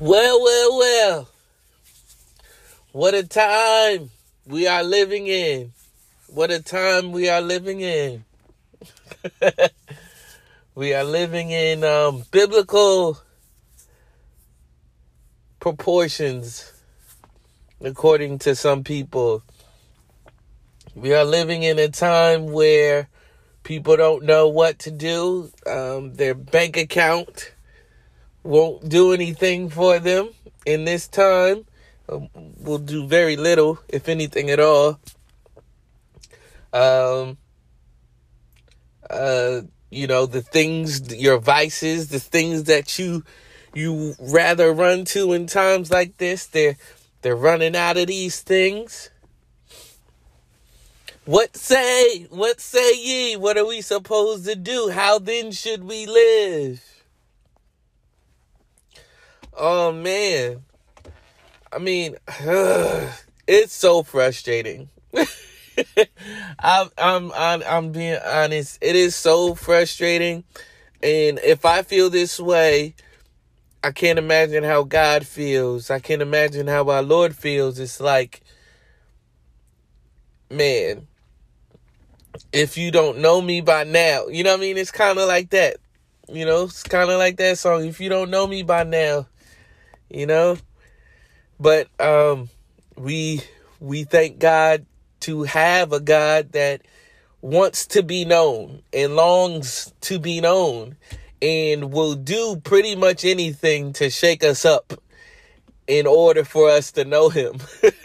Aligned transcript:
Well, 0.00 0.40
well, 0.40 0.78
well. 0.78 1.28
What 2.92 3.14
a 3.14 3.24
time 3.24 4.10
we 4.46 4.68
are 4.68 4.84
living 4.84 5.26
in. 5.26 5.72
What 6.28 6.52
a 6.52 6.62
time 6.62 7.10
we 7.10 7.28
are 7.28 7.40
living 7.40 7.80
in. 7.80 8.24
we 10.76 10.94
are 10.94 11.02
living 11.02 11.50
in 11.50 11.82
um, 11.82 12.22
biblical 12.30 13.18
proportions, 15.58 16.72
according 17.80 18.38
to 18.38 18.54
some 18.54 18.84
people. 18.84 19.42
We 20.94 21.12
are 21.12 21.24
living 21.24 21.64
in 21.64 21.76
a 21.80 21.88
time 21.88 22.52
where 22.52 23.08
people 23.64 23.96
don't 23.96 24.22
know 24.22 24.46
what 24.46 24.78
to 24.80 24.92
do. 24.92 25.50
Um, 25.66 26.14
their 26.14 26.36
bank 26.36 26.76
account 26.76 27.50
won't 28.48 28.88
do 28.88 29.12
anything 29.12 29.68
for 29.68 29.98
them 29.98 30.30
in 30.64 30.86
this 30.86 31.06
time. 31.06 31.66
Um, 32.08 32.30
will 32.34 32.78
do 32.78 33.06
very 33.06 33.36
little, 33.36 33.78
if 33.88 34.08
anything 34.08 34.48
at 34.48 34.58
all. 34.58 34.98
Um, 36.72 37.36
uh, 39.10 39.60
you 39.90 40.06
know, 40.06 40.24
the 40.24 40.40
things, 40.40 41.14
your 41.14 41.38
vices, 41.38 42.08
the 42.08 42.18
things 42.18 42.64
that 42.64 42.98
you 42.98 43.22
you 43.74 44.14
rather 44.18 44.72
run 44.72 45.04
to 45.04 45.34
in 45.34 45.46
times 45.46 45.90
like 45.90 46.16
this, 46.16 46.46
they're 46.46 46.78
they're 47.20 47.36
running 47.36 47.76
out 47.76 47.98
of 47.98 48.06
these 48.06 48.40
things. 48.40 49.10
What 51.26 51.54
say? 51.54 52.26
What 52.30 52.62
say 52.62 52.94
ye? 52.94 53.36
What 53.36 53.58
are 53.58 53.66
we 53.66 53.82
supposed 53.82 54.46
to 54.46 54.56
do? 54.56 54.88
How 54.88 55.18
then 55.18 55.52
should 55.52 55.84
we 55.84 56.06
live? 56.06 56.97
Oh 59.60 59.90
man. 59.90 60.62
I 61.72 61.78
mean, 61.78 62.16
it's 63.48 63.72
so 63.74 64.04
frustrating. 64.04 64.88
I'm, 66.60 66.88
I'm 66.96 67.32
I'm 67.32 67.62
I'm 67.66 67.92
being 67.92 68.18
honest. 68.24 68.78
It 68.80 68.94
is 68.94 69.16
so 69.16 69.56
frustrating, 69.56 70.44
and 71.02 71.40
if 71.40 71.64
I 71.64 71.82
feel 71.82 72.08
this 72.08 72.38
way, 72.38 72.94
I 73.82 73.90
can't 73.90 74.18
imagine 74.18 74.62
how 74.62 74.84
God 74.84 75.26
feels. 75.26 75.90
I 75.90 75.98
can't 75.98 76.22
imagine 76.22 76.68
how 76.68 76.88
our 76.88 77.02
Lord 77.02 77.34
feels. 77.34 77.80
It's 77.80 78.00
like, 78.00 78.42
man, 80.50 81.08
if 82.52 82.78
you 82.78 82.92
don't 82.92 83.18
know 83.18 83.42
me 83.42 83.60
by 83.60 83.82
now, 83.82 84.28
you 84.28 84.44
know 84.44 84.52
what 84.52 84.58
I 84.58 84.62
mean? 84.62 84.78
It's 84.78 84.92
kind 84.92 85.18
of 85.18 85.26
like 85.26 85.50
that. 85.50 85.78
You 86.28 86.44
know, 86.44 86.64
it's 86.64 86.84
kind 86.84 87.10
of 87.10 87.18
like 87.18 87.38
that 87.38 87.58
song. 87.58 87.86
If 87.86 88.00
you 88.00 88.08
don't 88.08 88.30
know 88.30 88.46
me 88.46 88.62
by 88.62 88.84
now, 88.84 89.26
you 90.10 90.26
know? 90.26 90.56
But 91.60 91.88
um 92.00 92.48
we 92.96 93.42
we 93.80 94.04
thank 94.04 94.38
god 94.38 94.86
to 95.20 95.44
have 95.44 95.92
a 95.92 96.00
god 96.00 96.52
that 96.52 96.82
wants 97.40 97.86
to 97.86 98.02
be 98.02 98.24
known 98.24 98.82
and 98.92 99.14
longs 99.16 99.92
to 100.00 100.18
be 100.18 100.40
known 100.40 100.96
and 101.40 101.92
will 101.92 102.14
do 102.14 102.60
pretty 102.64 102.96
much 102.96 103.24
anything 103.24 103.92
to 103.92 104.10
shake 104.10 104.42
us 104.42 104.64
up 104.64 104.94
in 105.86 106.06
order 106.06 106.44
for 106.44 106.68
us 106.68 106.92
to 106.92 107.04
know 107.04 107.28
him. 107.28 107.58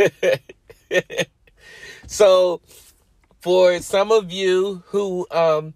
So 2.07 2.61
for 3.41 3.79
some 3.79 4.11
of 4.11 4.31
you 4.31 4.83
who 4.87 5.25
um 5.31 5.73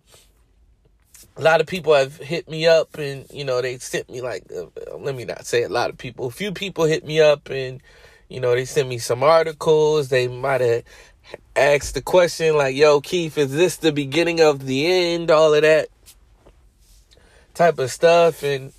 a 1.37 1.41
lot 1.41 1.61
of 1.61 1.67
people 1.67 1.93
have 1.93 2.17
hit 2.17 2.49
me 2.49 2.65
up 2.65 2.97
and 2.97 3.25
you 3.31 3.45
know 3.45 3.61
they 3.61 3.77
sent 3.77 4.09
me 4.09 4.21
like 4.21 4.43
uh, 4.51 4.97
let 4.97 5.15
me 5.15 5.23
not 5.23 5.45
say 5.45 5.63
a 5.63 5.69
lot 5.69 5.89
of 5.89 5.97
people 5.97 6.27
a 6.27 6.31
few 6.31 6.51
people 6.51 6.85
hit 6.85 7.05
me 7.05 7.21
up 7.21 7.49
and 7.49 7.81
you 8.27 8.39
know 8.39 8.53
they 8.55 8.65
sent 8.65 8.89
me 8.89 8.97
some 8.97 9.23
articles. 9.23 10.09
They 10.09 10.27
might 10.27 10.61
have 10.61 10.83
asked 11.55 11.93
the 11.93 12.01
question 12.01 12.55
like 12.55 12.75
yo 12.75 13.01
keith 13.01 13.37
is 13.37 13.53
this 13.53 13.77
the 13.77 13.91
beginning 13.91 14.41
of 14.41 14.65
the 14.65 14.87
end? 14.87 15.29
All 15.29 15.53
of 15.53 15.61
that 15.61 15.89
type 17.53 17.79
of 17.79 17.91
stuff. 17.91 18.43
And 18.43 18.73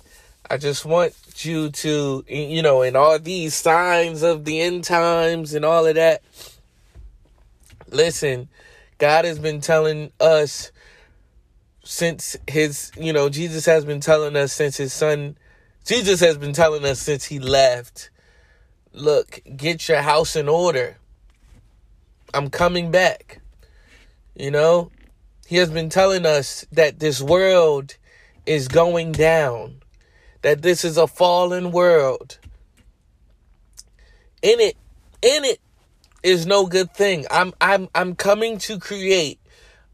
i 0.51 0.57
just 0.57 0.83
want 0.83 1.13
you 1.45 1.69
to 1.69 2.25
you 2.27 2.61
know 2.61 2.81
and 2.81 2.97
all 2.97 3.17
these 3.19 3.53
signs 3.53 4.23
of 4.23 4.45
the 4.45 4.59
end 4.59 4.83
times 4.83 5.53
and 5.53 5.63
all 5.63 5.85
of 5.85 5.95
that 5.95 6.21
listen 7.91 8.49
god 8.97 9.25
has 9.25 9.37
been 9.37 9.61
telling 9.61 10.11
us 10.19 10.71
since 11.89 12.37
his, 12.47 12.91
you 12.99 13.11
know, 13.11 13.29
Jesus 13.29 13.65
has 13.65 13.83
been 13.83 13.99
telling 13.99 14.35
us 14.35 14.53
since 14.53 14.77
his 14.77 14.93
son, 14.93 15.35
Jesus 15.87 16.19
has 16.19 16.37
been 16.37 16.53
telling 16.53 16.85
us 16.85 16.99
since 16.99 17.25
he 17.25 17.39
left, 17.39 18.11
look, 18.93 19.41
get 19.57 19.89
your 19.89 20.03
house 20.03 20.35
in 20.35 20.47
order. 20.47 20.97
I'm 22.31 22.51
coming 22.51 22.91
back. 22.91 23.41
You 24.35 24.51
know, 24.51 24.91
he 25.47 25.55
has 25.55 25.71
been 25.71 25.89
telling 25.89 26.27
us 26.27 26.63
that 26.71 26.99
this 26.99 27.23
world 27.23 27.95
is 28.45 28.67
going 28.67 29.11
down, 29.11 29.81
that 30.43 30.61
this 30.61 30.85
is 30.85 30.95
a 30.95 31.07
fallen 31.07 31.71
world. 31.71 32.37
In 34.43 34.59
it, 34.59 34.77
in 35.23 35.43
it 35.43 35.59
is 36.21 36.45
no 36.45 36.67
good 36.67 36.93
thing. 36.93 37.25
I'm 37.31 37.51
I'm 37.59 37.89
I'm 37.95 38.13
coming 38.13 38.59
to 38.59 38.77
create 38.77 39.39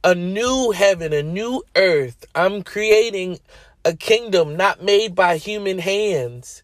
a 0.05 0.13
new 0.13 0.69
heaven, 0.69 1.11
a 1.13 1.23
new 1.23 1.63
earth. 1.75 2.25
I'm 2.35 2.61
creating 2.61 3.39
a 3.83 3.95
kingdom 3.95 4.55
not 4.55 4.83
made 4.83 5.15
by 5.15 5.37
human 5.37 5.79
hands. 5.79 6.61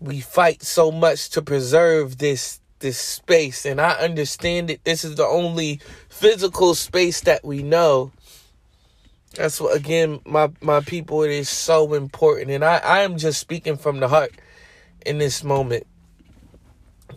We 0.00 0.20
fight 0.20 0.62
so 0.62 0.90
much 0.90 1.28
to 1.30 1.42
preserve 1.42 2.18
this 2.18 2.60
this 2.78 2.98
space 2.98 3.64
and 3.64 3.80
I 3.80 3.92
understand 3.92 4.70
it. 4.70 4.84
This 4.84 5.04
is 5.04 5.16
the 5.16 5.26
only 5.26 5.80
physical 6.08 6.74
space 6.74 7.20
that 7.22 7.44
we 7.44 7.62
know. 7.62 8.12
That's 9.34 9.60
what 9.60 9.76
again 9.76 10.20
my 10.24 10.50
my 10.62 10.80
people 10.80 11.22
it 11.22 11.30
is 11.30 11.50
so 11.50 11.92
important 11.92 12.50
and 12.50 12.64
I 12.64 12.78
I 12.78 13.00
am 13.00 13.18
just 13.18 13.40
speaking 13.40 13.76
from 13.76 14.00
the 14.00 14.08
heart 14.08 14.32
in 15.04 15.18
this 15.18 15.44
moment. 15.44 15.86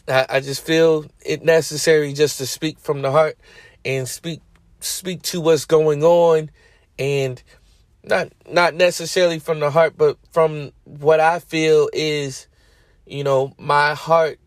I, 0.10 0.26
I 0.30 0.40
just 0.42 0.66
feel 0.66 1.06
it 1.26 1.44
necessary 1.44 2.12
just 2.12 2.38
to 2.40 2.46
speak 2.46 2.80
from 2.80 3.02
the 3.02 3.12
heart 3.12 3.38
and 3.86 4.08
speak 4.08 4.42
speak 4.80 5.22
to 5.24 5.42
what's 5.42 5.66
going 5.66 6.04
on 6.04 6.50
and 6.98 7.42
not 8.04 8.32
not 8.50 8.74
necessarily 8.74 9.40
from 9.40 9.60
the 9.60 9.72
heart 9.72 9.94
but 9.98 10.18
from 10.32 10.72
what 10.86 11.20
I 11.20 11.40
feel 11.40 11.90
is 11.94 12.48
you 13.06 13.24
know 13.24 13.54
my 13.58 13.94
heart 13.94 14.40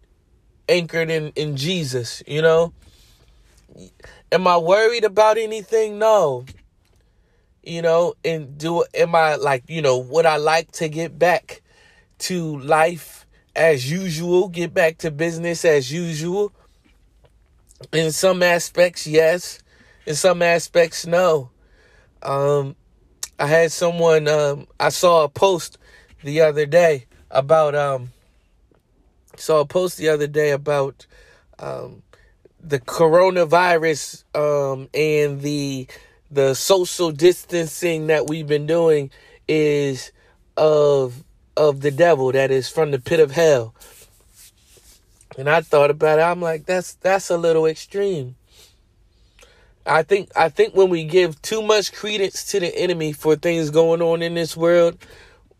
anchored 0.68 1.10
in 1.10 1.32
in 1.36 1.56
Jesus 1.56 2.22
you 2.26 2.42
know? 2.42 2.72
Am 4.30 4.46
I 4.46 4.58
worried 4.58 5.04
about 5.04 5.38
anything? 5.38 5.98
No. 5.98 6.44
You 7.62 7.82
know 7.82 8.14
and 8.24 8.58
do 8.58 8.84
am 8.94 9.14
I 9.14 9.36
like 9.36 9.64
you 9.68 9.82
know 9.82 9.98
would 9.98 10.26
I 10.26 10.36
like 10.36 10.72
to 10.72 10.88
get 10.88 11.18
back 11.18 11.62
to 12.20 12.58
life 12.60 13.26
as 13.54 13.90
usual 13.90 14.48
get 14.48 14.72
back 14.72 14.98
to 14.98 15.10
business 15.10 15.64
as 15.64 15.92
usual? 15.92 16.52
In 17.92 18.12
some 18.12 18.42
aspects 18.42 19.06
yes 19.06 19.61
in 20.06 20.14
some 20.14 20.42
aspects, 20.42 21.06
no. 21.06 21.50
Um, 22.22 22.76
I 23.38 23.46
had 23.46 23.72
someone, 23.72 24.28
um, 24.28 24.66
I 24.78 24.90
saw 24.90 25.24
a 25.24 25.28
post 25.28 25.78
the 26.22 26.40
other 26.42 26.66
day 26.66 27.06
about, 27.30 27.74
um, 27.74 28.12
saw 29.36 29.60
a 29.60 29.66
post 29.66 29.98
the 29.98 30.08
other 30.08 30.26
day 30.26 30.50
about, 30.50 31.06
um, 31.58 32.02
the 32.60 32.78
coronavirus, 32.78 34.24
um, 34.36 34.88
and 34.94 35.40
the, 35.40 35.88
the 36.30 36.54
social 36.54 37.10
distancing 37.10 38.06
that 38.06 38.28
we've 38.28 38.46
been 38.46 38.66
doing 38.66 39.10
is 39.48 40.12
of, 40.56 41.24
of 41.56 41.80
the 41.80 41.90
devil 41.90 42.30
that 42.32 42.50
is 42.50 42.68
from 42.68 42.92
the 42.92 43.00
pit 43.00 43.20
of 43.20 43.32
hell. 43.32 43.74
And 45.36 45.48
I 45.48 45.62
thought 45.62 45.90
about 45.90 46.18
it. 46.18 46.22
I'm 46.22 46.40
like, 46.40 46.66
that's, 46.66 46.94
that's 46.94 47.30
a 47.30 47.38
little 47.38 47.66
extreme. 47.66 48.36
I 49.86 50.02
think 50.02 50.30
I 50.36 50.48
think 50.48 50.74
when 50.74 50.90
we 50.90 51.04
give 51.04 51.40
too 51.42 51.62
much 51.62 51.92
credence 51.92 52.44
to 52.52 52.60
the 52.60 52.76
enemy 52.76 53.12
for 53.12 53.36
things 53.36 53.70
going 53.70 54.00
on 54.00 54.22
in 54.22 54.34
this 54.34 54.56
world, 54.56 54.96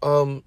um, 0.02 0.44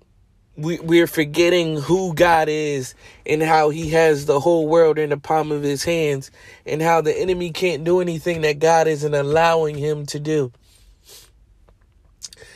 we 0.55 0.79
we're 0.79 1.07
forgetting 1.07 1.81
who 1.81 2.13
God 2.13 2.47
is 2.47 2.95
and 3.25 3.41
how 3.41 3.69
He 3.69 3.89
has 3.89 4.25
the 4.25 4.39
whole 4.39 4.67
world 4.67 4.97
in 4.97 5.09
the 5.09 5.17
palm 5.17 5.51
of 5.51 5.63
His 5.63 5.83
hands, 5.83 6.31
and 6.65 6.81
how 6.81 7.01
the 7.01 7.17
enemy 7.17 7.51
can't 7.51 7.83
do 7.83 7.99
anything 7.99 8.41
that 8.41 8.59
God 8.59 8.87
isn't 8.87 9.13
allowing 9.13 9.77
him 9.77 10.05
to 10.07 10.19
do. 10.19 10.51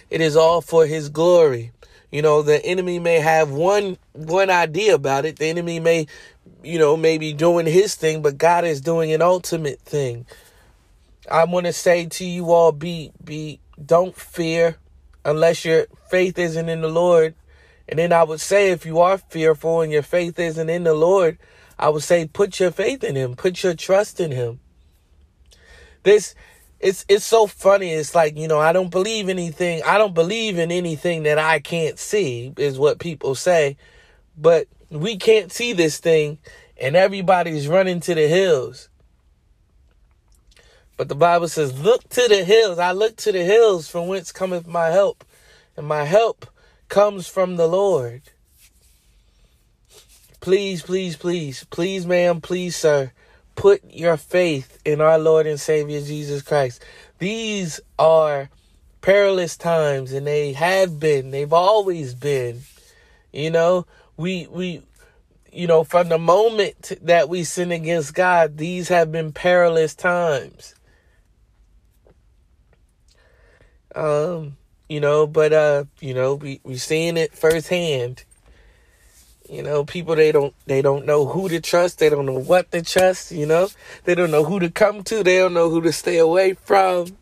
It 0.09 0.21
is 0.21 0.35
all 0.37 0.61
for 0.61 0.85
His 0.85 1.09
glory. 1.09 1.71
You 2.11 2.21
know, 2.21 2.41
the 2.41 2.63
enemy 2.65 2.97
may 2.97 3.19
have 3.19 3.51
one 3.51 3.97
one 4.13 4.49
idea 4.49 4.95
about 4.95 5.25
it. 5.25 5.37
The 5.37 5.45
enemy 5.45 5.79
may, 5.79 6.07
you 6.63 6.79
know, 6.79 6.97
maybe 6.97 7.33
doing 7.33 7.65
his 7.67 7.95
thing, 7.95 8.21
but 8.21 8.37
God 8.37 8.65
is 8.65 8.81
doing 8.81 9.11
an 9.11 9.21
ultimate 9.21 9.81
thing. 9.81 10.25
I 11.31 11.45
want 11.45 11.67
to 11.67 11.73
say 11.73 12.07
to 12.07 12.25
you 12.25 12.51
all 12.51 12.71
be 12.71 13.11
be 13.23 13.59
don't 13.83 14.15
fear 14.15 14.77
unless 15.25 15.65
your 15.65 15.87
faith 16.09 16.39
isn't 16.39 16.69
in 16.69 16.81
the 16.81 16.89
Lord 16.89 17.35
And 17.89 17.97
then 17.99 18.13
I 18.13 18.23
would 18.23 18.39
say, 18.39 18.71
if 18.71 18.85
you 18.85 18.99
are 18.99 19.17
fearful 19.17 19.81
and 19.81 19.91
your 19.91 20.03
faith 20.03 20.37
isn't 20.39 20.69
in 20.69 20.83
the 20.83 20.93
Lord, 20.93 21.39
I 21.79 21.89
would 21.89 22.03
say, 22.03 22.27
put 22.27 22.59
your 22.59 22.71
faith 22.71 23.03
in 23.03 23.15
Him, 23.15 23.35
put 23.35 23.63
your 23.63 23.73
trust 23.73 24.19
in 24.19 24.31
Him. 24.31 24.59
This, 26.03 26.35
it's 26.79 27.03
it's 27.09 27.25
so 27.25 27.47
funny. 27.47 27.91
It's 27.91 28.15
like 28.15 28.37
you 28.37 28.47
know, 28.47 28.59
I 28.59 28.73
don't 28.73 28.91
believe 28.91 29.27
anything. 29.29 29.83
I 29.83 29.97
don't 29.97 30.13
believe 30.13 30.59
in 30.59 30.71
anything 30.71 31.23
that 31.23 31.39
I 31.39 31.59
can't 31.59 31.99
see, 31.99 32.53
is 32.57 32.79
what 32.79 32.99
people 32.99 33.35
say. 33.35 33.77
But 34.37 34.67
we 34.89 35.17
can't 35.17 35.51
see 35.51 35.73
this 35.73 35.99
thing, 35.99 36.39
and 36.79 36.95
everybody's 36.95 37.67
running 37.67 37.99
to 38.01 38.15
the 38.15 38.27
hills. 38.27 38.89
But 40.99 41.07
the 41.07 41.15
Bible 41.15 41.47
says, 41.47 41.79
"Look 41.79 42.09
to 42.09 42.27
the 42.27 42.43
hills." 42.43 42.77
I 42.77 42.91
look 42.91 43.15
to 43.19 43.31
the 43.31 43.45
hills 43.45 43.87
from 43.87 44.09
whence 44.09 44.33
cometh 44.33 44.67
my 44.67 44.87
help, 44.89 45.23
and 45.77 45.87
my 45.87 46.03
help 46.03 46.45
comes 46.89 47.25
from 47.25 47.55
the 47.55 47.67
Lord. 47.69 48.23
Please, 50.41 50.81
please, 50.81 51.15
please, 51.15 51.63
please, 51.69 52.05
ma'am, 52.05 52.41
please, 52.41 52.75
sir, 52.75 53.13
put 53.55 53.81
your 53.89 54.17
faith 54.17 54.77
in 54.83 54.99
our 54.99 55.17
Lord 55.17 55.47
and 55.47 55.57
Savior 55.57 56.01
Jesus 56.01 56.41
Christ. 56.41 56.83
These 57.17 57.79
are 57.97 58.49
perilous 58.99 59.55
times 59.55 60.11
and 60.11 60.27
they 60.27 60.51
have 60.51 60.99
been, 60.99 61.31
they've 61.31 61.53
always 61.53 62.13
been. 62.13 62.63
You 63.31 63.51
know, 63.51 63.85
we 64.17 64.47
we 64.47 64.83
you 65.49 65.65
know, 65.65 65.85
from 65.85 66.09
the 66.09 66.19
moment 66.19 66.91
that 67.01 67.29
we 67.29 67.45
sin 67.45 67.71
against 67.71 68.13
God, 68.13 68.57
these 68.57 68.89
have 68.89 69.13
been 69.13 69.31
perilous 69.31 69.95
times. 69.95 70.75
Um 73.95 74.57
you 74.89 74.99
know, 74.99 75.27
but 75.27 75.53
uh, 75.53 75.85
you 76.01 76.15
know, 76.15 76.33
we 76.33 76.59
we 76.63 76.75
seeing 76.77 77.15
it 77.15 77.33
firsthand. 77.33 78.23
You 79.47 79.63
know, 79.63 79.85
people 79.85 80.15
they 80.15 80.31
don't 80.31 80.53
they 80.65 80.81
don't 80.81 81.05
know 81.05 81.25
who 81.25 81.47
to 81.47 81.61
trust, 81.61 81.99
they 81.99 82.09
don't 82.09 82.25
know 82.25 82.39
what 82.39 82.71
to 82.71 82.81
trust, 82.81 83.31
you 83.31 83.45
know. 83.45 83.69
They 84.03 84.15
don't 84.15 84.31
know 84.31 84.43
who 84.43 84.59
to 84.59 84.71
come 84.71 85.03
to, 85.03 85.23
they 85.23 85.37
don't 85.37 85.53
know 85.53 85.69
who 85.69 85.81
to 85.81 85.93
stay 85.93 86.17
away 86.17 86.55
from. 86.55 87.17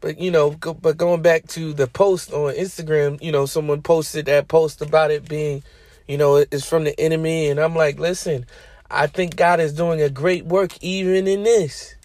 But 0.00 0.18
you 0.18 0.30
know, 0.30 0.52
go, 0.52 0.72
but 0.72 0.96
going 0.96 1.20
back 1.20 1.46
to 1.48 1.74
the 1.74 1.86
post 1.86 2.32
on 2.32 2.54
Instagram, 2.54 3.22
you 3.22 3.30
know, 3.30 3.44
someone 3.44 3.82
posted 3.82 4.26
that 4.26 4.48
post 4.48 4.80
about 4.80 5.10
it 5.10 5.28
being, 5.28 5.62
you 6.08 6.16
know, 6.16 6.36
it's 6.36 6.66
from 6.66 6.84
the 6.84 6.98
enemy 6.98 7.48
and 7.48 7.60
I'm 7.60 7.76
like, 7.76 7.98
"Listen, 7.98 8.46
I 8.90 9.08
think 9.08 9.36
God 9.36 9.60
is 9.60 9.74
doing 9.74 10.00
a 10.00 10.08
great 10.08 10.46
work 10.46 10.72
even 10.82 11.26
in 11.26 11.42
this." 11.42 11.96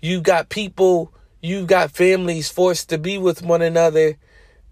You 0.00 0.20
got 0.20 0.48
people 0.48 1.12
you've 1.40 1.66
got 1.66 1.90
families 1.90 2.48
forced 2.48 2.88
to 2.90 2.98
be 2.98 3.18
with 3.18 3.42
one 3.42 3.62
another 3.62 4.16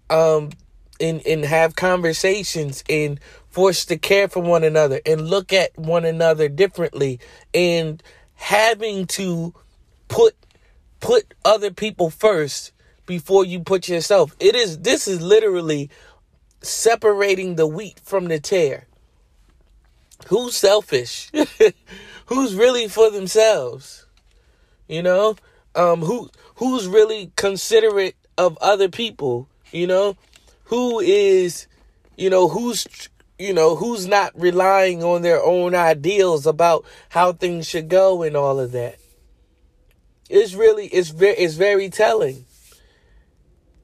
um 0.09 0.49
and 0.99 1.25
and 1.25 1.45
have 1.45 1.75
conversations 1.75 2.83
and 2.89 3.19
forced 3.49 3.87
to 3.87 3.97
care 3.97 4.27
for 4.27 4.41
one 4.41 4.63
another 4.63 4.99
and 5.05 5.29
look 5.29 5.53
at 5.53 5.77
one 5.77 6.05
another 6.05 6.47
differently 6.49 7.19
and 7.53 8.03
having 8.35 9.05
to 9.05 9.53
put 10.07 10.35
put 10.99 11.33
other 11.45 11.71
people 11.71 12.09
first 12.09 12.71
before 13.05 13.43
you 13.43 13.59
put 13.59 13.87
yourself. 13.87 14.35
It 14.39 14.55
is 14.55 14.79
this 14.79 15.07
is 15.07 15.21
literally 15.21 15.89
separating 16.61 17.55
the 17.55 17.65
wheat 17.65 17.99
from 18.03 18.25
the 18.27 18.39
tare 18.39 18.87
who's 20.27 20.55
selfish? 20.55 21.31
Who's 22.27 22.53
really 22.53 22.87
for 22.87 23.09
themselves? 23.09 24.05
You 24.87 25.01
know? 25.01 25.35
Um 25.75 26.01
who 26.01 26.29
who's 26.59 26.87
really 26.87 27.31
considerate 27.37 28.15
of 28.37 28.57
other 28.61 28.89
people, 28.89 29.47
you 29.71 29.87
know? 29.87 30.17
Who 30.65 30.99
is, 30.99 31.67
you 32.17 32.29
know, 32.29 32.49
who's 32.49 32.85
you 33.39 33.53
know, 33.53 33.77
who's 33.77 34.05
not 34.05 34.33
relying 34.35 35.01
on 35.01 35.21
their 35.21 35.41
own 35.41 35.73
ideals 35.73 36.45
about 36.45 36.83
how 37.07 37.31
things 37.31 37.65
should 37.65 37.87
go 37.87 38.21
and 38.23 38.35
all 38.35 38.59
of 38.59 38.73
that. 38.73 38.97
It's 40.29 40.53
really 40.53 40.87
it's 40.87 41.09
very 41.09 41.35
it's 41.35 41.55
very 41.55 41.89
telling. 41.89 42.45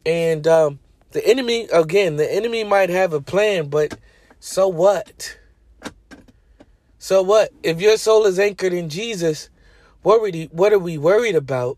And 0.06 0.46
um 0.46 0.80
the 1.12 1.26
enemy 1.26 1.70
again, 1.72 2.18
the 2.18 2.32
enemy 2.32 2.66
might 2.66 2.90
have 2.90 3.14
a 3.14 3.22
plan, 3.22 3.70
but 3.70 3.98
so 4.42 4.68
what? 4.68 5.40
So 7.00 7.22
what? 7.22 7.52
If 7.64 7.80
your 7.80 7.96
soul 7.98 8.26
is 8.26 8.38
anchored 8.38 8.74
in 8.74 8.90
Jesus, 8.90 9.50
what 10.02 10.20
are 10.20 10.24
we, 10.24 10.50
what 10.52 10.74
are 10.74 10.80
we 10.80 10.98
worried 10.98 11.36
about? 11.36 11.78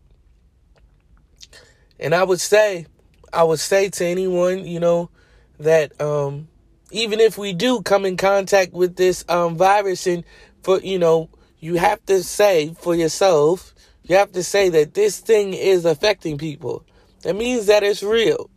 And 1.98 2.14
I 2.14 2.22
would 2.24 2.40
say, 2.40 2.86
I 3.32 3.42
would 3.42 3.60
say 3.60 3.88
to 3.90 4.04
anyone, 4.04 4.66
you 4.66 4.80
know, 4.80 5.10
that 5.58 6.00
um, 6.00 6.48
even 6.90 7.20
if 7.20 7.36
we 7.36 7.52
do 7.52 7.82
come 7.82 8.04
in 8.04 8.16
contact 8.16 8.72
with 8.72 8.96
this 8.96 9.24
um, 9.28 9.56
virus, 9.56 10.06
and 10.06 10.24
for 10.62 10.80
you 10.80 10.98
know, 10.98 11.28
you 11.58 11.76
have 11.76 12.04
to 12.06 12.22
say 12.22 12.74
for 12.78 12.94
yourself, 12.94 13.74
you 14.04 14.16
have 14.16 14.32
to 14.32 14.42
say 14.42 14.68
that 14.70 14.94
this 14.94 15.18
thing 15.20 15.54
is 15.54 15.84
affecting 15.84 16.38
people. 16.38 16.84
That 17.22 17.36
means 17.36 17.66
that 17.66 17.82
it's 17.82 18.02
real. 18.02 18.48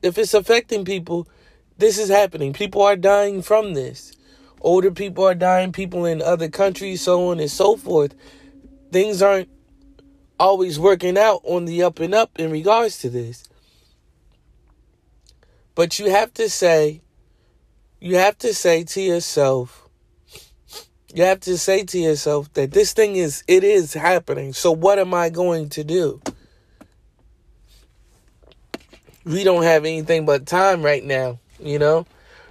If 0.00 0.16
it's 0.16 0.34
affecting 0.34 0.84
people, 0.84 1.28
this 1.76 1.98
is 1.98 2.08
happening. 2.08 2.52
People 2.52 2.82
are 2.82 2.96
dying 2.96 3.42
from 3.42 3.74
this. 3.74 4.12
Older 4.60 4.90
people 4.90 5.24
are 5.24 5.34
dying, 5.34 5.72
people 5.72 6.04
in 6.04 6.22
other 6.22 6.48
countries, 6.48 7.02
so 7.02 7.30
on 7.30 7.40
and 7.40 7.50
so 7.50 7.76
forth. 7.76 8.14
Things 8.90 9.22
aren't 9.22 9.48
always 10.38 10.78
working 10.78 11.18
out 11.18 11.40
on 11.44 11.64
the 11.64 11.82
up 11.82 12.00
and 12.00 12.14
up 12.14 12.38
in 12.38 12.50
regards 12.50 12.98
to 12.98 13.10
this. 13.10 13.48
But 15.74 15.98
you 15.98 16.10
have 16.10 16.34
to 16.34 16.48
say, 16.48 17.02
you 18.00 18.16
have 18.16 18.38
to 18.38 18.54
say 18.54 18.84
to 18.84 19.00
yourself, 19.00 19.88
you 21.14 21.24
have 21.24 21.40
to 21.40 21.56
say 21.56 21.84
to 21.84 21.98
yourself 21.98 22.52
that 22.54 22.72
this 22.72 22.92
thing 22.92 23.16
is, 23.16 23.42
it 23.48 23.64
is 23.64 23.94
happening. 23.94 24.52
So 24.52 24.72
what 24.72 24.98
am 24.98 25.14
I 25.14 25.30
going 25.30 25.68
to 25.70 25.84
do? 25.84 26.20
We 29.24 29.44
don't 29.44 29.62
have 29.62 29.84
anything 29.84 30.26
but 30.26 30.46
time 30.46 30.82
right 30.82 31.04
now, 31.04 31.38
you 31.60 31.78
know? 31.78 32.06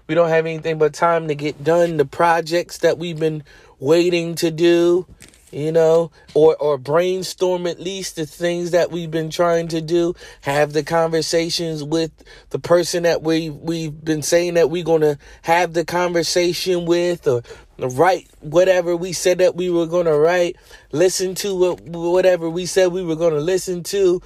We 0.07 0.16
don't 0.16 0.30
have 0.30 0.45
anything 0.45 0.78
but 0.78 0.94
time 0.94 1.28
to 1.28 1.36
get 1.36 1.63
done 1.63 1.98
the 1.98 2.06
projects 2.06 2.78
that 2.80 2.98
we've 2.98 3.19
been 3.19 3.44
waiting 3.80 4.36
to 4.36 4.51
do 4.51 5.06
you 5.51 5.71
know, 5.71 6.11
or 6.33 6.55
or 6.57 6.77
brainstorm 6.77 7.67
at 7.67 7.79
least 7.79 8.15
the 8.15 8.25
things 8.25 8.71
that 8.71 8.91
we've 8.91 9.11
been 9.11 9.29
trying 9.29 9.67
to 9.69 9.81
do, 9.81 10.13
have 10.41 10.73
the 10.73 10.83
conversations 10.83 11.83
with 11.83 12.12
the 12.50 12.60
person 12.60 13.03
that 13.03 13.24
we 13.24 13.50
we've 13.50 14.03
been 14.03 14.22
saying 14.22 14.55
that 14.55 14.69
we're 14.69 14.83
to 15.01 15.17
have 15.43 15.74
the 15.74 15.86
conversation 15.86 16.86
with 16.86 17.27
or 17.27 17.41
write 17.77 18.27
whatever 18.41 18.95
we 18.95 19.13
said 19.13 19.38
that 19.38 19.55
we 19.55 19.69
were 19.69 19.88
to 20.05 20.17
write, 20.17 20.57
listen 20.91 21.36
to 21.36 21.75
whatever 21.86 22.50
we 22.50 22.65
said 22.65 22.91
we 22.91 23.03
were 23.03 23.15
to 23.33 23.39
listen 23.39 23.83
to, 23.83 24.22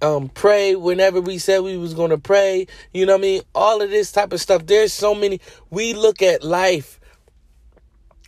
um, 0.00 0.28
pray 0.28 0.74
whenever 0.74 1.20
we 1.20 1.38
said 1.38 1.60
we 1.60 1.76
was 1.76 1.94
to 2.10 2.18
pray, 2.18 2.66
you 2.92 3.06
know 3.06 3.12
what 3.14 3.20
I 3.20 3.22
mean? 3.22 3.42
All 3.54 3.82
of 3.82 3.90
this 3.90 4.12
type 4.12 4.32
of 4.32 4.40
stuff. 4.40 4.66
There's 4.66 4.92
so 4.92 5.14
many 5.14 5.40
we 5.70 5.94
look 5.94 6.22
at 6.22 6.42
life 6.42 7.00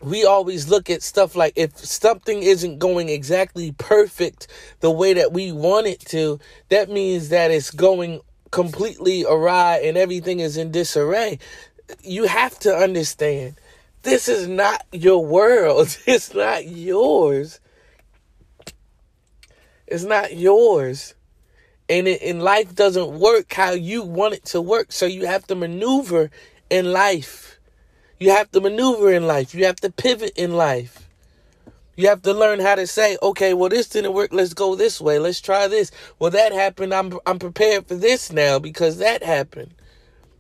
we 0.03 0.25
always 0.25 0.69
look 0.69 0.91
at 0.91 1.03
stuff 1.03 1.35
like 1.37 1.55
if 1.57 1.77
something 1.79 2.43
isn't 2.43 2.79
going 2.79 3.09
exactly 3.09 3.73
perfect 3.73 4.49
the 4.81 4.91
way 4.91 5.15
that 5.15 5.33
we 5.33 5.53
want 5.53 5.87
it 5.87 6.01
to, 6.01 6.41
that 6.69 6.91
means 6.91 7.31
that 7.31 7.51
it's 7.51 7.71
going 7.71 8.21
completely 8.51 9.25
awry 9.25 9.81
and 9.85 9.97
everything 9.97 10.41
is 10.41 10.57
in 10.57 10.71
disarray. 10.71 11.39
You 12.03 12.25
have 12.25 12.59
to 12.61 12.75
understand 12.75 13.57
this 14.03 14.29
is 14.29 14.47
not 14.47 14.85
your 14.93 15.25
world, 15.25 15.97
it's 16.07 16.35
not 16.35 16.67
yours. 16.67 17.61
It's 19.87 20.05
not 20.05 20.37
yours. 20.37 21.15
And, 21.89 22.09
it, 22.09 22.23
and 22.23 22.43
life 22.43 22.75
doesn't 22.75 23.19
work 23.19 23.53
how 23.53 23.73
you 23.73 24.03
want 24.03 24.35
it 24.35 24.45
to 24.47 24.61
work. 24.61 24.93
So 24.93 25.05
you 25.05 25.27
have 25.27 25.47
to 25.49 25.55
maneuver 25.55 26.31
in 26.71 26.91
life 26.93 27.54
you 28.19 28.31
have 28.31 28.51
to 28.53 28.61
maneuver 28.61 29.13
in 29.13 29.27
life. 29.27 29.55
You 29.55 29.67
have 29.67 29.77
to 29.77 29.91
pivot 29.91 30.33
in 30.37 30.53
life. 30.55 31.09
You 31.97 32.09
have 32.09 32.23
to 32.23 32.33
learn 32.33 32.61
how 32.61 32.75
to 32.75 32.87
say, 32.87 33.17
okay, 33.23 33.55
well, 33.55 33.69
this 33.69 33.89
didn't 33.89 34.15
work. 34.15 34.33
Let's 34.33 34.55
go 34.55 34.75
this 34.75 35.01
way. 35.01 35.19
Let's 35.19 35.41
try 35.41 35.69
this. 35.69 35.93
Well, 36.19 36.31
that 36.31 36.53
happened. 36.53 36.93
I'm, 36.93 37.19
I'm 37.25 37.39
prepared 37.39 37.87
for 37.87 37.95
this 37.95 38.33
now 38.33 38.59
because 38.59 38.99
that 38.99 39.23
happened. 39.23 39.73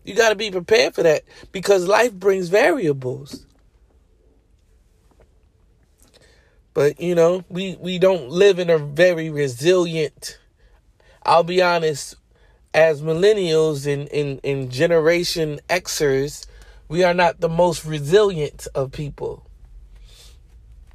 You 0.04 0.14
got 0.14 0.30
to 0.30 0.34
be 0.34 0.50
prepared 0.50 0.94
for 0.94 1.02
that 1.02 1.22
because 1.52 1.86
life 1.86 2.12
brings 2.12 2.48
variables. 2.48 3.46
But, 6.74 7.00
you 7.00 7.14
know, 7.14 7.44
we, 7.48 7.76
we 7.78 7.98
don't 7.98 8.30
live 8.30 8.58
in 8.58 8.68
a 8.68 8.78
very 8.78 9.30
resilient, 9.30 10.38
I'll 11.22 11.44
be 11.44 11.62
honest, 11.62 12.16
as 12.74 13.00
millennials 13.00 13.90
and 13.90 14.08
in, 14.08 14.38
in 14.38 14.70
Generation 14.70 15.60
Xers, 15.68 16.46
we 16.88 17.04
are 17.04 17.14
not 17.14 17.40
the 17.40 17.48
most 17.48 17.84
resilient 17.84 18.66
of 18.74 18.92
people. 18.92 19.42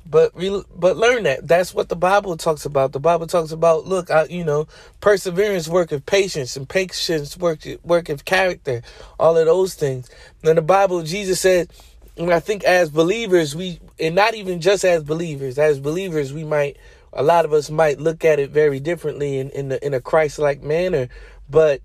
but 0.10 0.31
re, 0.36 0.63
but 0.75 0.98
learn 0.98 1.24
that. 1.24 1.48
That's 1.48 1.74
what 1.74 1.89
the 1.89 1.96
bible 1.96 2.38
talks 2.38 2.65
about. 2.65 2.93
The 2.93 3.00
bible 3.00 3.27
talks 3.27 3.51
about 3.51 3.86
look 3.86 4.10
I, 4.10 4.25
you 4.25 4.43
know 4.43 4.67
perseverance 5.01 5.67
work 5.67 5.91
of 5.91 6.05
patience 6.05 6.58
and 6.58 6.67
patience 6.67 7.38
work 7.38 8.10
of 8.10 8.25
character 8.25 8.81
all 9.19 9.38
of 9.38 9.46
those 9.46 9.75
things. 9.75 10.10
Then 10.41 10.55
the 10.55 10.62
bible 10.63 11.03
jesus 11.03 11.39
said 11.41 11.69
and 12.17 12.34
i 12.34 12.39
think 12.39 12.63
as 12.63 12.89
believers 12.89 13.55
we 13.55 13.79
and 14.00 14.15
not 14.15 14.34
even 14.36 14.62
just 14.62 14.84
as 14.84 15.03
believers 15.03 15.60
as 15.60 15.79
believers 15.79 16.34
we 16.34 16.43
might 16.43 16.77
a 17.13 17.24
lot 17.24 17.46
of 17.46 17.53
us 17.53 17.69
might 17.69 18.00
look 18.00 18.25
at 18.25 18.39
it 18.39 18.50
very 18.51 18.79
differently 18.79 19.38
in 19.39 19.50
in, 19.51 19.69
the, 19.69 19.86
in 19.86 19.93
a 19.93 20.01
christ-like 20.01 20.63
manner. 20.63 21.10
But 21.50 21.81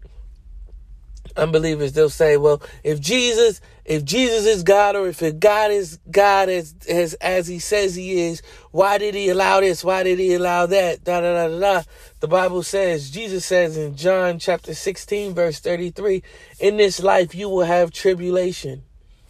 unbelievers 1.36 1.92
they'll 1.92 2.10
say 2.10 2.36
well 2.36 2.62
if 2.84 3.00
jesus 3.00 3.60
if 3.84 4.04
jesus 4.04 4.46
is 4.46 4.62
god 4.62 4.96
or 4.96 5.08
if 5.08 5.22
god 5.38 5.70
is 5.70 5.98
god 6.10 6.48
as 6.48 6.74
as 6.88 7.14
as 7.14 7.46
he 7.46 7.58
says 7.58 7.94
he 7.94 8.20
is 8.20 8.42
why 8.70 8.98
did 8.98 9.14
he 9.14 9.28
allow 9.28 9.60
this 9.60 9.84
why 9.84 10.02
did 10.02 10.18
he 10.18 10.34
allow 10.34 10.66
that 10.66 11.04
da 11.04 11.20
da 11.20 11.32
da 11.32 11.48
da, 11.48 11.60
da. 11.60 11.82
the 12.20 12.28
bible 12.28 12.62
says 12.62 13.10
jesus 13.10 13.44
says 13.44 13.76
in 13.76 13.94
john 13.96 14.38
chapter 14.38 14.74
16 14.74 15.34
verse 15.34 15.60
33 15.60 16.22
in 16.60 16.76
this 16.76 17.02
life 17.02 17.34
you 17.34 17.48
will 17.48 17.64
have 17.64 17.90
tribulation 17.90 18.82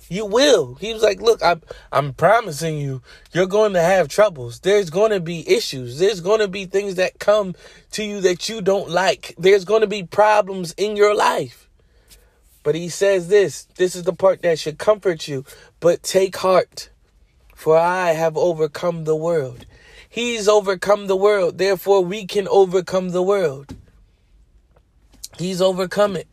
you 0.09 0.27
will. 0.27 0.75
He 0.75 0.93
was 0.93 1.03
like, 1.03 1.21
look, 1.21 1.43
I'm, 1.43 1.63
I'm 1.93 2.13
promising 2.13 2.79
you, 2.79 3.03
you're 3.33 3.47
going 3.47 3.73
to 3.73 3.81
have 3.83 4.09
troubles. 4.09 4.61
There's 4.61 4.91
going 4.91 5.11
to 5.11 5.21
be 5.21 5.49
issues. 5.49 5.99
There's 5.99 6.21
going 6.21 6.41
to 6.41 6.49
be 6.49 6.67
things 6.67 6.97
that 6.97 7.19
come 7.19 7.55
to 7.93 8.05
you 8.05 8.21
that 8.21 8.49
you 8.49 8.61
don't 8.61 8.91
like. 8.91 9.35
There's 9.39 9.65
going 9.65 9.81
to 9.81 9.87
be 9.87 10.03
problems 10.03 10.75
in 10.77 10.97
your 10.97 11.15
life. 11.15 11.64
But 12.65 12.75
he 12.75 12.89
says 12.89 13.29
this 13.29 13.67
this 13.77 13.95
is 13.95 14.03
the 14.03 14.13
part 14.13 14.43
that 14.43 14.59
should 14.59 14.79
comfort 14.79 15.29
you. 15.29 15.45
But 15.79 16.03
take 16.03 16.37
heart, 16.39 16.91
for 17.55 17.79
I 17.79 18.13
have 18.13 18.37
overcome 18.37 19.05
the 19.05 19.15
world. 19.15 19.67
He's 20.09 20.49
overcome 20.49 21.07
the 21.07 21.17
world. 21.17 21.59
Therefore, 21.59 22.05
we 22.05 22.27
can 22.27 22.49
overcome 22.49 23.11
the 23.11 23.23
world. 23.23 23.77
He's 25.39 25.61
overcome 25.61 26.17
it. 26.17 26.27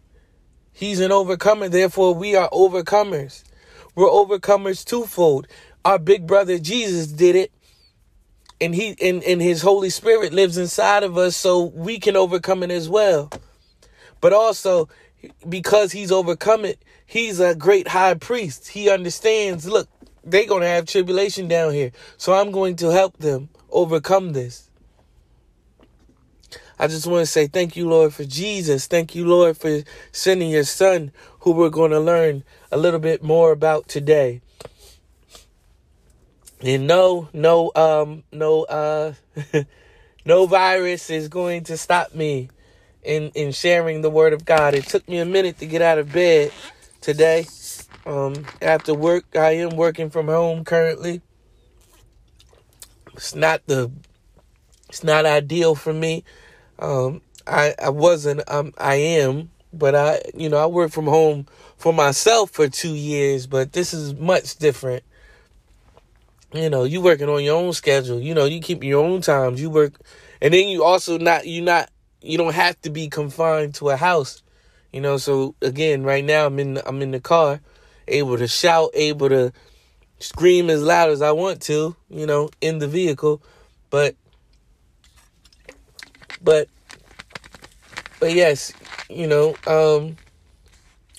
He's 0.71 0.99
an 0.99 1.11
overcomer. 1.11 1.67
Therefore, 1.67 2.13
we 2.13 2.35
are 2.35 2.49
overcomers. 2.51 3.43
We're 3.93 4.07
overcomers 4.07 4.85
twofold. 4.85 5.47
Our 5.83 5.99
big 5.99 6.27
brother 6.27 6.59
Jesus 6.59 7.07
did 7.07 7.35
it. 7.35 7.51
And 8.61 8.73
he 8.73 8.95
and, 9.01 9.23
and 9.23 9.41
his 9.41 9.63
Holy 9.63 9.89
Spirit 9.89 10.31
lives 10.31 10.57
inside 10.57 11.03
of 11.03 11.17
us 11.17 11.35
so 11.35 11.63
we 11.63 11.99
can 11.99 12.15
overcome 12.15 12.63
it 12.63 12.71
as 12.71 12.87
well. 12.87 13.31
But 14.21 14.31
also 14.31 14.87
because 15.47 15.91
he's 15.91 16.11
overcome 16.11 16.65
it, 16.65 16.83
he's 17.05 17.39
a 17.39 17.55
great 17.55 17.87
high 17.87 18.13
priest. 18.13 18.69
He 18.69 18.89
understands, 18.89 19.67
look, 19.67 19.87
they're 20.23 20.45
going 20.45 20.61
to 20.61 20.67
have 20.67 20.85
tribulation 20.85 21.47
down 21.47 21.73
here. 21.73 21.91
So 22.17 22.33
I'm 22.33 22.51
going 22.51 22.75
to 22.77 22.89
help 22.89 23.17
them 23.17 23.49
overcome 23.69 24.33
this. 24.33 24.69
I 26.77 26.87
just 26.87 27.05
want 27.05 27.21
to 27.21 27.31
say 27.31 27.47
thank 27.47 27.75
you, 27.75 27.87
Lord, 27.87 28.13
for 28.13 28.23
Jesus. 28.23 28.87
Thank 28.87 29.13
you, 29.13 29.25
Lord, 29.25 29.55
for 29.55 29.83
sending 30.11 30.49
your 30.49 30.63
son, 30.63 31.11
who 31.41 31.51
we're 31.51 31.69
going 31.69 31.91
to 31.91 31.99
learn 31.99 32.43
a 32.71 32.77
little 32.77 32.99
bit 32.99 33.21
more 33.21 33.51
about 33.51 33.87
today. 33.87 34.41
And 36.61 36.87
no, 36.87 37.29
no, 37.33 37.71
um, 37.75 38.23
no, 38.31 38.63
uh, 38.63 39.13
no 40.25 40.45
virus 40.45 41.09
is 41.09 41.27
going 41.27 41.63
to 41.65 41.77
stop 41.77 42.15
me 42.15 42.49
in 43.03 43.31
in 43.35 43.51
sharing 43.51 44.01
the 44.01 44.09
word 44.09 44.33
of 44.33 44.45
God. 44.45 44.73
It 44.73 44.85
took 44.85 45.07
me 45.07 45.19
a 45.19 45.25
minute 45.25 45.59
to 45.59 45.65
get 45.65 45.81
out 45.81 45.97
of 45.97 46.11
bed 46.11 46.51
today. 47.01 47.45
Um, 48.05 48.45
after 48.61 48.93
work, 48.93 49.25
I 49.35 49.51
am 49.51 49.75
working 49.75 50.09
from 50.09 50.27
home 50.27 50.63
currently. 50.65 51.21
It's 53.13 53.35
not 53.35 53.61
the 53.67 53.91
it's 54.89 55.03
not 55.03 55.25
ideal 55.25 55.75
for 55.75 55.93
me. 55.93 56.23
Um, 56.79 57.21
I 57.45 57.75
I 57.81 57.89
wasn't 57.89 58.41
um 58.49 58.73
I 58.77 58.95
am, 58.95 59.51
but 59.71 59.95
I 59.95 60.21
you 60.35 60.49
know 60.49 60.57
I 60.57 60.65
work 60.65 60.91
from 60.91 61.05
home 61.05 61.45
for 61.77 61.93
myself 61.93 62.51
for 62.51 62.67
two 62.67 62.95
years, 62.95 63.47
but 63.47 63.73
this 63.73 63.93
is 63.93 64.15
much 64.15 64.57
different. 64.57 65.03
You 66.53 66.69
know, 66.69 66.83
you 66.83 67.01
working 67.01 67.29
on 67.29 67.43
your 67.43 67.55
own 67.55 67.73
schedule. 67.73 68.19
You 68.19 68.33
know, 68.33 68.45
you 68.45 68.59
keep 68.59 68.83
your 68.83 69.05
own 69.05 69.21
times. 69.21 69.61
You 69.61 69.69
work, 69.69 69.93
and 70.41 70.53
then 70.53 70.67
you 70.67 70.83
also 70.83 71.17
not 71.17 71.45
you 71.45 71.61
not 71.61 71.90
you 72.21 72.37
don't 72.37 72.53
have 72.53 72.79
to 72.81 72.89
be 72.89 73.09
confined 73.09 73.75
to 73.75 73.89
a 73.89 73.97
house. 73.97 74.43
You 74.91 75.01
know, 75.01 75.17
so 75.17 75.55
again, 75.61 76.03
right 76.03 76.23
now 76.23 76.45
I'm 76.45 76.59
in 76.59 76.79
I'm 76.85 77.01
in 77.01 77.11
the 77.11 77.19
car, 77.19 77.61
able 78.07 78.37
to 78.37 78.47
shout, 78.47 78.91
able 78.93 79.29
to 79.29 79.53
scream 80.19 80.69
as 80.69 80.83
loud 80.83 81.09
as 81.09 81.21
I 81.21 81.31
want 81.31 81.61
to, 81.63 81.95
you 82.09 82.25
know, 82.25 82.49
in 82.59 82.79
the 82.79 82.87
vehicle. 82.87 83.41
But 83.89 84.15
but 86.43 86.67
but 88.19 88.33
yes, 88.33 88.73
you 89.09 89.27
know, 89.27 89.55
um 89.65 90.17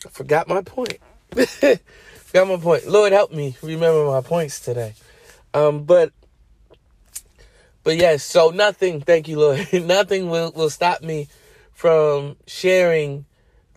I 0.04 0.08
forgot 0.10 0.48
my 0.48 0.62
point. 0.62 0.98
forgot 1.34 2.48
my 2.48 2.56
point. 2.56 2.86
Lord 2.86 3.12
help 3.12 3.32
me 3.32 3.56
remember 3.62 4.04
my 4.06 4.20
points 4.20 4.60
today. 4.60 4.94
Um 5.54 5.84
but 5.84 6.12
but 7.84 7.96
yes, 7.96 8.22
so 8.22 8.50
nothing, 8.50 9.00
thank 9.00 9.28
you, 9.28 9.38
Lord. 9.38 9.68
nothing 9.72 10.30
will, 10.30 10.52
will 10.52 10.70
stop 10.70 11.02
me 11.02 11.28
from 11.72 12.36
sharing 12.46 13.24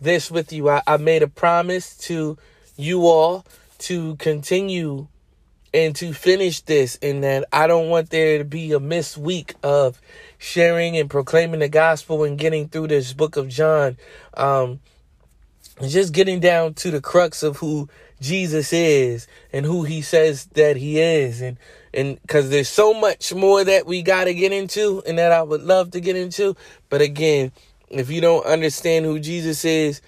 this 0.00 0.30
with 0.30 0.52
you. 0.52 0.68
I, 0.68 0.82
I 0.86 0.96
made 0.96 1.22
a 1.22 1.28
promise 1.28 1.96
to 1.98 2.38
you 2.76 3.06
all 3.06 3.44
to 3.78 4.16
continue 4.16 5.08
and 5.74 5.94
to 5.96 6.14
finish 6.14 6.60
this 6.60 6.98
and 7.02 7.22
that 7.24 7.44
I 7.52 7.66
don't 7.66 7.90
want 7.90 8.10
there 8.10 8.38
to 8.38 8.44
be 8.44 8.72
a 8.72 8.80
missed 8.80 9.18
week 9.18 9.54
of 9.62 10.00
sharing 10.38 10.96
and 10.96 11.10
proclaiming 11.10 11.60
the 11.60 11.68
gospel 11.68 12.24
and 12.24 12.38
getting 12.38 12.68
through 12.68 12.88
this 12.88 13.12
book 13.12 13.36
of 13.36 13.48
John. 13.48 13.96
Um, 14.34 14.80
just 15.86 16.14
getting 16.14 16.40
down 16.40 16.74
to 16.74 16.90
the 16.90 17.02
crux 17.02 17.42
of 17.42 17.58
who 17.58 17.88
Jesus 18.20 18.72
is 18.72 19.26
and 19.52 19.66
who 19.66 19.84
he 19.84 20.00
says 20.00 20.46
that 20.54 20.76
he 20.76 20.98
is 20.98 21.42
and 21.42 21.58
and 21.96 22.20
because 22.20 22.50
there's 22.50 22.68
so 22.68 22.92
much 22.92 23.34
more 23.34 23.64
that 23.64 23.86
we 23.86 24.02
got 24.02 24.24
to 24.24 24.34
get 24.34 24.52
into 24.52 25.02
and 25.06 25.18
that 25.18 25.32
I 25.32 25.42
would 25.42 25.62
love 25.62 25.92
to 25.92 26.00
get 26.00 26.14
into. 26.14 26.54
But 26.90 27.00
again, 27.00 27.52
if 27.88 28.10
you 28.10 28.20
don't 28.20 28.44
understand 28.44 29.06
who 29.06 29.18
Jesus 29.18 29.64
is, 29.64 30.02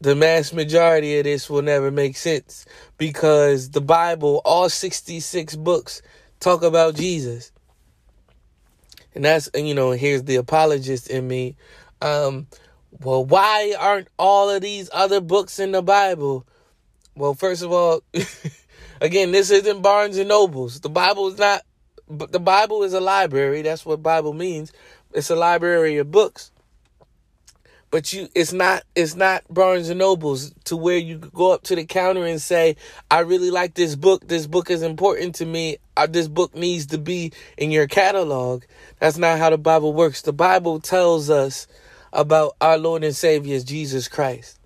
the 0.00 0.14
mass 0.14 0.52
majority 0.52 1.18
of 1.18 1.24
this 1.24 1.50
will 1.50 1.62
never 1.62 1.90
make 1.90 2.16
sense 2.16 2.64
because 2.98 3.70
the 3.70 3.80
Bible, 3.80 4.40
all 4.44 4.68
66 4.68 5.56
books, 5.56 6.02
talk 6.38 6.62
about 6.62 6.94
Jesus. 6.94 7.50
And 9.12 9.24
that's, 9.24 9.50
you 9.56 9.74
know, 9.74 9.90
here's 9.90 10.22
the 10.22 10.36
apologist 10.36 11.10
in 11.10 11.26
me. 11.26 11.56
Um, 12.00 12.46
well, 13.02 13.24
why 13.24 13.74
aren't 13.76 14.06
all 14.20 14.50
of 14.50 14.62
these 14.62 14.88
other 14.92 15.20
books 15.20 15.58
in 15.58 15.72
the 15.72 15.82
Bible? 15.82 16.46
Well, 17.16 17.34
first 17.34 17.64
of 17.64 17.72
all, 17.72 18.02
Again, 19.00 19.30
this 19.30 19.50
isn't 19.50 19.82
Barnes 19.82 20.18
and 20.18 20.28
Nobles. 20.28 20.80
The 20.80 20.88
Bible 20.88 21.28
is 21.28 21.38
not 21.38 21.62
but 22.10 22.32
the 22.32 22.40
Bible 22.40 22.82
is 22.82 22.94
a 22.94 23.00
library. 23.00 23.62
That's 23.62 23.84
what 23.84 24.02
Bible 24.02 24.32
means. 24.32 24.72
It's 25.12 25.30
a 25.30 25.36
library 25.36 25.98
of 25.98 26.10
books. 26.10 26.50
But 27.90 28.12
you 28.12 28.28
it's 28.34 28.52
not 28.52 28.82
it's 28.94 29.14
not 29.14 29.44
Barnes 29.48 29.88
and 29.88 29.98
Nobles 29.98 30.52
to 30.64 30.76
where 30.76 30.98
you 30.98 31.18
go 31.18 31.52
up 31.52 31.62
to 31.64 31.74
the 31.74 31.86
counter 31.86 32.26
and 32.26 32.40
say, 32.40 32.76
"I 33.10 33.20
really 33.20 33.50
like 33.50 33.74
this 33.74 33.94
book. 33.94 34.28
This 34.28 34.46
book 34.46 34.70
is 34.70 34.82
important 34.82 35.36
to 35.36 35.46
me. 35.46 35.78
Uh, 35.96 36.06
this 36.06 36.28
book 36.28 36.54
needs 36.54 36.86
to 36.86 36.98
be 36.98 37.32
in 37.56 37.70
your 37.70 37.86
catalog." 37.86 38.64
That's 39.00 39.16
not 39.16 39.38
how 39.38 39.48
the 39.48 39.58
Bible 39.58 39.94
works. 39.94 40.20
The 40.20 40.34
Bible 40.34 40.80
tells 40.80 41.30
us 41.30 41.66
about 42.12 42.56
our 42.60 42.76
Lord 42.76 43.04
and 43.04 43.16
Savior 43.16 43.58
Jesus 43.60 44.06
Christ. 44.06 44.58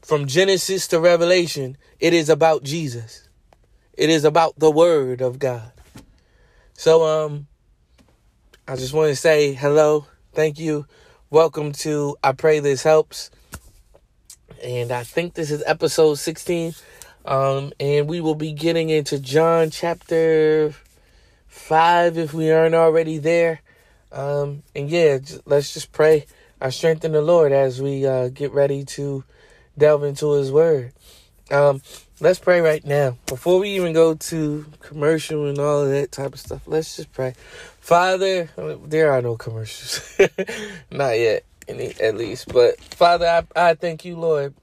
From 0.00 0.26
Genesis 0.26 0.88
to 0.88 1.00
Revelation, 1.00 1.76
it 2.00 2.12
is 2.12 2.28
about 2.28 2.62
Jesus. 2.62 3.28
It 3.96 4.10
is 4.10 4.24
about 4.24 4.58
the 4.58 4.70
word 4.70 5.20
of 5.20 5.38
God. 5.38 5.72
So 6.74 7.04
um 7.04 7.46
I 8.68 8.76
just 8.76 8.92
want 8.92 9.10
to 9.10 9.16
say 9.16 9.54
hello. 9.54 10.06
Thank 10.32 10.58
you. 10.58 10.86
Welcome 11.30 11.72
to 11.72 12.16
I 12.22 12.32
pray 12.32 12.60
this 12.60 12.82
helps. 12.82 13.30
And 14.62 14.92
I 14.92 15.04
think 15.04 15.34
this 15.34 15.50
is 15.50 15.62
episode 15.66 16.16
16. 16.16 16.74
Um 17.24 17.72
and 17.80 18.08
we 18.08 18.20
will 18.20 18.34
be 18.34 18.52
getting 18.52 18.90
into 18.90 19.18
John 19.18 19.70
chapter 19.70 20.74
5 21.48 22.18
if 22.18 22.34
we 22.34 22.50
aren't 22.50 22.74
already 22.74 23.18
there. 23.18 23.60
Um 24.12 24.62
and 24.74 24.90
yeah, 24.90 25.18
let's 25.46 25.72
just 25.72 25.92
pray 25.92 26.26
I 26.60 26.70
strengthen 26.70 27.12
the 27.12 27.22
Lord 27.22 27.52
as 27.52 27.82
we 27.82 28.06
uh, 28.06 28.28
get 28.28 28.52
ready 28.52 28.84
to 28.84 29.24
delve 29.76 30.04
into 30.04 30.32
his 30.32 30.50
word. 30.50 30.92
Um, 31.50 31.80
let's 32.20 32.38
pray 32.38 32.60
right 32.60 32.84
now. 32.84 33.16
Before 33.26 33.60
we 33.60 33.70
even 33.70 33.92
go 33.92 34.14
to 34.14 34.66
commercial 34.80 35.46
and 35.46 35.58
all 35.58 35.82
of 35.82 35.90
that 35.90 36.12
type 36.12 36.34
of 36.34 36.40
stuff, 36.40 36.62
let's 36.66 36.96
just 36.96 37.12
pray. 37.12 37.34
Father, 37.80 38.50
there 38.84 39.12
are 39.12 39.22
no 39.22 39.36
commercials. 39.36 40.18
Not 40.90 41.18
yet, 41.18 41.44
at 41.68 42.16
least. 42.16 42.52
But 42.52 42.80
Father, 42.80 43.46
I, 43.56 43.70
I 43.70 43.74
thank 43.74 44.04
you, 44.04 44.16
Lord, 44.16 44.54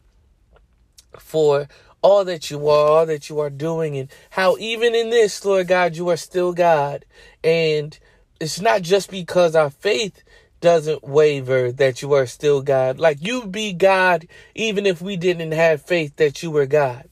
for 1.18 1.68
all 2.02 2.26
that 2.26 2.52
you 2.52 2.68
are, 2.68 2.88
all 2.88 3.06
that 3.06 3.30
you 3.30 3.40
are 3.40 3.50
doing, 3.50 3.98
and 3.98 4.10
how 4.32 4.58
even 4.58 4.94
in 4.94 5.10
this, 5.10 5.46
Lord 5.46 5.70
God, 5.70 5.96
you 5.96 6.10
are 6.10 6.18
still 6.18 6.52
God. 6.52 7.06
And 7.44 7.98
it's 8.42 8.60
not 8.60 8.82
just 8.82 9.10
because 9.10 9.56
our 9.56 9.70
faith 9.70 10.22
doesn't 10.64 11.04
waver 11.04 11.74
that 11.74 12.02
you 12.02 12.14
are 12.14 12.26
still 12.26 12.62
God. 12.62 12.98
Like 12.98 13.18
you 13.22 13.46
be 13.46 13.74
God 13.74 14.26
even 14.56 14.86
if 14.86 15.02
we 15.02 15.18
didn't 15.18 15.52
have 15.52 15.82
faith 15.82 16.16
that 16.16 16.42
you 16.42 16.50
were 16.50 16.66
God. 16.66 17.10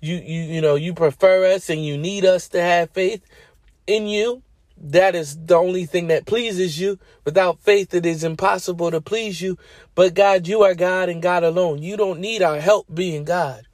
You 0.00 0.16
you 0.16 0.42
you 0.42 0.60
know, 0.60 0.74
you 0.74 0.92
prefer 0.92 1.46
us 1.54 1.70
and 1.70 1.84
you 1.84 1.96
need 1.96 2.26
us 2.26 2.48
to 2.48 2.60
have 2.60 2.90
faith 2.90 3.22
in 3.86 4.06
you. 4.06 4.42
That 4.76 5.14
is 5.14 5.38
the 5.38 5.54
only 5.54 5.86
thing 5.86 6.08
that 6.08 6.26
pleases 6.26 6.78
you. 6.78 6.98
Without 7.24 7.60
faith 7.60 7.94
it 7.94 8.04
is 8.04 8.24
impossible 8.24 8.90
to 8.90 9.00
please 9.00 9.40
you. 9.40 9.56
But 9.94 10.12
God, 10.12 10.46
you 10.46 10.62
are 10.62 10.74
God 10.74 11.08
and 11.08 11.22
God 11.22 11.44
alone. 11.44 11.82
You 11.82 11.96
don't 11.96 12.20
need 12.20 12.42
our 12.42 12.60
help 12.60 12.92
being 12.92 13.24
God. 13.24 13.66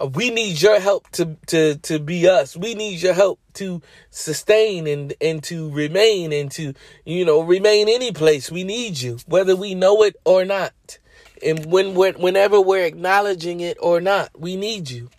Uh, 0.00 0.06
we 0.06 0.30
need 0.30 0.62
your 0.62 0.78
help 0.78 1.10
to 1.10 1.36
to 1.48 1.74
to 1.78 1.98
be 1.98 2.28
us. 2.28 2.56
We 2.56 2.74
need 2.76 3.02
your 3.02 3.14
help 3.14 3.40
to 3.54 3.82
sustain 4.10 4.86
and 4.86 5.14
and 5.20 5.42
to 5.44 5.70
remain 5.70 6.32
and 6.32 6.50
to 6.52 6.74
you 7.04 7.24
know 7.24 7.40
remain 7.40 7.88
any 7.88 8.12
place. 8.12 8.50
We 8.50 8.64
need 8.64 9.00
you, 9.00 9.18
whether 9.26 9.56
we 9.56 9.74
know 9.74 10.02
it 10.02 10.16
or 10.24 10.44
not. 10.44 10.98
And 11.44 11.66
when 11.66 11.94
we're, 11.94 12.12
whenever 12.12 12.60
we're 12.60 12.84
acknowledging 12.84 13.60
it 13.60 13.76
or 13.80 14.00
not, 14.00 14.30
we 14.38 14.56
need 14.56 14.90
you. 14.90 15.10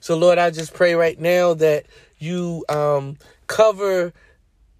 So 0.00 0.16
Lord, 0.16 0.38
I 0.38 0.50
just 0.50 0.74
pray 0.74 0.94
right 0.94 1.18
now 1.18 1.54
that 1.54 1.86
you 2.18 2.64
um, 2.68 3.16
cover 3.46 4.12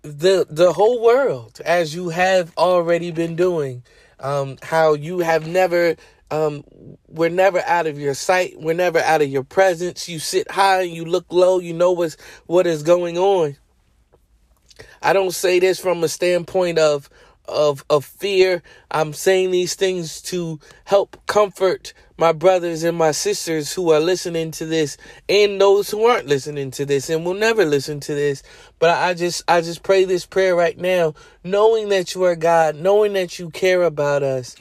the 0.02 0.46
the 0.48 0.72
whole 0.72 1.02
world 1.02 1.60
as 1.64 1.94
you 1.94 2.10
have 2.10 2.52
already 2.56 3.10
been 3.10 3.36
doing. 3.36 3.82
Um, 4.18 4.56
how 4.62 4.94
you 4.94 5.18
have 5.18 5.46
never 5.46 5.96
um, 6.30 6.64
we're 7.08 7.30
never 7.30 7.60
out 7.60 7.86
of 7.86 7.98
your 7.98 8.14
sight. 8.14 8.54
We're 8.58 8.74
never 8.74 8.98
out 8.98 9.22
of 9.22 9.28
your 9.28 9.44
presence. 9.44 10.08
You 10.08 10.18
sit 10.18 10.50
high 10.50 10.82
and 10.82 10.90
you 10.90 11.04
look 11.04 11.26
low. 11.30 11.58
You 11.58 11.72
know 11.72 11.92
what's, 11.92 12.16
what 12.46 12.66
is 12.66 12.82
going 12.82 13.16
on. 13.16 13.56
I 15.02 15.12
don't 15.12 15.32
say 15.32 15.58
this 15.58 15.78
from 15.78 16.02
a 16.02 16.08
standpoint 16.08 16.78
of, 16.78 17.08
of, 17.48 17.84
of 17.88 18.04
fear. 18.04 18.62
I'm 18.90 19.12
saying 19.12 19.52
these 19.52 19.74
things 19.74 20.20
to 20.22 20.58
help 20.84 21.16
comfort 21.26 21.92
my 22.18 22.32
brothers 22.32 22.82
and 22.82 22.96
my 22.96 23.12
sisters 23.12 23.72
who 23.74 23.92
are 23.92 24.00
listening 24.00 24.50
to 24.50 24.64
this 24.64 24.96
and 25.28 25.60
those 25.60 25.90
who 25.90 26.06
aren't 26.06 26.26
listening 26.26 26.70
to 26.72 26.86
this 26.86 27.10
and 27.10 27.24
will 27.24 27.34
never 27.34 27.64
listen 27.64 28.00
to 28.00 28.14
this. 28.14 28.42
But 28.78 28.90
I 28.90 29.14
just, 29.14 29.44
I 29.48 29.60
just 29.60 29.82
pray 29.82 30.04
this 30.04 30.26
prayer 30.26 30.56
right 30.56 30.78
now, 30.78 31.14
knowing 31.44 31.90
that 31.90 32.14
you 32.14 32.24
are 32.24 32.36
God, 32.36 32.74
knowing 32.74 33.12
that 33.12 33.38
you 33.38 33.50
care 33.50 33.82
about 33.82 34.22
us 34.22 34.56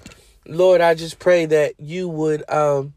Lord, 0.48 0.82
I 0.82 0.94
just 0.94 1.20
pray 1.20 1.46
that 1.48 1.80
you 1.80 2.08
would, 2.08 2.48
um, 2.50 2.94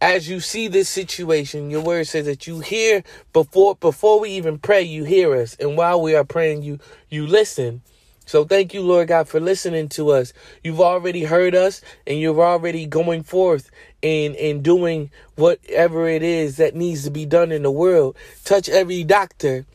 as 0.00 0.28
you 0.28 0.40
see 0.40 0.68
this 0.68 0.88
situation, 0.88 1.70
your 1.70 1.82
word 1.82 2.06
says 2.06 2.26
that 2.26 2.46
you 2.46 2.60
hear 2.60 3.02
before 3.32 3.74
before 3.74 4.20
we 4.20 4.30
even 4.30 4.58
pray, 4.58 4.82
you 4.82 5.04
hear 5.04 5.34
us, 5.34 5.56
and 5.56 5.76
while 5.76 6.00
we 6.00 6.14
are 6.14 6.24
praying, 6.24 6.62
you 6.62 6.78
you 7.08 7.26
listen. 7.26 7.82
So 8.24 8.44
thank 8.44 8.72
you, 8.72 8.82
Lord 8.82 9.08
God, 9.08 9.28
for 9.28 9.40
listening 9.40 9.88
to 9.90 10.10
us. 10.10 10.32
You've 10.62 10.80
already 10.80 11.24
heard 11.24 11.54
us, 11.56 11.80
and 12.06 12.20
you're 12.20 12.40
already 12.40 12.86
going 12.86 13.24
forth 13.24 13.70
and 14.02 14.36
and 14.36 14.62
doing 14.62 15.10
whatever 15.34 16.08
it 16.08 16.22
is 16.22 16.56
that 16.58 16.74
needs 16.74 17.04
to 17.04 17.10
be 17.10 17.26
done 17.26 17.50
in 17.52 17.62
the 17.62 17.70
world. 17.70 18.16
Touch 18.44 18.68
every 18.68 19.04
doctor 19.04 19.66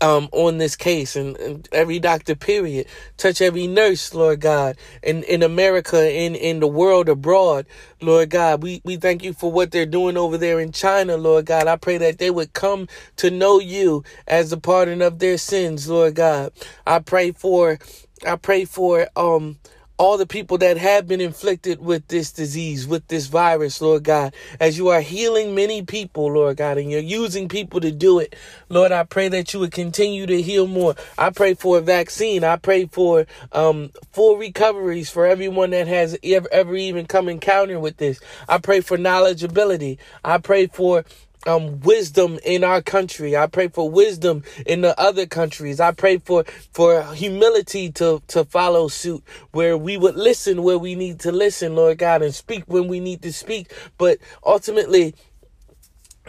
um, 0.00 0.28
on 0.32 0.58
this 0.58 0.76
case 0.76 1.16
and, 1.16 1.36
and, 1.38 1.68
every 1.72 1.98
doctor 1.98 2.34
period. 2.34 2.86
Touch 3.16 3.40
every 3.40 3.66
nurse 3.66 4.14
lord 4.14 4.40
god 4.40 4.76
in, 5.02 5.22
in 5.24 5.42
america 5.42 6.10
in, 6.12 6.34
in 6.34 6.60
the 6.60 6.66
world 6.66 7.08
abroad 7.08 7.66
lord 8.00 8.30
god. 8.30 8.62
We, 8.62 8.80
we 8.84 8.96
thank 8.96 9.22
you 9.22 9.32
for 9.32 9.50
what 9.50 9.70
they're 9.70 9.86
doing 9.86 10.16
over 10.16 10.38
there 10.38 10.60
in 10.60 10.72
china 10.72 11.16
lord 11.16 11.46
god. 11.46 11.66
I 11.66 11.76
pray 11.76 11.98
that 11.98 12.18
they 12.18 12.30
would 12.30 12.52
come 12.52 12.88
to 13.16 13.30
know 13.30 13.60
you 13.60 14.04
as 14.26 14.52
a 14.52 14.58
pardon 14.58 15.02
of 15.02 15.18
their 15.18 15.38
sins 15.38 15.88
lord 15.88 16.14
god. 16.14 16.52
I 16.86 17.00
pray 17.00 17.32
for 17.32 17.78
i 18.26 18.36
pray 18.36 18.64
for 18.64 19.08
um 19.16 19.58
all 19.98 20.16
the 20.16 20.26
people 20.26 20.58
that 20.58 20.76
have 20.76 21.08
been 21.08 21.20
inflicted 21.20 21.80
with 21.80 22.06
this 22.08 22.32
disease, 22.32 22.86
with 22.86 23.06
this 23.08 23.26
virus, 23.26 23.80
Lord 23.80 24.04
God, 24.04 24.34
as 24.60 24.78
you 24.78 24.88
are 24.88 25.00
healing 25.00 25.54
many 25.54 25.82
people, 25.82 26.32
Lord 26.32 26.56
God, 26.56 26.78
and 26.78 26.90
you're 26.90 27.00
using 27.00 27.48
people 27.48 27.80
to 27.80 27.90
do 27.90 28.20
it. 28.20 28.36
Lord, 28.68 28.92
I 28.92 29.02
pray 29.04 29.28
that 29.28 29.52
you 29.52 29.60
would 29.60 29.72
continue 29.72 30.26
to 30.26 30.40
heal 30.40 30.68
more. 30.68 30.94
I 31.18 31.30
pray 31.30 31.54
for 31.54 31.78
a 31.78 31.80
vaccine. 31.80 32.44
I 32.44 32.56
pray 32.56 32.86
for 32.86 33.26
um, 33.52 33.90
full 34.12 34.36
recoveries 34.36 35.10
for 35.10 35.26
everyone 35.26 35.70
that 35.70 35.88
has 35.88 36.16
ever, 36.22 36.48
ever 36.52 36.76
even 36.76 37.06
come 37.06 37.28
encounter 37.28 37.80
with 37.80 37.96
this. 37.96 38.20
I 38.48 38.58
pray 38.58 38.80
for 38.80 38.96
knowledgeability. 38.96 39.98
I 40.24 40.38
pray 40.38 40.68
for 40.68 41.04
um 41.46 41.80
wisdom 41.80 42.38
in 42.44 42.64
our 42.64 42.82
country. 42.82 43.36
I 43.36 43.46
pray 43.46 43.68
for 43.68 43.90
wisdom 43.90 44.44
in 44.66 44.82
the 44.82 44.98
other 45.00 45.26
countries. 45.26 45.80
I 45.80 45.92
pray 45.92 46.18
for 46.18 46.44
for 46.72 47.02
humility 47.14 47.90
to 47.92 48.22
to 48.28 48.44
follow 48.44 48.88
suit 48.88 49.22
where 49.52 49.76
we 49.76 49.96
would 49.96 50.16
listen 50.16 50.62
where 50.62 50.78
we 50.78 50.94
need 50.94 51.20
to 51.20 51.32
listen, 51.32 51.76
Lord 51.76 51.98
God, 51.98 52.22
and 52.22 52.34
speak 52.34 52.64
when 52.66 52.88
we 52.88 53.00
need 53.00 53.22
to 53.22 53.32
speak. 53.32 53.72
But 53.98 54.18
ultimately, 54.44 55.14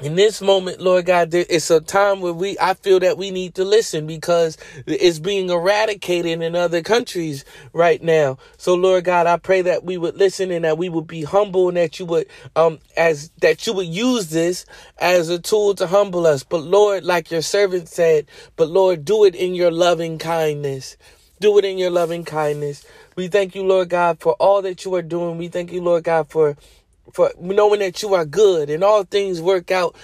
in 0.02 0.16
this 0.16 0.42
moment, 0.42 0.80
Lord 0.80 1.06
God, 1.06 1.34
it's 1.34 1.70
a 1.70 1.82
time 1.82 2.22
where 2.22 2.34
we, 2.34 2.58
I 2.60 2.74
feel 2.74 3.00
that 3.02 3.18
we 3.18 3.32
need 3.32 3.56
to 3.56 3.66
listen 3.66 4.08
because 4.08 4.58
it's 4.86 5.20
being 5.20 5.50
eradicated 5.50 6.42
in 6.42 6.56
other 6.56 6.82
countries 6.82 7.44
right 7.74 8.02
now. 8.02 8.38
So, 8.58 8.76
Lord 8.76 9.04
God, 9.04 9.28
I 9.28 9.38
pray 9.38 9.62
that 9.64 9.84
we 9.84 9.98
would 9.98 10.16
listen 10.16 10.52
and 10.52 10.64
that 10.64 10.78
we 10.78 10.88
would 10.88 11.08
be 11.08 11.24
humble 11.24 11.68
and 11.68 11.78
that 11.78 12.00
you 12.00 12.06
would, 12.06 12.28
um, 12.56 12.80
as, 12.96 13.30
that 13.42 13.68
you 13.68 13.74
would 13.74 13.88
use 13.88 14.30
this 14.30 14.66
as 15.00 15.30
a 15.30 15.40
tool 15.40 15.76
to 15.76 15.88
humble 15.88 16.26
us. 16.26 16.44
But 16.44 16.64
Lord, 16.64 17.04
like 17.04 17.32
your 17.32 17.42
servant 17.42 17.90
said, 17.90 18.28
but 18.56 18.70
Lord, 18.70 19.04
do 19.04 19.26
it 19.26 19.36
in 19.36 19.54
your 19.54 19.72
loving 19.72 20.18
kindness. 20.18 20.96
Do 21.42 21.58
it 21.58 21.66
in 21.66 21.78
your 21.78 21.92
loving 21.92 22.26
kindness. 22.26 22.86
We 23.16 23.28
thank 23.28 23.56
you, 23.56 23.64
Lord 23.64 23.90
God, 23.90 24.20
for 24.20 24.34
all 24.34 24.62
that 24.62 24.86
you 24.86 24.96
are 24.96 25.02
doing. 25.02 25.38
We 25.38 25.50
thank 25.50 25.72
you, 25.72 25.82
Lord 25.82 26.04
God, 26.06 26.30
for 26.30 26.56
for 27.14 27.32
knowing 27.40 27.80
that 27.82 28.02
you 28.02 28.14
are 28.14 28.26
good 28.26 28.70
and 28.70 28.84
all 28.84 29.04
things 29.04 29.42
work 29.42 29.72
out 29.72 29.96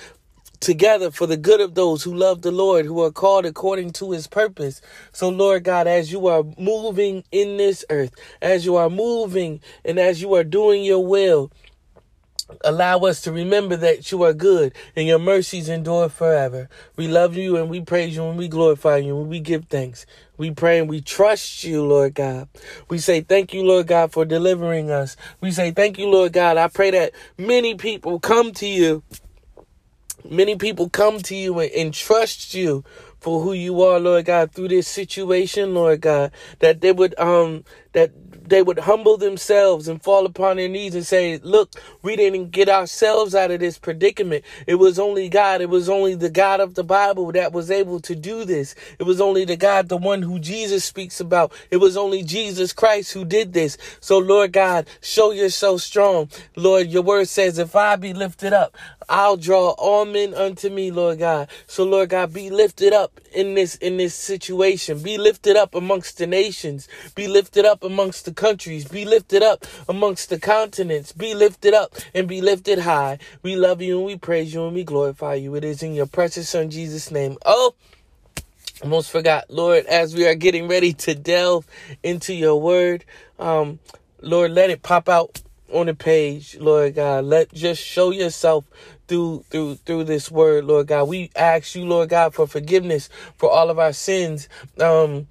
together 0.59 1.11
for 1.11 1.27
the 1.27 1.37
good 1.37 1.61
of 1.61 1.75
those 1.75 2.03
who 2.03 2.13
love 2.15 2.41
the 2.41 2.51
Lord, 2.51 2.85
who 2.85 3.01
are 3.03 3.11
called 3.11 3.45
according 3.45 3.91
to 3.93 4.11
his 4.11 4.27
purpose. 4.27 4.81
So, 5.11 5.29
Lord 5.29 5.63
God, 5.63 5.87
as 5.87 6.11
you 6.11 6.27
are 6.27 6.43
moving 6.57 7.23
in 7.31 7.57
this 7.57 7.85
earth, 7.89 8.13
as 8.41 8.65
you 8.65 8.75
are 8.75 8.89
moving 8.89 9.61
and 9.83 9.99
as 9.99 10.21
you 10.21 10.33
are 10.35 10.43
doing 10.43 10.83
your 10.83 11.05
will, 11.05 11.51
Allow 12.63 12.99
us 12.99 13.21
to 13.21 13.31
remember 13.31 13.75
that 13.77 14.12
you 14.12 14.23
are 14.23 14.34
good 14.34 14.73
and 14.95 15.08
your 15.08 15.19
mercies 15.19 15.67
endure 15.67 16.10
forever. 16.10 16.69
We 16.95 17.08
love 17.08 17.36
you 17.36 17.58
and 17.58 17.69
we 17.69 17.81
praise 17.81 18.15
you 18.15 18.25
and 18.27 18.38
we 18.38 18.47
glorify 18.47 18.97
you 18.97 19.19
and 19.19 19.29
we 19.29 19.39
give 19.39 19.65
thanks. 19.65 20.05
We 20.38 20.51
pray 20.51 20.79
and 20.79 20.88
we 20.88 21.01
trust 21.01 21.63
you, 21.63 21.84
Lord 21.84 22.13
God. 22.13 22.47
We 22.89 22.99
say 22.99 23.21
thank 23.21 23.53
you, 23.53 23.63
Lord 23.63 23.88
God, 23.88 24.12
for 24.12 24.25
delivering 24.25 24.91
us. 24.91 25.17
We 25.41 25.51
say 25.51 25.71
thank 25.71 25.97
you, 25.97 26.08
Lord 26.08 26.34
God. 26.34 26.58
I 26.58 26.67
pray 26.67 26.91
that 26.91 27.13
many 27.38 27.75
people 27.75 28.19
come 28.19 28.51
to 28.53 28.67
you. 28.67 29.03
Many 30.29 30.55
people 30.55 30.89
come 30.89 31.19
to 31.19 31.36
you 31.36 31.60
and, 31.60 31.71
and 31.71 31.93
trust 31.93 32.53
you 32.53 32.84
for 33.19 33.41
who 33.41 33.53
you 33.53 33.81
are, 33.81 33.99
Lord 33.99 34.25
God, 34.25 34.51
through 34.51 34.67
this 34.67 34.88
situation, 34.88 35.73
Lord 35.73 36.01
God, 36.01 36.31
that 36.60 36.81
they 36.81 36.91
would 36.91 37.17
um 37.19 37.63
that 37.93 38.12
they 38.47 38.62
would 38.62 38.79
humble 38.79 39.17
themselves 39.17 39.88
and 39.88 40.01
fall 40.01 40.25
upon 40.25 40.58
their 40.58 40.69
knees 40.69 40.95
and 40.95 41.05
say, 41.05 41.39
Look, 41.43 41.71
we 42.01 42.15
didn't 42.15 42.51
get 42.51 42.69
ourselves 42.69 43.36
out 43.36 43.51
of 43.51 43.60
this 43.60 43.77
predicament. 43.77 44.43
It 44.67 44.75
was 44.75 44.99
only 44.99 45.29
God. 45.29 45.62
It 45.62 45.69
was 45.69 45.89
only 45.89 46.15
the 46.15 46.29
God 46.29 46.60
of 46.60 46.75
the 46.75 46.84
Bible 46.84 47.31
that 47.34 47.53
was 47.53 47.71
able 47.71 47.99
to 48.01 48.15
do 48.15 48.45
this. 48.45 48.75
It 48.99 49.03
was 49.03 49.21
only 49.21 49.45
the 49.45 49.58
God, 49.58 49.89
the 49.89 49.97
one 49.97 50.21
who 50.23 50.39
Jesus 50.39 50.86
speaks 50.86 51.19
about. 51.19 51.53
It 51.71 51.77
was 51.77 51.97
only 51.97 52.23
Jesus 52.23 52.73
Christ 52.73 53.13
who 53.13 53.25
did 53.25 53.53
this. 53.53 53.77
So, 53.99 54.17
Lord 54.17 54.53
God, 54.53 54.88
show 55.01 55.31
yourself 55.31 55.81
strong. 55.81 56.29
Lord, 56.55 56.88
your 56.88 57.03
word 57.03 57.27
says, 57.29 57.58
If 57.60 57.75
I 57.75 57.95
be 57.97 58.13
lifted 58.13 58.53
up, 58.53 58.75
I'll 59.09 59.37
draw 59.37 59.71
all 59.71 60.05
men 60.05 60.33
unto 60.33 60.69
me, 60.69 60.91
Lord 60.91 61.19
God. 61.19 61.49
So, 61.67 61.83
Lord 61.83 62.09
God, 62.09 62.33
be 62.33 62.49
lifted 62.49 62.93
up 62.93 63.19
in 63.33 63.53
this 63.53 63.75
in 63.75 63.97
this 63.97 64.15
situation. 64.15 64.99
Be 64.99 65.17
lifted 65.17 65.55
up 65.55 65.75
amongst 65.75 66.17
the 66.17 66.27
nations. 66.27 66.87
Be 67.15 67.27
lifted 67.27 67.65
up 67.65 67.83
amongst 67.83 68.25
the 68.25 68.33
countries. 68.33 68.87
Be 68.87 69.05
lifted 69.05 69.43
up 69.43 69.65
amongst 69.87 70.29
the 70.29 70.39
continents. 70.39 71.11
Be 71.11 71.33
lifted 71.35 71.73
up 71.73 71.95
and 72.13 72.27
be 72.27 72.41
lifted 72.41 72.79
high. 72.79 73.19
We 73.43 73.55
love 73.55 73.81
you 73.81 73.97
and 73.97 74.05
we 74.05 74.17
praise 74.17 74.53
you 74.53 74.65
and 74.65 74.75
we 74.75 74.83
glorify 74.83 75.35
you. 75.35 75.55
It 75.55 75.63
is 75.63 75.83
in 75.83 75.93
your 75.93 76.07
precious 76.07 76.49
son 76.49 76.69
Jesus' 76.69 77.11
name. 77.11 77.37
Oh, 77.45 77.75
almost 78.81 79.11
forgot, 79.11 79.49
Lord, 79.49 79.85
as 79.85 80.15
we 80.15 80.27
are 80.27 80.35
getting 80.35 80.67
ready 80.67 80.93
to 80.93 81.15
delve 81.15 81.65
into 82.03 82.33
your 82.33 82.59
word, 82.59 83.05
um, 83.39 83.79
Lord, 84.21 84.51
let 84.51 84.69
it 84.69 84.81
pop 84.81 85.07
out 85.07 85.41
on 85.75 85.88
the 85.88 85.93
page, 85.93 86.57
Lord 86.59 86.95
God. 86.95 87.25
Let 87.25 87.53
just 87.53 87.83
show 87.83 88.11
yourself 88.11 88.65
through 89.07 89.43
through 89.49 89.75
through 89.75 90.05
this 90.05 90.31
word, 90.31 90.65
Lord 90.65 90.88
God. 90.88 91.09
We 91.09 91.31
ask 91.35 91.75
you, 91.75 91.85
Lord 91.85 92.09
God, 92.09 92.33
for 92.33 92.47
forgiveness 92.47 93.09
for 93.38 93.49
all 93.51 93.69
of 93.69 93.77
our 93.77 93.93
sins. 93.93 94.47
Um, 94.79 95.27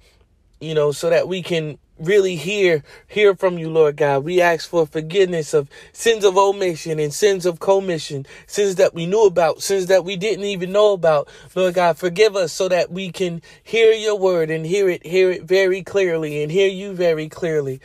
you 0.59 0.73
know, 0.73 0.91
so 0.91 1.09
that 1.09 1.27
we 1.27 1.41
can 1.41 1.77
really 1.99 2.35
hear 2.35 2.83
hear 3.07 3.35
from 3.35 3.57
you, 3.57 3.69
Lord 3.69 3.97
God. 3.97 4.23
We 4.23 4.41
ask 4.41 4.69
for 4.69 4.85
forgiveness 4.85 5.53
of 5.53 5.69
sins 5.93 6.23
of 6.23 6.37
omission 6.37 6.99
and 6.99 7.13
sins 7.13 7.45
of 7.45 7.59
commission, 7.59 8.25
sins 8.47 8.75
that 8.75 8.93
we 8.93 9.05
knew 9.05 9.25
about, 9.25 9.61
sins 9.61 9.87
that 9.87 10.03
we 10.03 10.15
didn't 10.15 10.45
even 10.45 10.71
know 10.71 10.93
about. 10.93 11.29
Lord 11.55 11.75
God, 11.75 11.97
forgive 11.97 12.35
us 12.35 12.51
so 12.51 12.67
that 12.69 12.91
we 12.91 13.11
can 13.11 13.41
hear 13.63 13.91
your 13.91 14.17
word 14.17 14.49
and 14.49 14.65
hear 14.65 14.89
it 14.89 15.05
hear 15.05 15.31
it 15.31 15.43
very 15.43 15.83
clearly 15.83 16.43
and 16.43 16.51
hear 16.51 16.69
you 16.69 16.93
very 16.93 17.29
clearly. 17.29 17.79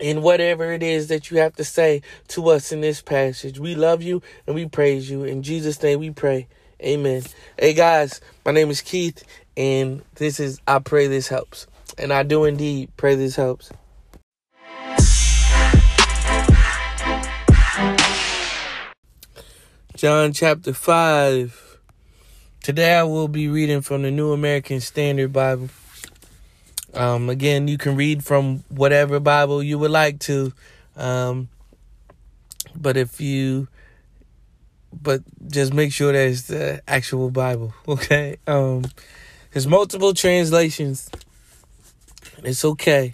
In 0.00 0.22
whatever 0.22 0.72
it 0.72 0.82
is 0.82 1.08
that 1.08 1.30
you 1.30 1.38
have 1.38 1.54
to 1.56 1.64
say 1.64 2.02
to 2.28 2.48
us 2.50 2.72
in 2.72 2.80
this 2.80 3.00
passage. 3.00 3.58
We 3.60 3.74
love 3.74 4.02
you 4.02 4.22
and 4.46 4.54
we 4.54 4.66
praise 4.66 5.08
you. 5.08 5.24
In 5.24 5.42
Jesus' 5.42 5.80
name 5.82 6.00
we 6.00 6.10
pray. 6.10 6.48
Amen. 6.82 7.22
Hey 7.58 7.74
guys, 7.74 8.20
my 8.44 8.52
name 8.52 8.70
is 8.70 8.80
Keith 8.80 9.22
and 9.56 10.02
this 10.16 10.40
is 10.40 10.60
I 10.66 10.80
pray 10.80 11.06
this 11.06 11.28
helps. 11.28 11.66
And 11.96 12.12
I 12.12 12.24
do 12.24 12.44
indeed 12.44 12.90
pray 12.96 13.14
this 13.14 13.36
helps. 13.36 13.70
John 19.96 20.32
chapter 20.32 20.74
5. 20.74 21.78
Today 22.62 22.96
I 22.96 23.04
will 23.04 23.28
be 23.28 23.46
reading 23.46 23.80
from 23.80 24.02
the 24.02 24.10
New 24.10 24.32
American 24.32 24.80
Standard 24.80 25.32
Bible. 25.32 25.68
Um, 26.94 27.28
again, 27.28 27.68
you 27.68 27.78
can 27.78 27.96
read 27.96 28.24
from 28.24 28.64
whatever 28.68 29.20
Bible 29.20 29.62
you 29.62 29.78
would 29.78 29.90
like 29.90 30.20
to. 30.20 30.52
Um, 30.96 31.48
but 32.76 32.96
if 32.96 33.20
you, 33.20 33.68
but 34.92 35.22
just 35.48 35.72
make 35.72 35.92
sure 35.92 36.12
that 36.12 36.28
it's 36.28 36.42
the 36.42 36.82
actual 36.86 37.30
Bible, 37.30 37.74
okay? 37.88 38.36
Um, 38.46 38.84
there's 39.52 39.66
multiple 39.66 40.14
translations 40.14 41.10
it's 42.44 42.64
okay. 42.64 43.12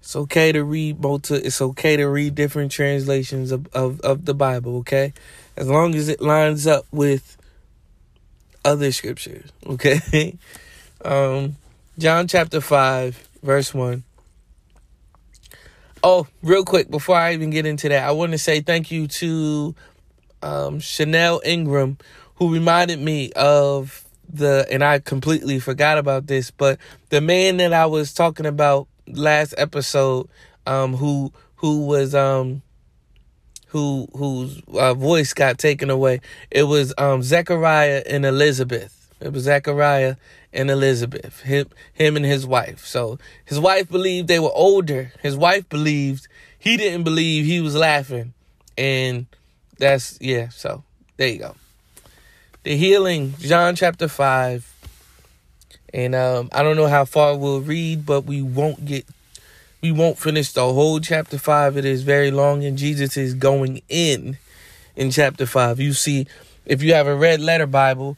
It's 0.00 0.16
okay 0.16 0.52
to 0.52 0.64
read 0.64 1.00
multi 1.00 1.36
it's 1.36 1.60
okay 1.60 1.96
to 1.96 2.06
read 2.06 2.34
different 2.34 2.72
translations 2.72 3.52
of, 3.52 3.66
of, 3.74 4.00
of 4.00 4.24
the 4.24 4.34
Bible, 4.34 4.78
okay? 4.78 5.12
As 5.56 5.68
long 5.68 5.94
as 5.94 6.08
it 6.08 6.20
lines 6.20 6.66
up 6.66 6.86
with 6.90 7.36
other 8.64 8.92
scriptures, 8.92 9.50
okay? 9.66 10.36
um 11.04 11.56
John 11.96 12.26
chapter 12.26 12.60
5, 12.60 13.28
verse 13.44 13.72
1. 13.72 14.02
Oh, 16.02 16.26
real 16.42 16.64
quick, 16.64 16.90
before 16.90 17.14
I 17.14 17.34
even 17.34 17.50
get 17.50 17.66
into 17.66 17.88
that, 17.88 18.08
I 18.08 18.10
want 18.10 18.32
to 18.32 18.38
say 18.38 18.60
thank 18.60 18.90
you 18.90 19.06
to 19.06 19.76
um, 20.42 20.80
Chanel 20.80 21.40
Ingram, 21.44 21.98
who 22.34 22.52
reminded 22.52 22.98
me 22.98 23.30
of 23.36 24.04
the 24.28 24.66
and 24.72 24.82
I 24.82 24.98
completely 24.98 25.60
forgot 25.60 25.96
about 25.98 26.26
this, 26.26 26.50
but 26.50 26.78
the 27.10 27.20
man 27.20 27.58
that 27.58 27.72
I 27.72 27.86
was 27.86 28.12
talking 28.12 28.46
about 28.46 28.88
last 29.06 29.54
episode, 29.56 30.28
um, 30.66 30.94
who 30.96 31.32
who 31.56 31.86
was 31.86 32.12
um 32.12 32.62
who 33.68 34.08
whose 34.16 34.60
uh, 34.76 34.94
voice 34.94 35.32
got 35.32 35.58
taken 35.58 35.90
away. 35.90 36.20
It 36.50 36.64
was 36.64 36.92
um 36.98 37.22
Zechariah 37.22 38.02
and 38.04 38.26
Elizabeth. 38.26 39.12
It 39.20 39.32
was 39.32 39.44
Zechariah 39.44 40.16
and 40.54 40.70
Elizabeth. 40.70 41.40
Him 41.40 41.68
him 41.92 42.16
and 42.16 42.24
his 42.24 42.46
wife. 42.46 42.86
So 42.86 43.18
his 43.44 43.60
wife 43.60 43.90
believed 43.90 44.28
they 44.28 44.38
were 44.40 44.54
older. 44.54 45.12
His 45.20 45.36
wife 45.36 45.68
believed 45.68 46.28
he 46.58 46.76
didn't 46.76 47.04
believe 47.04 47.44
he 47.44 47.60
was 47.60 47.74
laughing. 47.74 48.32
And 48.78 49.26
that's 49.78 50.18
yeah, 50.20 50.48
so 50.48 50.82
there 51.16 51.28
you 51.28 51.38
go 51.40 51.54
the 52.64 52.76
healing, 52.76 53.34
John 53.38 53.76
chapter 53.76 54.08
5. 54.08 54.72
And 55.92 56.14
um, 56.14 56.48
I 56.52 56.62
don't 56.62 56.76
know 56.76 56.88
how 56.88 57.04
far 57.04 57.36
we'll 57.36 57.60
read, 57.60 58.04
but 58.04 58.22
we 58.22 58.42
won't 58.42 58.84
get, 58.84 59.06
we 59.80 59.92
won't 59.92 60.18
finish 60.18 60.50
the 60.52 60.64
whole 60.64 60.98
chapter 60.98 61.38
5. 61.38 61.76
It 61.76 61.84
is 61.84 62.02
very 62.02 62.30
long, 62.30 62.64
and 62.64 62.76
Jesus 62.76 63.16
is 63.16 63.34
going 63.34 63.82
in 63.88 64.38
in 64.96 65.10
chapter 65.10 65.46
5. 65.46 65.78
You 65.78 65.92
see, 65.92 66.26
if 66.66 66.82
you 66.82 66.94
have 66.94 67.06
a 67.06 67.14
red 67.14 67.40
letter 67.40 67.66
Bible, 67.66 68.16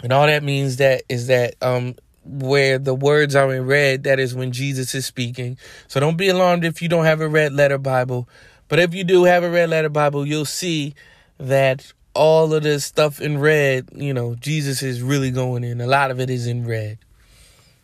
and 0.00 0.12
all 0.12 0.26
that 0.26 0.42
means 0.42 0.76
that 0.76 1.02
is 1.08 1.26
that 1.26 1.54
um, 1.62 1.94
where 2.24 2.78
the 2.78 2.94
words 2.94 3.34
are 3.34 3.52
in 3.52 3.66
red, 3.66 4.04
that 4.04 4.18
is 4.18 4.34
when 4.34 4.52
Jesus 4.52 4.94
is 4.94 5.06
speaking. 5.06 5.58
So 5.88 6.00
don't 6.00 6.16
be 6.16 6.28
alarmed 6.28 6.64
if 6.64 6.80
you 6.82 6.88
don't 6.88 7.04
have 7.04 7.20
a 7.20 7.28
red 7.28 7.52
letter 7.52 7.78
Bible. 7.78 8.28
But 8.68 8.78
if 8.78 8.94
you 8.94 9.04
do 9.04 9.24
have 9.24 9.42
a 9.44 9.50
red 9.50 9.70
letter 9.70 9.88
Bible, 9.88 10.26
you'll 10.26 10.44
see 10.44 10.94
that 11.38 11.92
all 12.14 12.54
of 12.54 12.62
this 12.62 12.84
stuff 12.84 13.20
in 13.20 13.38
red, 13.38 13.88
you 13.94 14.14
know, 14.14 14.34
Jesus 14.34 14.82
is 14.82 15.02
really 15.02 15.30
going 15.30 15.64
in. 15.64 15.80
A 15.80 15.86
lot 15.86 16.10
of 16.10 16.20
it 16.20 16.30
is 16.30 16.46
in 16.46 16.66
red. 16.66 16.98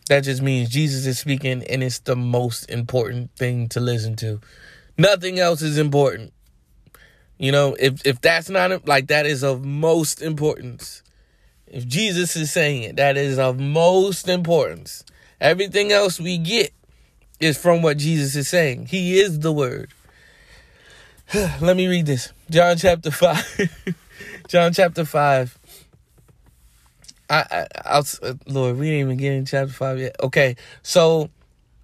That 0.07 0.21
just 0.21 0.41
means 0.41 0.69
Jesus 0.69 1.05
is 1.05 1.19
speaking 1.19 1.63
and 1.69 1.83
it's 1.83 1.99
the 1.99 2.15
most 2.15 2.69
important 2.69 3.35
thing 3.35 3.67
to 3.69 3.79
listen 3.79 4.15
to. 4.17 4.39
Nothing 4.97 5.39
else 5.39 5.61
is 5.61 5.77
important. 5.77 6.33
You 7.37 7.51
know, 7.51 7.75
if 7.79 8.05
if 8.05 8.19
that's 8.19 8.49
not 8.49 8.87
like 8.87 9.07
that 9.07 9.25
is 9.25 9.43
of 9.43 9.63
most 9.63 10.21
importance. 10.21 11.03
If 11.69 11.87
Jesus 11.87 12.35
is 12.35 12.51
saying 12.51 12.83
it, 12.83 12.95
that 12.95 13.15
is 13.15 13.37
of 13.37 13.59
most 13.59 14.27
importance. 14.27 15.03
Everything 15.39 15.91
else 15.91 16.19
we 16.19 16.37
get 16.37 16.73
is 17.39 17.57
from 17.57 17.81
what 17.81 17.97
Jesus 17.97 18.35
is 18.35 18.47
saying. 18.47 18.87
He 18.87 19.19
is 19.19 19.39
the 19.39 19.51
word. 19.51 19.93
Let 21.33 21.77
me 21.77 21.87
read 21.87 22.05
this. 22.05 22.33
John 22.49 22.75
chapter 22.77 23.11
5. 23.11 23.95
John 24.47 24.73
chapter 24.73 25.05
5. 25.05 25.57
I, 27.29 27.35
I 27.35 27.67
I'll, 27.85 28.05
uh, 28.23 28.33
Lord, 28.47 28.77
we 28.77 28.87
didn't 28.87 29.01
even 29.01 29.17
get 29.17 29.33
in 29.33 29.45
chapter 29.45 29.71
5 29.71 29.99
yet. 29.99 30.15
Okay. 30.23 30.55
So, 30.81 31.29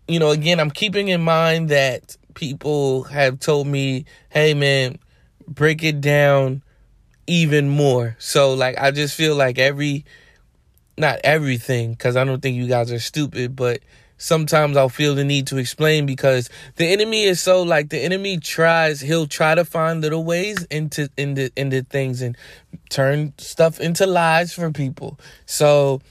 you 0.08 0.20
know, 0.20 0.32
again, 0.32 0.60
I'm 0.60 0.72
keeping 0.72 1.10
in 1.10 1.22
mind 1.22 1.70
that 1.70 2.18
people 2.34 3.04
have 3.04 3.40
told 3.40 3.68
me, 3.68 4.06
"Hey 4.30 4.54
man, 4.54 4.98
break 5.48 5.84
it 5.84 6.02
down 6.02 6.64
even 7.28 7.70
more." 7.70 8.16
So, 8.20 8.54
like 8.54 8.78
I 8.80 8.92
just 8.92 9.16
feel 9.16 9.36
like 9.36 9.58
every 9.58 10.06
not 10.98 11.20
everything 11.24 11.96
cuz 11.96 12.16
I 12.16 12.24
don't 12.24 12.42
think 12.42 12.56
you 12.56 12.68
guys 12.68 12.92
are 12.92 13.00
stupid, 13.00 13.56
but 13.56 13.82
sometimes 14.18 14.78
I'll 14.78 14.90
feel 14.90 15.16
the 15.16 15.24
need 15.24 15.48
to 15.48 15.58
explain 15.58 16.06
because 16.06 16.50
the 16.78 16.86
enemy 16.88 17.24
is 17.24 17.42
so 17.42 17.64
like 17.64 17.90
the 17.90 18.00
enemy 18.00 18.38
tries 18.40 19.02
he'll 19.02 19.28
try 19.28 19.56
to 19.56 19.66
find 19.66 20.02
little 20.02 20.24
ways 20.24 20.64
into 20.72 21.10
into 21.18 21.50
into 21.56 21.84
things 21.84 22.22
and 22.22 22.38
turn 22.90 23.34
stuff 23.38 23.80
into 23.80 24.06
lies 24.06 24.54
for 24.54 24.72
people. 24.72 25.20
So 25.46 26.02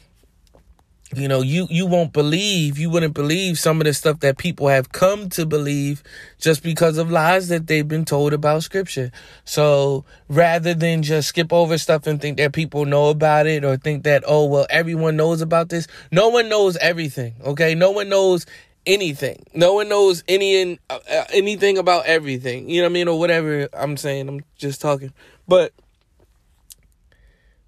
you 1.19 1.29
know 1.29 1.43
you 1.43 1.67
you 1.71 1.87
won't 1.87 2.13
believe 2.13 2.79
you 2.79 2.91
wouldn't 2.91 3.15
believe 3.15 3.59
some 3.59 3.81
of 3.81 3.85
the 3.85 3.95
stuff 3.95 4.21
that 4.21 4.39
people 4.39 4.69
have 4.69 4.93
come 4.93 5.29
to 5.31 5.47
believe 5.47 6.03
just 6.39 6.63
because 6.63 6.99
of 6.99 7.11
lies 7.11 7.49
that 7.49 7.67
they've 7.67 7.89
been 7.89 8.05
told 8.05 8.33
about 8.33 8.63
scripture. 8.63 9.11
So 9.45 10.05
rather 10.29 10.75
than 10.75 11.03
just 11.03 11.29
skip 11.29 11.53
over 11.53 11.79
stuff 11.79 12.07
and 12.07 12.21
think 12.21 12.37
that 12.39 12.53
people 12.53 12.85
know 12.85 13.09
about 13.09 13.47
it 13.47 13.65
or 13.65 13.77
think 13.77 14.05
that 14.05 14.25
oh 14.27 14.47
well 14.47 14.67
everyone 14.71 15.17
knows 15.17 15.41
about 15.41 15.69
this 15.69 15.87
no 16.11 16.29
one 16.29 16.49
knows 16.49 16.77
everything 16.79 17.35
okay? 17.45 17.75
No 17.75 17.91
one 17.91 18.09
knows 18.09 18.47
anything. 18.87 19.45
No 19.55 19.75
one 19.75 19.89
knows 19.89 20.23
any 20.29 20.79
uh, 20.91 20.99
uh 21.11 21.25
anything 21.33 21.79
about 21.79 22.07
everything. 22.07 22.69
You 22.69 22.83
know 22.83 22.89
what 22.89 22.91
i 22.91 22.95
mean? 22.95 23.09
Or 23.09 23.19
whatever 23.19 23.69
i'm 23.73 23.97
saying. 23.97 24.29
I'm 24.29 24.41
just 24.57 24.81
talking. 24.81 25.13
But 25.49 25.73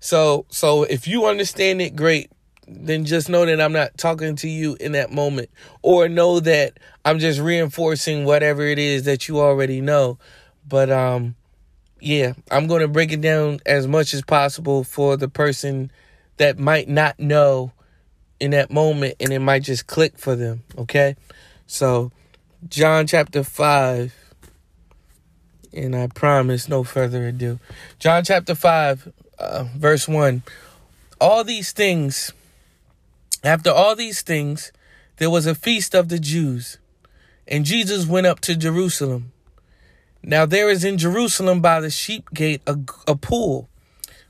so 0.00 0.46
so 0.50 0.84
if 0.84 1.08
you 1.08 1.26
understand 1.26 1.82
it 1.82 1.96
great 1.96 2.30
then 2.68 3.04
just 3.04 3.28
know 3.28 3.46
that 3.46 3.60
I'm 3.60 3.72
not 3.72 3.96
talking 3.96 4.36
to 4.36 4.48
you 4.48 4.76
in 4.80 4.92
that 4.92 5.12
moment. 5.12 5.50
Or 5.82 6.08
know 6.08 6.40
that 6.40 6.78
I'm 7.04 7.18
just 7.18 7.40
reinforcing 7.40 8.24
whatever 8.24 8.62
it 8.62 8.78
is 8.78 9.04
that 9.04 9.28
you 9.28 9.40
already 9.40 9.80
know. 9.80 10.18
But 10.68 10.90
um 10.90 11.36
yeah, 12.00 12.34
I'm 12.50 12.66
going 12.66 12.82
to 12.82 12.88
break 12.88 13.10
it 13.12 13.20
down 13.20 13.60
as 13.64 13.86
much 13.86 14.12
as 14.12 14.22
possible 14.22 14.84
for 14.84 15.16
the 15.16 15.28
person 15.28 15.90
that 16.36 16.58
might 16.58 16.88
not 16.88 17.18
know 17.18 17.72
in 18.38 18.50
that 18.50 18.70
moment 18.70 19.14
and 19.18 19.32
it 19.32 19.38
might 19.38 19.62
just 19.62 19.86
click 19.86 20.18
for 20.18 20.36
them, 20.36 20.62
okay? 20.76 21.16
So, 21.66 22.12
John 22.68 23.06
chapter 23.06 23.42
5 23.42 24.14
and 25.72 25.96
I 25.96 26.06
promise 26.08 26.68
no 26.68 26.84
further 26.84 27.26
ado. 27.26 27.58
John 27.98 28.24
chapter 28.24 28.54
5 28.54 29.12
uh, 29.38 29.64
verse 29.76 30.06
1 30.06 30.42
All 31.20 31.44
these 31.44 31.72
things 31.72 32.32
after 33.42 33.70
all 33.70 33.94
these 33.94 34.22
things, 34.22 34.72
there 35.16 35.30
was 35.30 35.46
a 35.46 35.54
feast 35.54 35.94
of 35.94 36.08
the 36.08 36.18
Jews, 36.18 36.78
and 37.46 37.64
Jesus 37.64 38.06
went 38.06 38.26
up 38.26 38.40
to 38.40 38.56
Jerusalem. 38.56 39.32
Now 40.22 40.46
there 40.46 40.68
is 40.68 40.84
in 40.84 40.98
Jerusalem 40.98 41.60
by 41.60 41.80
the 41.80 41.90
sheep 41.90 42.30
gate 42.34 42.60
a, 42.66 42.78
a 43.06 43.16
pool, 43.16 43.68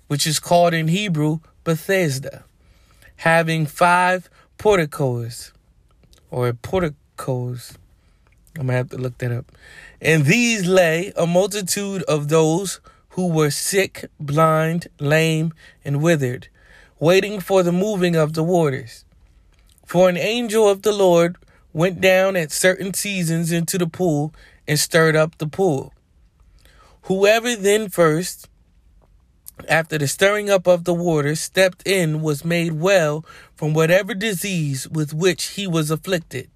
which 0.09 0.27
is 0.27 0.38
called 0.38 0.75
in 0.75 0.88
Hebrew 0.88 1.40
Bethesda, 1.64 2.45
having 3.16 3.66
five 3.66 4.29
porticos, 4.59 5.53
or 6.31 6.53
porticos. 6.53 7.77
I'm 8.59 8.66
gonna 8.66 8.75
have 8.75 8.90
to 8.90 8.99
look 8.99 9.19
that 9.19 9.33
up. 9.33 9.53
And 10.01 10.25
these 10.25 10.66
lay 10.66 11.12
a 11.16 11.27
multitude 11.27 12.03
of 12.05 12.29
those 12.29 12.81
who 13.11 13.29
were 13.29 13.51
sick, 13.51 14.11
blind, 14.21 14.88
lame, 15.01 15.55
and 15.85 16.03
withered, 16.03 16.49
waiting 16.99 17.41
for 17.41 17.63
the 17.63 17.73
moving 17.73 18.17
of 18.17 18.33
the 18.33 18.43
waters. 18.43 19.05
For 19.85 20.09
an 20.09 20.17
angel 20.17 20.69
of 20.69 20.83
the 20.83 20.93
Lord 20.93 21.37
went 21.73 22.01
down 22.01 22.37
at 22.37 22.51
certain 22.51 22.95
seasons 22.95 23.53
into 23.53 23.79
the 23.79 23.87
pool 23.87 24.35
and 24.67 24.79
stirred 24.79 25.15
up 25.15 25.39
the 25.39 25.47
pool. 25.47 25.93
Whoever 27.03 27.55
then 27.55 27.89
first, 27.89 28.49
after 29.69 29.99
the 29.99 30.09
stirring 30.09 30.51
up 30.51 30.67
of 30.67 30.85
the 30.85 30.95
water, 30.95 31.35
stepped 31.35 31.87
in 31.87 32.21
was 32.21 32.45
made 32.45 32.73
well 32.81 33.25
from 33.55 33.75
whatever 33.75 34.15
disease 34.15 34.89
with 34.89 35.15
which 35.15 35.51
he 35.51 35.67
was 35.67 35.91
afflicted. 35.91 36.51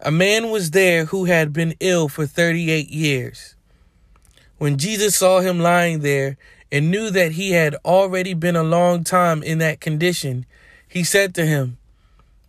A 0.00 0.10
man 0.10 0.50
was 0.50 0.70
there 0.70 1.06
who 1.06 1.24
had 1.24 1.52
been 1.52 1.74
ill 1.80 2.08
for 2.08 2.26
38 2.26 2.88
years. 2.88 3.54
When 4.58 4.78
Jesus 4.78 5.16
saw 5.16 5.40
him 5.40 5.58
lying 5.58 6.00
there 6.00 6.36
and 6.72 6.90
knew 6.90 7.10
that 7.10 7.32
he 7.32 7.52
had 7.52 7.74
already 7.84 8.34
been 8.34 8.56
a 8.56 8.62
long 8.62 9.04
time 9.04 9.42
in 9.42 9.58
that 9.58 9.80
condition, 9.80 10.46
he 10.86 11.04
said 11.04 11.34
to 11.34 11.46
him, 11.46 11.78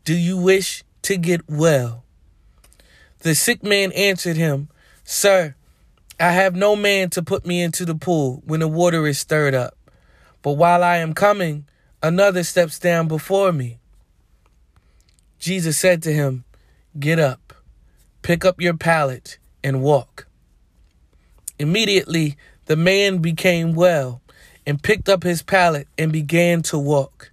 Do 0.05 0.15
you 0.15 0.37
wish 0.37 0.83
to 1.03 1.17
get 1.17 1.41
well? 1.49 2.03
The 3.19 3.35
sick 3.35 3.63
man 3.63 3.91
answered 3.91 4.37
him, 4.37 4.69
Sir, 5.03 5.55
I 6.19 6.31
have 6.31 6.55
no 6.55 6.75
man 6.75 7.09
to 7.11 7.23
put 7.23 7.45
me 7.45 7.61
into 7.61 7.85
the 7.85 7.95
pool 7.95 8.43
when 8.45 8.59
the 8.59 8.67
water 8.67 9.07
is 9.07 9.19
stirred 9.19 9.55
up. 9.55 9.75
But 10.41 10.53
while 10.53 10.83
I 10.83 10.97
am 10.97 11.13
coming, 11.13 11.65
another 12.01 12.43
steps 12.43 12.79
down 12.79 13.07
before 13.07 13.51
me. 13.51 13.79
Jesus 15.39 15.77
said 15.77 16.03
to 16.03 16.13
him, 16.13 16.45
Get 16.99 17.19
up, 17.19 17.53
pick 18.21 18.45
up 18.45 18.61
your 18.61 18.75
pallet, 18.75 19.39
and 19.63 19.81
walk. 19.81 20.27
Immediately 21.57 22.37
the 22.65 22.75
man 22.75 23.19
became 23.19 23.73
well 23.73 24.21
and 24.65 24.81
picked 24.81 25.09
up 25.09 25.23
his 25.23 25.41
pallet 25.41 25.87
and 25.97 26.11
began 26.11 26.61
to 26.63 26.77
walk. 26.77 27.31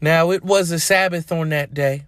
Now 0.00 0.30
it 0.30 0.42
was 0.42 0.70
a 0.70 0.80
Sabbath 0.80 1.30
on 1.30 1.50
that 1.50 1.74
day. 1.74 2.06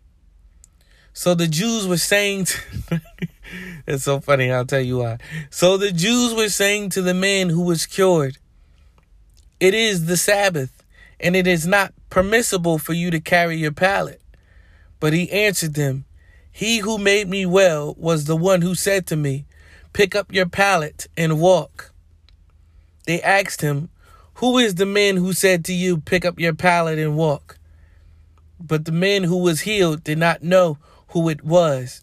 So 1.12 1.34
the 1.34 1.46
Jews 1.46 1.86
were 1.86 1.98
saying, 1.98 2.46
to, 2.46 3.00
it's 3.86 4.04
so 4.04 4.20
funny, 4.20 4.50
I'll 4.50 4.64
tell 4.64 4.80
you 4.80 4.98
why. 4.98 5.18
So 5.50 5.76
the 5.76 5.92
Jews 5.92 6.34
were 6.34 6.48
saying 6.48 6.90
to 6.90 7.02
the 7.02 7.14
man 7.14 7.50
who 7.50 7.62
was 7.62 7.84
cured, 7.84 8.38
It 9.60 9.74
is 9.74 10.06
the 10.06 10.16
Sabbath, 10.16 10.82
and 11.20 11.36
it 11.36 11.46
is 11.46 11.66
not 11.66 11.92
permissible 12.08 12.78
for 12.78 12.94
you 12.94 13.10
to 13.10 13.20
carry 13.20 13.56
your 13.56 13.72
pallet. 13.72 14.22
But 15.00 15.12
he 15.12 15.30
answered 15.30 15.74
them, 15.74 16.06
He 16.50 16.78
who 16.78 16.96
made 16.96 17.28
me 17.28 17.44
well 17.44 17.94
was 17.98 18.24
the 18.24 18.36
one 18.36 18.62
who 18.62 18.74
said 18.74 19.06
to 19.08 19.16
me, 19.16 19.44
Pick 19.92 20.14
up 20.14 20.33
your 20.33 20.46
pallet 20.46 21.07
and 21.16 21.38
walk. 21.38 21.92
They 23.07 23.20
asked 23.20 23.61
him, 23.61 23.90
Who 24.35 24.57
is 24.59 24.76
the 24.76 24.87
man 24.87 25.16
who 25.16 25.33
said 25.33 25.64
to 25.66 25.72
you, 25.74 25.98
Pick 25.98 26.24
up 26.24 26.38
your 26.38 26.55
pallet 26.55 26.98
and 26.98 27.16
walk? 27.16 27.59
But 28.59 28.87
the 28.87 28.92
man 28.92 29.24
who 29.24 29.37
was 29.37 29.62
healed 29.62 30.02
did 30.05 30.18
not 30.18 30.42
know 30.42 30.78
who 31.09 31.28
it 31.28 31.44
was, 31.44 32.02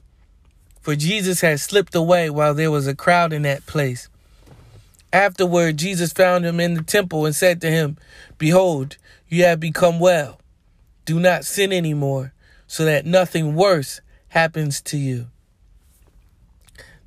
for 0.82 0.96
Jesus 0.96 1.42
had 1.42 1.60
slipped 1.60 1.96
away 1.96 2.30
while 2.30 2.54
there 2.54 2.70
was 2.70 2.86
a 2.86 2.96
crowd 2.96 3.34
in 3.34 3.42
that 3.44 3.66
place. 3.66 4.08
Afterward, 5.12 5.78
Jesus 5.78 6.14
found 6.14 6.46
him 6.46 6.60
in 6.60 6.76
the 6.76 6.84
temple 6.84 7.26
and 7.26 7.36
said 7.36 7.60
to 7.62 7.72
him, 7.72 7.98
Behold, 8.38 8.98
you 9.28 9.44
have 9.46 9.60
become 9.60 10.00
well. 10.00 10.40
Do 11.06 11.20
not 11.20 11.46
sin 11.46 11.74
anymore, 11.74 12.34
so 12.68 12.86
that 12.86 13.06
nothing 13.06 13.56
worse 13.56 14.02
happens 14.28 14.80
to 14.82 14.98
you. 14.98 15.28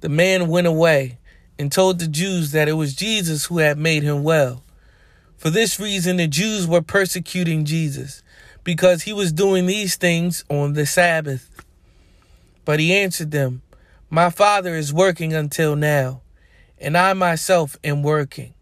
The 0.03 0.09
man 0.09 0.49
went 0.49 0.67
away 0.67 1.19
and 1.61 1.71
told 1.71 2.01
the 2.01 2.09
Jews 2.09 2.51
that 2.51 2.69
it 2.69 2.73
was 2.73 2.93
Jesus 2.93 3.47
who 3.47 3.59
had 3.59 3.79
made 3.79 4.03
him 4.03 4.25
well. 4.25 4.65
For 5.37 5.49
this 5.49 5.79
reason, 5.79 6.17
the 6.17 6.27
Jews 6.27 6.67
were 6.67 6.83
persecuting 6.83 7.65
Jesus, 7.65 8.21
because 8.65 9.03
he 9.03 9.12
was 9.12 9.33
doing 9.33 9.67
these 9.67 9.95
things 9.95 10.45
on 10.51 10.73
the 10.73 10.87
Sabbath. 10.87 11.65
But 12.65 12.81
he 12.81 12.93
answered 12.93 13.31
them, 13.31 13.62
My 14.11 14.29
Father 14.29 14.75
is 14.75 14.93
working 14.93 15.35
until 15.35 15.77
now, 15.77 16.23
and 16.81 16.99
I 16.99 17.12
myself 17.12 17.79
am 17.85 18.03
working. 18.03 18.55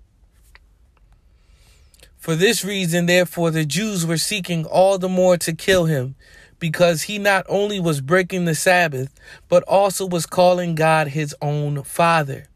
For 2.19 2.35
this 2.35 2.67
reason, 2.67 3.07
therefore, 3.07 3.51
the 3.51 3.65
Jews 3.65 4.05
were 4.05 4.19
seeking 4.19 4.67
all 4.67 4.99
the 4.99 5.09
more 5.09 5.39
to 5.39 5.55
kill 5.55 5.87
him, 5.87 6.17
because 6.61 7.03
he 7.03 7.19
not 7.19 7.45
only 7.49 7.81
was 7.81 8.01
breaking 8.01 8.45
the 8.45 8.55
Sabbath, 8.55 9.13
but 9.49 9.65
also 9.65 10.07
was 10.07 10.27
calling 10.27 10.75
God 10.75 11.09
his 11.09 11.35
own 11.43 11.83
Father, 11.83 12.47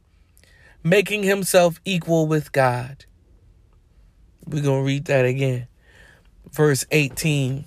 making 0.84 1.24
himself 1.24 1.80
equal 1.84 2.26
with 2.26 2.52
God. 2.52 3.06
We're 4.46 4.62
going 4.62 4.82
to 4.82 4.86
read 4.86 5.06
that 5.06 5.24
again. 5.24 5.66
Verse 6.52 6.84
18. 6.90 7.64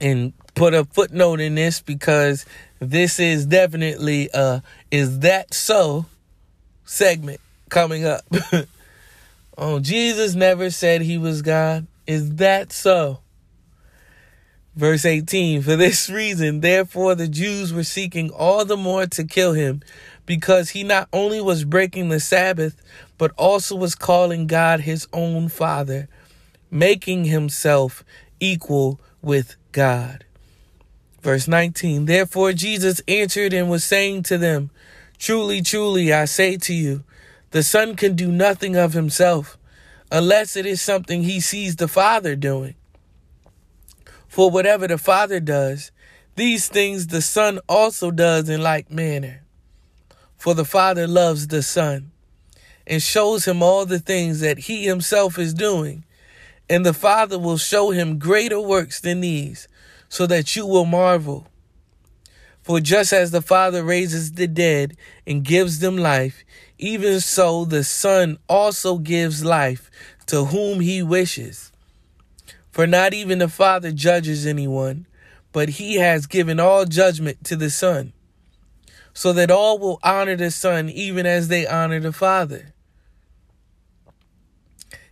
And 0.00 0.32
put 0.54 0.72
a 0.72 0.84
footnote 0.84 1.40
in 1.40 1.56
this 1.56 1.80
because 1.80 2.46
this 2.78 3.18
is 3.18 3.46
definitely 3.46 4.28
a 4.32 4.62
is 4.90 5.20
that 5.20 5.52
so 5.52 6.06
segment 6.84 7.40
coming 7.68 8.04
up. 8.04 8.22
oh, 9.58 9.80
Jesus 9.80 10.34
never 10.34 10.70
said 10.70 11.02
he 11.02 11.18
was 11.18 11.42
God. 11.42 11.86
Is 12.06 12.36
that 12.36 12.72
so? 12.72 13.18
Verse 14.76 15.04
18 15.04 15.62
For 15.62 15.76
this 15.76 16.10
reason, 16.10 16.60
therefore, 16.60 17.14
the 17.14 17.28
Jews 17.28 17.72
were 17.72 17.84
seeking 17.84 18.30
all 18.30 18.64
the 18.64 18.76
more 18.76 19.06
to 19.06 19.24
kill 19.24 19.52
him, 19.52 19.82
because 20.26 20.70
he 20.70 20.82
not 20.82 21.08
only 21.12 21.40
was 21.40 21.64
breaking 21.64 22.08
the 22.08 22.18
Sabbath, 22.18 22.74
but 23.16 23.30
also 23.36 23.76
was 23.76 23.94
calling 23.94 24.46
God 24.46 24.80
his 24.80 25.06
own 25.12 25.48
Father, 25.48 26.08
making 26.70 27.26
himself 27.26 28.02
equal 28.40 29.00
with 29.22 29.54
God. 29.70 30.24
Verse 31.22 31.46
19 31.46 32.06
Therefore 32.06 32.52
Jesus 32.52 33.00
answered 33.06 33.52
and 33.52 33.70
was 33.70 33.84
saying 33.84 34.24
to 34.24 34.38
them, 34.38 34.70
Truly, 35.18 35.62
truly, 35.62 36.12
I 36.12 36.24
say 36.24 36.56
to 36.56 36.74
you, 36.74 37.04
the 37.52 37.62
Son 37.62 37.94
can 37.94 38.16
do 38.16 38.32
nothing 38.32 38.74
of 38.74 38.92
himself, 38.92 39.56
unless 40.10 40.56
it 40.56 40.66
is 40.66 40.82
something 40.82 41.22
he 41.22 41.38
sees 41.40 41.76
the 41.76 41.86
Father 41.86 42.34
doing. 42.34 42.74
For 44.34 44.50
whatever 44.50 44.88
the 44.88 44.98
Father 44.98 45.38
does, 45.38 45.92
these 46.34 46.66
things 46.66 47.06
the 47.06 47.22
Son 47.22 47.60
also 47.68 48.10
does 48.10 48.48
in 48.48 48.64
like 48.64 48.90
manner. 48.90 49.44
For 50.36 50.54
the 50.54 50.64
Father 50.64 51.06
loves 51.06 51.46
the 51.46 51.62
Son 51.62 52.10
and 52.84 53.00
shows 53.00 53.44
him 53.44 53.62
all 53.62 53.86
the 53.86 54.00
things 54.00 54.40
that 54.40 54.58
he 54.58 54.86
himself 54.86 55.38
is 55.38 55.54
doing. 55.54 56.02
And 56.68 56.84
the 56.84 56.92
Father 56.92 57.38
will 57.38 57.58
show 57.58 57.92
him 57.92 58.18
greater 58.18 58.60
works 58.60 58.98
than 58.98 59.20
these, 59.20 59.68
so 60.08 60.26
that 60.26 60.56
you 60.56 60.66
will 60.66 60.84
marvel. 60.84 61.46
For 62.60 62.80
just 62.80 63.12
as 63.12 63.30
the 63.30 63.40
Father 63.40 63.84
raises 63.84 64.32
the 64.32 64.48
dead 64.48 64.96
and 65.28 65.44
gives 65.44 65.78
them 65.78 65.96
life, 65.96 66.42
even 66.76 67.20
so 67.20 67.64
the 67.64 67.84
Son 67.84 68.38
also 68.48 68.98
gives 68.98 69.44
life 69.44 69.92
to 70.26 70.46
whom 70.46 70.80
he 70.80 71.04
wishes. 71.04 71.70
For 72.74 72.88
not 72.88 73.14
even 73.14 73.38
the 73.38 73.48
Father 73.48 73.92
judges 73.92 74.48
anyone, 74.48 75.06
but 75.52 75.68
he 75.68 75.94
has 75.94 76.26
given 76.26 76.58
all 76.58 76.86
judgment 76.86 77.44
to 77.44 77.54
the 77.54 77.70
Son, 77.70 78.12
so 79.12 79.32
that 79.32 79.48
all 79.48 79.78
will 79.78 80.00
honor 80.02 80.34
the 80.34 80.50
Son 80.50 80.88
even 80.88 81.24
as 81.24 81.46
they 81.46 81.68
honor 81.68 82.00
the 82.00 82.12
Father. 82.12 82.74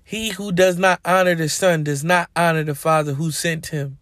He 0.03 0.31
who 0.31 0.51
does 0.51 0.77
not 0.77 0.99
honor 1.05 1.37
the 1.37 1.49
Son 1.49 1.85
does 1.85 2.03
not 2.03 2.29
honor 2.35 2.65
the 2.65 2.75
Father 2.75 3.15
who 3.15 3.31
sent 3.31 3.67
him. 3.69 3.99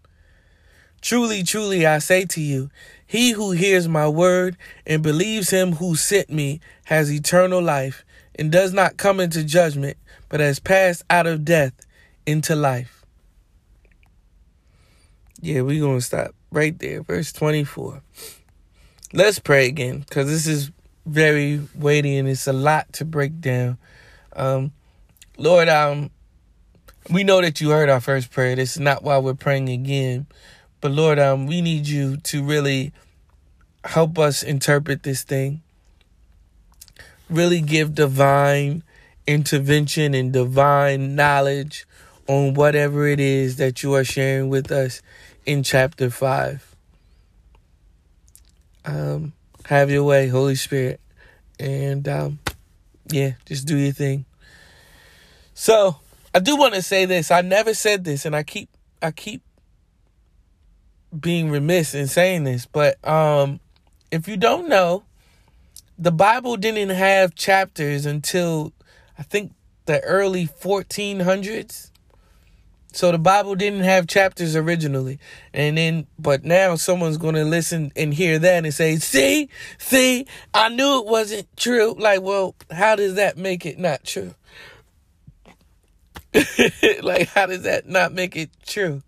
Truly, 1.02 1.42
truly, 1.42 1.84
I 1.86 1.98
say 1.98 2.24
to 2.24 2.40
you, 2.40 2.70
he 3.06 3.32
who 3.32 3.50
hears 3.50 3.86
my 3.86 4.08
word 4.08 4.56
and 4.86 5.02
believes 5.02 5.50
him 5.50 5.72
who 5.72 5.96
sent 5.96 6.30
me 6.30 6.60
has 6.86 7.12
eternal 7.12 7.60
life 7.60 8.06
and 8.34 8.50
does 8.50 8.72
not 8.72 8.96
come 8.96 9.20
into 9.20 9.44
judgment, 9.44 9.98
but 10.30 10.40
has 10.40 10.60
passed 10.60 11.04
out 11.10 11.26
of 11.26 11.44
death 11.44 11.74
into 12.24 12.56
life. 12.56 12.99
Yeah, 15.40 15.62
we're 15.62 15.80
going 15.80 15.98
to 15.98 16.04
stop 16.04 16.34
right 16.50 16.78
there. 16.78 17.02
Verse 17.02 17.32
24. 17.32 18.02
Let's 19.12 19.38
pray 19.38 19.66
again 19.66 20.00
because 20.00 20.26
this 20.26 20.46
is 20.46 20.70
very 21.06 21.66
weighty 21.74 22.16
and 22.18 22.28
it's 22.28 22.46
a 22.46 22.52
lot 22.52 22.92
to 22.94 23.04
break 23.04 23.40
down. 23.40 23.78
Um, 24.34 24.72
Lord, 25.38 25.68
um, 25.68 26.10
we 27.10 27.24
know 27.24 27.40
that 27.40 27.60
you 27.60 27.70
heard 27.70 27.88
our 27.88 28.00
first 28.00 28.30
prayer. 28.30 28.54
This 28.54 28.72
is 28.72 28.80
not 28.80 29.02
why 29.02 29.18
we're 29.18 29.34
praying 29.34 29.70
again. 29.70 30.26
But 30.80 30.92
Lord, 30.92 31.18
um, 31.18 31.46
we 31.46 31.62
need 31.62 31.88
you 31.88 32.18
to 32.18 32.44
really 32.44 32.92
help 33.84 34.18
us 34.18 34.42
interpret 34.42 35.02
this 35.02 35.22
thing. 35.22 35.62
Really 37.30 37.62
give 37.62 37.94
divine 37.94 38.82
intervention 39.26 40.14
and 40.14 40.32
divine 40.32 41.14
knowledge 41.14 41.86
on 42.26 42.54
whatever 42.54 43.06
it 43.06 43.18
is 43.18 43.56
that 43.56 43.82
you 43.82 43.94
are 43.94 44.04
sharing 44.04 44.48
with 44.50 44.70
us 44.70 45.02
in 45.50 45.64
chapter 45.64 46.10
5. 46.10 46.76
Um, 48.84 49.32
have 49.64 49.90
your 49.90 50.04
way, 50.04 50.28
Holy 50.28 50.54
Spirit. 50.54 51.00
And 51.58 52.06
um, 52.06 52.38
yeah, 53.08 53.32
just 53.46 53.66
do 53.66 53.76
your 53.76 53.92
thing. 53.92 54.26
So, 55.52 55.96
I 56.32 56.38
do 56.38 56.54
want 56.56 56.74
to 56.74 56.82
say 56.82 57.04
this. 57.04 57.32
I 57.32 57.40
never 57.40 57.74
said 57.74 58.04
this 58.04 58.24
and 58.24 58.36
I 58.36 58.44
keep 58.44 58.68
I 59.02 59.10
keep 59.10 59.42
being 61.18 61.50
remiss 61.50 61.94
in 61.94 62.06
saying 62.06 62.44
this, 62.44 62.66
but 62.66 63.04
um, 63.06 63.58
if 64.12 64.28
you 64.28 64.36
don't 64.36 64.68
know, 64.68 65.02
the 65.98 66.12
Bible 66.12 66.56
didn't 66.56 66.90
have 66.90 67.34
chapters 67.34 68.06
until 68.06 68.72
I 69.18 69.24
think 69.24 69.52
the 69.86 70.00
early 70.04 70.46
1400s. 70.46 71.89
So 72.92 73.12
the 73.12 73.18
Bible 73.18 73.54
didn't 73.54 73.80
have 73.84 74.06
chapters 74.08 74.56
originally. 74.56 75.18
And 75.54 75.78
then, 75.78 76.06
but 76.18 76.44
now 76.44 76.74
someone's 76.74 77.18
going 77.18 77.36
to 77.36 77.44
listen 77.44 77.92
and 77.94 78.12
hear 78.12 78.38
that 78.38 78.64
and 78.64 78.74
say, 78.74 78.96
see, 78.96 79.48
see, 79.78 80.26
I 80.52 80.68
knew 80.70 81.00
it 81.00 81.06
wasn't 81.06 81.46
true. 81.56 81.94
Like, 81.98 82.22
well, 82.22 82.54
how 82.70 82.96
does 82.96 83.14
that 83.14 83.36
make 83.36 83.64
it 83.64 83.78
not 83.78 84.04
true? 84.04 84.34
like, 87.02 87.28
how 87.28 87.46
does 87.46 87.62
that 87.62 87.84
not 87.86 88.12
make 88.12 88.36
it 88.36 88.50
true? 88.66 89.02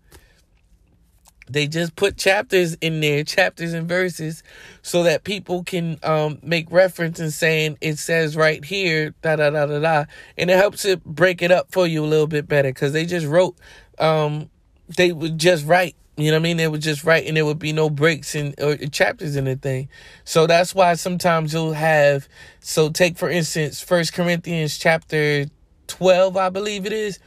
They 1.49 1.67
just 1.67 1.95
put 1.95 2.17
chapters 2.17 2.75
in 2.75 3.01
there, 3.01 3.23
chapters 3.23 3.73
and 3.73 3.87
verses, 3.87 4.43
so 4.81 5.03
that 5.03 5.23
people 5.23 5.63
can 5.63 5.99
um, 6.03 6.39
make 6.41 6.71
reference 6.71 7.19
and 7.19 7.33
saying 7.33 7.77
it 7.81 7.97
says 7.97 8.35
right 8.35 8.63
here, 8.63 9.13
da 9.21 9.35
da 9.35 9.49
da 9.49 9.65
da 9.65 9.79
da, 9.79 10.05
and 10.37 10.49
it 10.49 10.57
helps 10.57 10.85
it 10.85 11.03
break 11.03 11.41
it 11.41 11.51
up 11.51 11.71
for 11.71 11.85
you 11.85 12.03
a 12.03 12.07
little 12.07 12.27
bit 12.27 12.47
better 12.47 12.69
because 12.69 12.93
they 12.93 13.05
just 13.05 13.25
wrote, 13.25 13.57
um, 13.99 14.49
they 14.95 15.11
would 15.11 15.37
just 15.37 15.65
write. 15.65 15.95
You 16.15 16.29
know 16.29 16.37
what 16.37 16.41
I 16.41 16.43
mean? 16.43 16.57
They 16.57 16.67
would 16.67 16.81
just 16.81 17.03
write, 17.03 17.25
and 17.25 17.35
there 17.35 17.45
would 17.45 17.57
be 17.57 17.73
no 17.73 17.89
breaks 17.89 18.35
in 18.35 18.53
or 18.61 18.75
chapters 18.77 19.35
in 19.35 19.45
the 19.45 19.55
thing. 19.55 19.89
So 20.25 20.45
that's 20.45 20.75
why 20.75 20.93
sometimes 20.93 21.53
you'll 21.53 21.73
have. 21.73 22.27
So 22.59 22.89
take 22.89 23.17
for 23.17 23.29
instance, 23.29 23.81
First 23.81 24.13
Corinthians 24.13 24.77
chapter 24.77 25.45
twelve, 25.87 26.37
I 26.37 26.49
believe 26.49 26.85
it 26.85 26.93
is. 26.93 27.17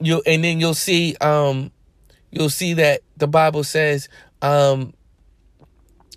You 0.00 0.22
and 0.26 0.44
then 0.44 0.60
you'll 0.60 0.74
see 0.74 1.16
um 1.20 1.72
you'll 2.32 2.50
see 2.50 2.74
that 2.74 3.02
the 3.16 3.28
Bible 3.28 3.62
says 3.62 4.08
um 4.40 4.92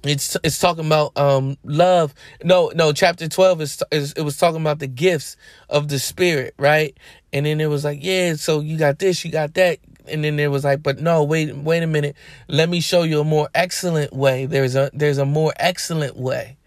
it's 0.06 0.38
it's 0.43 0.60
talking 0.60 0.86
about 0.86 1.17
um 1.17 1.58
love. 1.63 2.13
No, 2.43 2.71
no, 2.75 2.93
chapter 2.93 3.28
12 3.28 3.62
is, 3.62 3.84
is 3.91 4.13
it 4.13 4.21
was 4.21 4.38
talking 4.38 4.62
about 4.62 4.80
the 4.80 4.88
gifts 4.88 5.36
of 5.69 5.88
the 5.88 5.99
spirit, 5.99 6.54
right? 6.58 6.95
And 7.34 7.45
then 7.45 7.60
it 7.60 7.67
was 7.67 7.84
like, 7.84 7.99
yeah, 8.01 8.36
so 8.36 8.60
you 8.60 8.78
got 8.78 8.99
this, 8.99 9.25
you 9.25 9.32
got 9.32 9.54
that. 9.56 9.80
And 10.08 10.23
then 10.23 10.39
it 10.39 10.51
was 10.51 10.63
like, 10.63 10.84
but 10.84 10.99
no, 10.99 11.23
wait, 11.23 11.56
wait 11.56 11.82
a 11.82 11.88
minute. 11.88 12.15
Let 12.47 12.69
me 12.69 12.80
show 12.80 13.04
you 13.04 13.19
a 13.21 13.23
more 13.23 13.49
excellent 13.56 14.13
way. 14.13 14.45
There's 14.45 14.75
a 14.75 14.91
there's 14.93 15.17
a 15.17 15.25
more 15.25 15.54
excellent 15.58 16.15
way. 16.15 16.58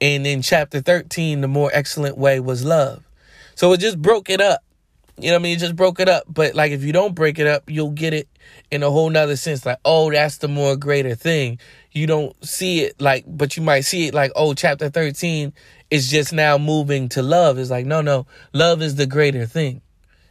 And 0.00 0.26
in 0.26 0.40
chapter 0.40 0.80
13, 0.80 1.40
the 1.40 1.48
more 1.48 1.70
excellent 1.74 2.16
way 2.16 2.40
was 2.40 2.64
love. 2.64 3.02
So 3.54 3.72
it 3.72 3.80
just 3.80 4.00
broke 4.00 4.30
it 4.30 4.40
up. 4.40 4.62
You 5.22 5.28
know 5.28 5.34
what 5.34 5.40
I 5.40 5.42
mean? 5.42 5.56
It 5.56 5.60
just 5.60 5.76
broke 5.76 6.00
it 6.00 6.08
up. 6.08 6.24
But 6.28 6.54
like 6.54 6.72
if 6.72 6.82
you 6.82 6.92
don't 6.92 7.14
break 7.14 7.38
it 7.38 7.46
up, 7.46 7.68
you'll 7.68 7.90
get 7.90 8.14
it 8.14 8.28
in 8.70 8.82
a 8.82 8.90
whole 8.90 9.10
nother 9.10 9.36
sense. 9.36 9.66
Like, 9.66 9.78
oh, 9.84 10.10
that's 10.10 10.38
the 10.38 10.48
more 10.48 10.76
greater 10.76 11.14
thing. 11.14 11.58
You 11.92 12.06
don't 12.06 12.34
see 12.44 12.82
it 12.82 13.00
like, 13.00 13.24
but 13.26 13.56
you 13.56 13.62
might 13.62 13.82
see 13.82 14.06
it 14.06 14.14
like, 14.14 14.32
oh, 14.36 14.54
chapter 14.54 14.88
13 14.88 15.52
is 15.90 16.10
just 16.10 16.32
now 16.32 16.56
moving 16.56 17.08
to 17.10 17.22
love. 17.22 17.58
It's 17.58 17.70
like, 17.70 17.86
no, 17.86 18.00
no, 18.00 18.26
love 18.52 18.80
is 18.80 18.96
the 18.96 19.06
greater 19.06 19.46
thing. 19.46 19.82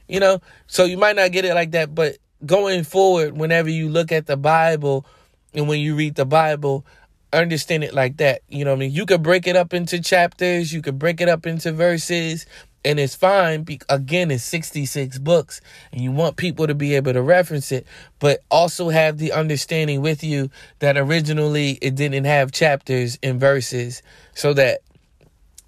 You 0.08 0.19
know? 0.19 0.39
So 0.67 0.86
you 0.86 0.97
might 0.97 1.15
not 1.15 1.32
get 1.32 1.45
it 1.45 1.54
like 1.54 1.71
that, 1.71 1.93
but 1.93 2.17
going 2.45 2.84
forward, 2.84 3.38
whenever 3.38 3.69
you 3.69 3.89
look 3.89 4.12
at 4.12 4.25
the 4.25 4.38
Bible 4.38 5.06
and 5.54 5.67
when 5.67 5.80
you 5.80 5.95
read 5.95 6.15
the 6.15 6.25
Bible, 6.25 6.86
understand 7.34 7.84
it 7.84 7.93
like 7.93 8.17
that. 8.17 8.41
You 8.47 8.65
know 8.65 8.71
what 8.71 8.78
I 8.78 8.80
mean? 8.80 8.91
You 8.91 9.06
could 9.06 9.21
break 9.21 9.47
it 9.47 9.56
up 9.56 9.73
into 9.73 10.02
chapters, 10.02 10.73
you 10.73 10.82
could 10.82 10.97
break 10.97 11.21
it 11.21 11.30
up 11.30 11.45
into 11.45 11.71
verses, 11.71 12.45
and 12.86 13.00
it's 13.00 13.15
fine 13.15 13.65
again 13.89 14.32
it's 14.32 14.44
66 14.44 15.20
books 15.20 15.62
and 15.92 16.02
you 16.02 16.12
want 16.12 16.38
people 16.38 16.68
to 16.68 16.76
be 16.76 16.96
able 16.96 17.13
to 17.13 17.22
reference 17.22 17.72
it 17.72 17.86
but 18.20 18.39
also 18.50 18.89
have 18.89 19.18
the 19.18 19.32
understanding 19.32 20.02
with 20.02 20.24
you 20.24 20.50
that 20.80 20.98
originally 20.98 21.78
it 21.82 21.96
didn't 21.96 22.26
have 22.26 22.52
chapters 22.52 23.20
and 23.22 23.39
verses 23.39 24.02
so 24.34 24.54
that 24.54 24.80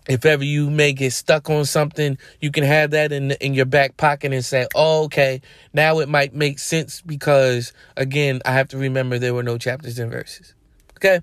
if 0.08 0.26
ever 0.26 0.44
you 0.44 0.70
may 0.70 0.94
get 0.94 1.14
stuck 1.14 1.50
on 1.50 1.66
something 1.66 2.18
you 2.40 2.50
can 2.50 2.64
have 2.64 2.92
that 2.92 3.12
in 3.12 3.32
in 3.32 3.54
your 3.54 3.66
back 3.66 3.98
pocket 3.98 4.34
and 4.34 4.44
say 4.44 4.66
oh, 4.76 5.04
okay 5.04 5.42
now 5.74 6.00
it 6.00 6.10
might 6.10 6.34
make 6.34 6.60
sense 6.60 7.02
because 7.02 7.74
again 7.98 8.42
i 8.46 8.52
have 8.52 8.68
to 8.68 8.78
remember 8.78 9.20
there 9.20 9.34
were 9.34 9.44
no 9.44 9.58
chapters 9.58 10.00
and 10.00 10.12
verses. 10.12 10.54
Okay? 11.02 11.20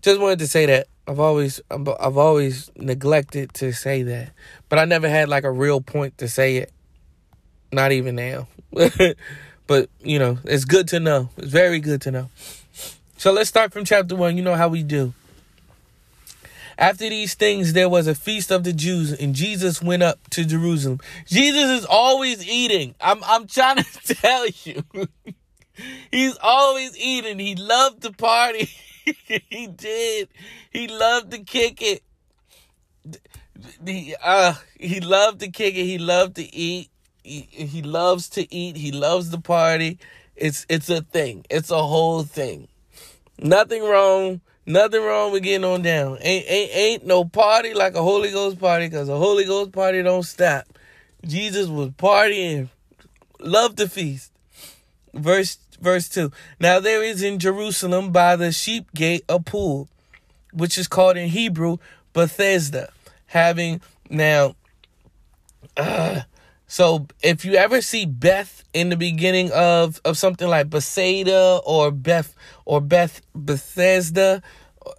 Just 0.00 0.18
wanted 0.18 0.38
to 0.38 0.48
say 0.48 0.66
that. 0.66 0.88
I've 1.06 1.20
always 1.20 1.60
I've 1.70 2.16
always 2.16 2.70
neglected 2.76 3.52
to 3.54 3.72
say 3.72 4.02
that, 4.04 4.30
but 4.72 4.78
I 4.78 4.86
never 4.86 5.06
had 5.06 5.28
like 5.28 5.44
a 5.44 5.50
real 5.50 5.82
point 5.82 6.16
to 6.16 6.28
say 6.28 6.56
it. 6.56 6.72
Not 7.72 7.92
even 7.92 8.14
now. 8.14 8.48
but, 9.66 9.90
you 10.02 10.18
know, 10.18 10.38
it's 10.44 10.64
good 10.64 10.88
to 10.88 10.98
know. 10.98 11.28
It's 11.36 11.48
very 11.48 11.78
good 11.78 12.00
to 12.00 12.10
know. 12.10 12.30
So 13.18 13.32
let's 13.32 13.50
start 13.50 13.74
from 13.74 13.84
chapter 13.84 14.16
1. 14.16 14.34
You 14.34 14.42
know 14.42 14.54
how 14.54 14.68
we 14.68 14.82
do. 14.82 15.12
After 16.78 17.06
these 17.06 17.34
things, 17.34 17.74
there 17.74 17.90
was 17.90 18.06
a 18.06 18.14
feast 18.14 18.50
of 18.50 18.64
the 18.64 18.72
Jews, 18.72 19.12
and 19.12 19.34
Jesus 19.34 19.82
went 19.82 20.02
up 20.02 20.18
to 20.30 20.42
Jerusalem. 20.42 21.00
Jesus 21.26 21.68
is 21.80 21.84
always 21.84 22.42
eating. 22.48 22.94
I'm 22.98 23.22
I'm 23.24 23.46
trying 23.46 23.76
to 23.76 23.84
tell 24.14 24.46
you. 24.64 24.84
He's 26.10 26.38
always 26.42 26.96
eating. 26.96 27.38
He 27.38 27.56
loved 27.56 28.00
to 28.04 28.12
party. 28.12 28.70
he 29.26 29.66
did. 29.66 30.28
He 30.72 30.88
loved 30.88 31.32
to 31.32 31.40
kick 31.40 31.82
it. 31.82 32.02
He 33.84 34.14
uh 34.22 34.54
he 34.78 35.00
loved 35.00 35.40
to 35.40 35.48
kick 35.48 35.74
it. 35.74 35.84
He 35.84 35.98
loved 35.98 36.36
to 36.36 36.54
eat. 36.54 36.90
He, 37.24 37.42
he 37.42 37.82
loves 37.82 38.28
to 38.30 38.52
eat. 38.52 38.76
He 38.76 38.90
loves 38.92 39.30
the 39.30 39.40
party. 39.40 39.98
It's 40.36 40.66
it's 40.68 40.90
a 40.90 41.02
thing. 41.02 41.44
It's 41.50 41.70
a 41.70 41.82
whole 41.82 42.22
thing. 42.24 42.68
Nothing 43.38 43.82
wrong. 43.82 44.40
Nothing 44.64 45.02
wrong 45.02 45.32
with 45.32 45.42
getting 45.42 45.64
on 45.64 45.82
down. 45.82 46.18
Ain't 46.20 46.46
ain't 46.48 46.70
ain't 46.72 47.06
no 47.06 47.24
party 47.24 47.74
like 47.74 47.94
a 47.94 48.02
Holy 48.02 48.30
Ghost 48.30 48.58
party 48.60 48.86
because 48.86 49.08
a 49.08 49.16
Holy 49.16 49.44
Ghost 49.44 49.72
party 49.72 50.02
don't 50.02 50.22
stop. 50.22 50.64
Jesus 51.24 51.68
was 51.68 51.90
partying, 51.90 52.68
loved 53.40 53.78
to 53.78 53.88
feast. 53.88 54.32
Verse 55.14 55.58
verse 55.80 56.08
2. 56.08 56.30
Now 56.60 56.80
there 56.80 57.02
is 57.02 57.22
in 57.22 57.38
Jerusalem 57.38 58.12
by 58.12 58.36
the 58.36 58.52
sheep 58.52 58.92
gate 58.94 59.24
a 59.28 59.40
pool, 59.40 59.88
which 60.52 60.78
is 60.78 60.88
called 60.88 61.16
in 61.16 61.28
Hebrew 61.28 61.78
Bethesda, 62.12 62.92
having 63.32 63.80
now. 64.10 64.54
Uh, 65.76 66.20
so 66.66 67.06
if 67.22 67.44
you 67.44 67.54
ever 67.54 67.80
see 67.80 68.04
Beth 68.04 68.62
in 68.74 68.90
the 68.90 68.96
beginning 68.96 69.50
of 69.52 70.00
of 70.04 70.18
something 70.18 70.48
like 70.48 70.68
Bethsaida 70.68 71.60
or 71.64 71.90
Beth 71.90 72.34
or 72.66 72.80
Beth 72.80 73.22
Bethesda, 73.34 74.42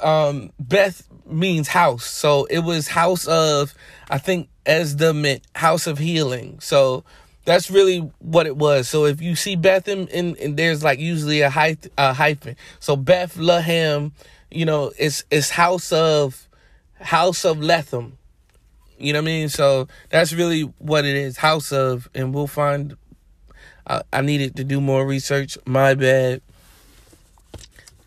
um, 0.01 0.51
Beth 0.59 1.07
means 1.27 1.67
house. 1.67 2.05
So 2.05 2.45
it 2.45 2.59
was 2.59 2.87
house 2.87 3.27
of 3.27 3.75
I 4.09 4.17
think 4.17 4.49
Esda 4.65 5.15
meant 5.15 5.43
house 5.55 5.85
of 5.85 5.99
healing. 5.99 6.59
So 6.59 7.03
that's 7.45 7.69
really 7.69 7.99
what 8.19 8.47
it 8.47 8.57
was. 8.57 8.89
So 8.89 9.05
if 9.05 9.21
you 9.21 9.35
see 9.35 9.55
Bethlehem, 9.55 10.07
in, 10.07 10.35
in 10.37 10.55
there's 10.55 10.83
like 10.83 10.99
usually 10.99 11.41
a, 11.41 11.49
hy- 11.49 11.77
a 11.97 12.13
hyphen. 12.13 12.55
So 12.79 12.95
Bethlehem, 12.95 14.13
you 14.49 14.65
know, 14.65 14.91
it's 14.97 15.23
it's 15.29 15.51
house 15.51 15.91
of 15.91 16.47
house 16.99 17.45
of 17.45 17.57
Lethem. 17.57 18.13
You 19.03 19.13
know 19.13 19.19
what 19.19 19.29
I 19.29 19.31
mean? 19.31 19.49
So 19.49 19.87
that's 20.09 20.33
really 20.33 20.61
what 20.79 21.05
it 21.05 21.15
is, 21.15 21.37
house 21.37 21.71
of, 21.71 22.09
and 22.15 22.33
we'll 22.33 22.47
find. 22.47 22.95
Uh, 23.85 24.01
I 24.13 24.21
needed 24.21 24.55
to 24.55 24.63
do 24.63 24.79
more 24.79 25.05
research. 25.05 25.57
My 25.65 25.93
bad. 25.93 26.41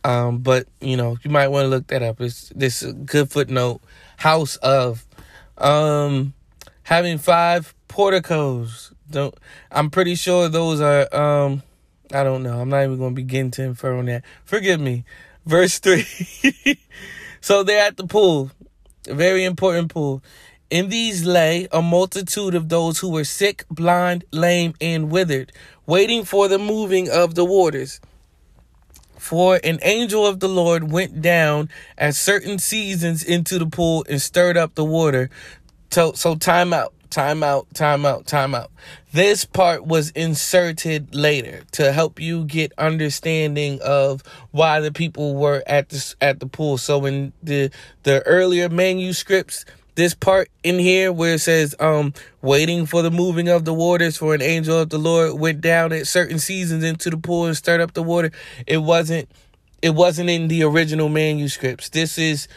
Um, 0.04 0.38
but 0.38 0.66
you 0.80 0.96
know, 0.96 1.18
you 1.22 1.30
might 1.30 1.48
want 1.48 1.64
to 1.64 1.68
look 1.68 1.88
that 1.88 2.02
up. 2.02 2.20
It's 2.20 2.48
this 2.50 2.82
good 2.82 3.30
footnote. 3.30 3.80
House 4.16 4.56
of, 4.56 5.04
um, 5.58 6.32
having 6.84 7.18
five 7.18 7.74
porticos 7.88 8.92
don't 9.10 9.34
I'm 9.70 9.90
pretty 9.90 10.14
sure 10.14 10.48
those 10.48 10.80
are 10.80 11.14
um 11.14 11.62
I 12.12 12.22
don't 12.22 12.44
know. 12.44 12.60
I'm 12.60 12.68
not 12.68 12.84
even 12.84 12.98
going 12.98 13.10
to 13.10 13.16
begin 13.16 13.50
to 13.52 13.64
infer 13.64 13.96
on 13.96 14.06
that. 14.06 14.22
Forgive 14.44 14.80
me. 14.80 15.04
Verse 15.44 15.80
3. 15.80 16.06
so 17.40 17.64
they're 17.64 17.84
at 17.84 17.96
the 17.96 18.06
pool. 18.06 18.52
A 19.08 19.14
very 19.14 19.44
important 19.44 19.92
pool. 19.92 20.22
In 20.68 20.88
these 20.88 21.24
lay 21.24 21.68
a 21.70 21.80
multitude 21.80 22.54
of 22.54 22.68
those 22.68 22.98
who 22.98 23.08
were 23.08 23.24
sick, 23.24 23.64
blind, 23.70 24.24
lame, 24.32 24.74
and 24.80 25.10
withered, 25.10 25.52
waiting 25.86 26.24
for 26.24 26.48
the 26.48 26.58
moving 26.58 27.08
of 27.08 27.36
the 27.36 27.44
waters. 27.44 28.00
For 29.16 29.60
an 29.62 29.78
angel 29.82 30.26
of 30.26 30.40
the 30.40 30.48
Lord 30.48 30.90
went 30.90 31.22
down 31.22 31.68
at 31.96 32.16
certain 32.16 32.58
seasons 32.58 33.22
into 33.22 33.58
the 33.58 33.66
pool 33.66 34.04
and 34.08 34.20
stirred 34.20 34.56
up 34.56 34.74
the 34.74 34.84
water. 34.84 35.30
So, 35.90 36.34
time 36.34 36.72
out. 36.72 36.92
Time 37.08 37.42
out, 37.44 37.72
time 37.72 38.04
out, 38.04 38.26
time 38.26 38.54
out. 38.54 38.70
This 39.12 39.44
part 39.44 39.86
was 39.86 40.10
inserted 40.10 41.14
later 41.14 41.62
to 41.72 41.92
help 41.92 42.20
you 42.20 42.44
get 42.44 42.72
understanding 42.76 43.80
of 43.80 44.22
why 44.50 44.80
the 44.80 44.92
people 44.92 45.36
were 45.36 45.62
at 45.66 45.88
the 45.88 46.14
at 46.20 46.40
the 46.40 46.46
pool. 46.46 46.76
So 46.78 47.06
in 47.06 47.32
the 47.42 47.70
the 48.02 48.22
earlier 48.26 48.68
manuscripts, 48.68 49.64
this 49.96 50.14
part 50.14 50.48
in 50.62 50.78
here 50.78 51.12
where 51.12 51.34
it 51.34 51.40
says, 51.40 51.74
um, 51.80 52.14
waiting 52.42 52.86
for 52.86 53.02
the 53.02 53.10
moving 53.10 53.48
of 53.48 53.64
the 53.64 53.74
waters 53.74 54.16
for 54.16 54.34
an 54.34 54.42
angel 54.42 54.80
of 54.80 54.90
the 54.90 54.98
Lord 54.98 55.40
went 55.40 55.60
down 55.60 55.92
at 55.92 56.06
certain 56.06 56.38
seasons 56.38 56.84
into 56.84 57.10
the 57.10 57.16
pool 57.16 57.46
and 57.46 57.56
stirred 57.56 57.80
up 57.80 57.94
the 57.94 58.02
water. 58.02 58.30
It 58.66 58.78
wasn't 58.78 59.28
it 59.82 59.94
wasn't 59.94 60.30
in 60.30 60.48
the 60.48 60.62
original 60.64 61.08
manuscripts. 61.08 61.90
This 61.90 62.18
is, 62.18 62.48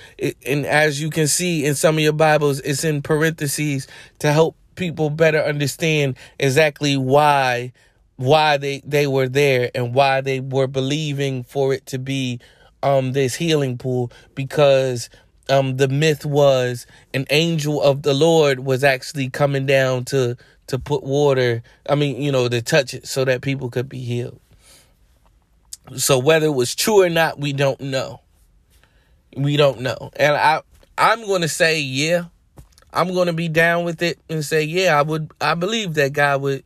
and 0.45 0.65
as 0.65 1.01
you 1.01 1.09
can 1.09 1.27
see 1.27 1.65
in 1.65 1.75
some 1.75 1.97
of 1.97 2.03
your 2.03 2.13
Bibles, 2.13 2.59
it's 2.61 2.83
in 2.83 3.01
parentheses 3.01 3.87
to 4.19 4.31
help 4.31 4.55
people 4.75 5.09
better 5.09 5.39
understand 5.39 6.17
exactly 6.39 6.95
why 6.97 7.73
why 8.15 8.57
they 8.57 8.81
they 8.85 9.07
were 9.07 9.29
there 9.29 9.69
and 9.75 9.93
why 9.93 10.21
they 10.21 10.39
were 10.39 10.67
believing 10.67 11.43
for 11.43 11.73
it 11.73 11.85
to 11.85 11.99
be 11.99 12.39
um 12.81 13.11
this 13.11 13.35
healing 13.35 13.77
pool 13.77 14.11
because 14.35 15.09
um 15.49 15.77
the 15.77 15.87
myth 15.87 16.25
was 16.25 16.85
an 17.13 17.25
angel 17.29 17.81
of 17.81 18.03
the 18.03 18.13
Lord 18.13 18.59
was 18.59 18.83
actually 18.83 19.29
coming 19.29 19.65
down 19.65 20.05
to 20.05 20.37
to 20.67 20.79
put 20.79 21.03
water 21.03 21.63
I 21.87 21.95
mean 21.95 22.21
you 22.21 22.31
know 22.31 22.47
to 22.47 22.61
touch 22.61 22.93
it 22.93 23.07
so 23.07 23.25
that 23.25 23.41
people 23.41 23.69
could 23.69 23.89
be 23.89 23.99
healed. 23.99 24.39
So 25.97 26.19
whether 26.19 26.45
it 26.45 26.51
was 26.53 26.75
true 26.75 27.01
or 27.01 27.09
not, 27.09 27.39
we 27.39 27.53
don't 27.53 27.79
know. 27.81 28.21
We 29.35 29.57
don't 29.57 29.81
know. 29.81 30.11
And 30.15 30.35
I 30.35 30.61
I'm 30.97 31.25
going 31.25 31.41
to 31.41 31.47
say 31.47 31.79
yeah. 31.79 32.25
I'm 32.91 33.13
going 33.13 33.27
to 33.27 33.33
be 33.33 33.47
down 33.47 33.85
with 33.85 34.01
it 34.01 34.19
and 34.29 34.43
say 34.43 34.63
yeah, 34.63 34.99
I 34.99 35.01
would 35.01 35.31
I 35.39 35.55
believe 35.55 35.95
that 35.95 36.13
God 36.13 36.41
would 36.41 36.63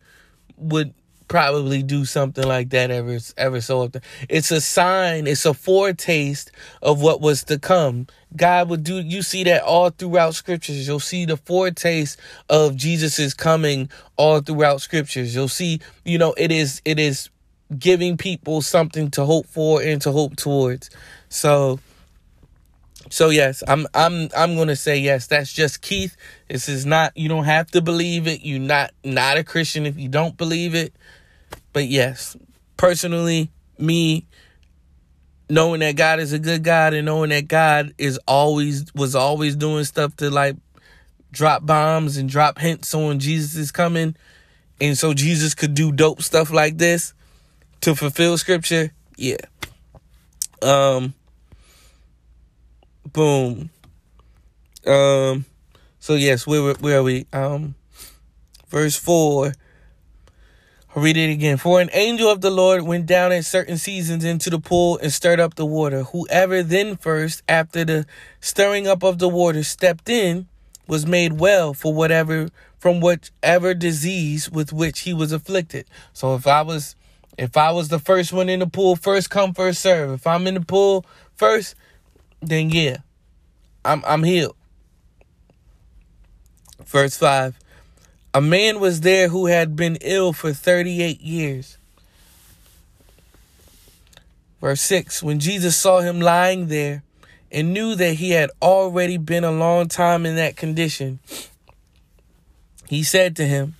would 0.57 0.93
probably 1.33 1.81
do 1.81 2.05
something 2.05 2.47
like 2.47 2.69
that 2.69 2.91
ever 2.91 3.17
ever 3.37 3.59
so 3.59 3.81
often. 3.81 4.03
It's 4.29 4.51
a 4.51 4.61
sign, 4.61 5.25
it's 5.25 5.47
a 5.47 5.55
foretaste 5.55 6.51
of 6.79 7.01
what 7.01 7.21
was 7.21 7.43
to 7.45 7.57
come. 7.57 8.05
God 8.35 8.69
would 8.69 8.83
do 8.83 8.99
you 8.99 9.23
see 9.23 9.43
that 9.45 9.63
all 9.63 9.89
throughout 9.89 10.35
scriptures. 10.35 10.87
You'll 10.87 10.99
see 10.99 11.25
the 11.25 11.37
foretaste 11.37 12.19
of 12.51 12.75
Jesus's 12.75 13.33
coming 13.33 13.89
all 14.15 14.41
throughout 14.41 14.81
scriptures. 14.81 15.33
You'll 15.33 15.47
see, 15.47 15.79
you 16.05 16.19
know, 16.19 16.35
it 16.37 16.51
is 16.51 16.83
it 16.85 16.99
is 16.99 17.31
giving 17.79 18.15
people 18.15 18.61
something 18.61 19.09
to 19.09 19.25
hope 19.25 19.47
for 19.47 19.81
and 19.81 19.99
to 20.03 20.11
hope 20.11 20.35
towards. 20.35 20.91
So 21.29 21.79
so 23.09 23.31
yes, 23.31 23.63
I'm 23.67 23.87
I'm 23.95 24.29
I'm 24.37 24.55
to 24.67 24.75
say 24.75 24.99
yes. 24.99 25.25
That's 25.25 25.51
just 25.51 25.81
Keith. 25.81 26.15
This 26.47 26.69
is 26.69 26.85
not 26.85 27.17
you 27.17 27.27
don't 27.27 27.45
have 27.45 27.71
to 27.71 27.81
believe 27.81 28.27
it. 28.27 28.41
You're 28.45 28.59
not 28.59 28.91
not 29.03 29.37
a 29.37 29.43
Christian 29.43 29.87
if 29.87 29.97
you 29.97 30.09
don't 30.09 30.37
believe 30.37 30.75
it. 30.75 30.93
But 31.73 31.87
yes, 31.87 32.37
personally, 32.77 33.51
me 33.77 34.27
knowing 35.49 35.81
that 35.81 35.95
God 35.95 36.19
is 36.19 36.31
a 36.33 36.39
good 36.39 36.63
God 36.63 36.93
and 36.93 37.05
knowing 37.05 37.29
that 37.31 37.47
God 37.47 37.93
is 37.97 38.19
always 38.27 38.93
was 38.93 39.15
always 39.15 39.55
doing 39.55 39.83
stuff 39.83 40.15
to 40.17 40.29
like 40.29 40.55
drop 41.31 41.65
bombs 41.65 42.17
and 42.17 42.29
drop 42.29 42.59
hints 42.59 42.93
on 42.93 43.19
Jesus 43.19 43.55
is 43.55 43.71
coming 43.71 44.15
and 44.79 44.97
so 44.97 45.13
Jesus 45.13 45.53
could 45.53 45.73
do 45.73 45.91
dope 45.91 46.21
stuff 46.21 46.51
like 46.51 46.77
this 46.77 47.13
to 47.81 47.95
fulfill 47.95 48.37
scripture, 48.37 48.91
yeah. 49.17 49.37
Um 50.61 51.13
boom. 53.11 53.69
Um 54.85 55.45
so 55.99 56.15
yes, 56.15 56.47
where 56.47 56.73
where 56.75 56.99
are 56.99 57.03
we? 57.03 57.25
Um 57.33 57.75
verse 58.69 58.95
4 58.95 59.53
I'll 60.95 61.01
read 61.01 61.17
it 61.17 61.31
again. 61.31 61.57
For 61.57 61.81
an 61.81 61.89
angel 61.93 62.29
of 62.29 62.41
the 62.41 62.51
Lord 62.51 62.83
went 62.83 63.07
down 63.07 63.31
at 63.31 63.45
certain 63.45 63.77
seasons 63.77 64.23
into 64.23 64.51
the 64.51 64.59
pool 64.59 64.99
and 64.99 65.11
stirred 65.11 65.39
up 65.39 65.55
the 65.55 65.65
water. 65.65 66.03
Whoever 66.03 66.61
then 66.61 66.97
first, 66.97 67.41
after 67.49 67.83
the 67.83 68.05
stirring 68.39 68.87
up 68.87 69.01
of 69.03 69.17
the 69.17 69.27
water, 69.27 69.63
stepped 69.63 70.07
in, 70.07 70.47
was 70.87 71.07
made 71.07 71.39
well 71.39 71.73
for 71.73 71.93
whatever 71.93 72.49
from 72.77 72.99
whatever 72.99 73.73
disease 73.73 74.51
with 74.51 74.73
which 74.73 74.99
he 74.99 75.13
was 75.13 75.31
afflicted. 75.31 75.85
So 76.11 76.35
if 76.35 76.45
I 76.45 76.61
was 76.61 76.95
if 77.37 77.57
I 77.57 77.71
was 77.71 77.87
the 77.87 77.99
first 77.99 78.31
one 78.31 78.49
in 78.49 78.59
the 78.59 78.67
pool, 78.67 78.95
first 78.95 79.31
come, 79.31 79.53
first 79.53 79.81
serve. 79.81 80.11
If 80.11 80.27
I'm 80.27 80.45
in 80.45 80.53
the 80.53 80.61
pool 80.61 81.05
first, 81.35 81.73
then 82.41 82.69
yeah, 82.69 82.97
I'm 83.83 84.03
I'm 84.05 84.23
healed. 84.23 84.55
Verse 86.85 87.17
five. 87.17 87.57
A 88.33 88.41
man 88.41 88.79
was 88.79 89.01
there 89.01 89.27
who 89.27 89.45
had 89.45 89.75
been 89.75 89.97
ill 90.01 90.33
for 90.33 90.53
38 90.53 91.21
years. 91.21 91.77
Verse 94.59 94.81
6 94.81 95.21
When 95.21 95.39
Jesus 95.39 95.77
saw 95.77 95.99
him 95.99 96.19
lying 96.19 96.67
there 96.67 97.03
and 97.51 97.73
knew 97.73 97.93
that 97.95 98.15
he 98.15 98.31
had 98.31 98.49
already 98.61 99.17
been 99.17 99.43
a 99.43 99.51
long 99.51 99.87
time 99.87 100.25
in 100.25 100.35
that 100.37 100.55
condition, 100.55 101.19
he 102.87 103.03
said 103.03 103.35
to 103.35 103.45
him, 103.45 103.75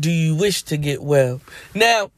Do 0.00 0.10
you 0.10 0.34
wish 0.36 0.62
to 0.64 0.76
get 0.78 1.02
well? 1.02 1.42
Now, 1.74 2.10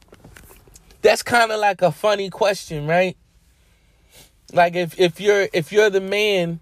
that's 1.01 1.23
kind 1.23 1.51
of 1.51 1.59
like 1.59 1.81
a 1.81 1.91
funny 1.91 2.29
question, 2.29 2.87
right? 2.87 3.17
Like 4.53 4.75
if, 4.75 4.97
if 4.99 5.19
you're 5.19 5.47
if 5.51 5.71
you're 5.71 5.89
the 5.89 6.01
man 6.01 6.59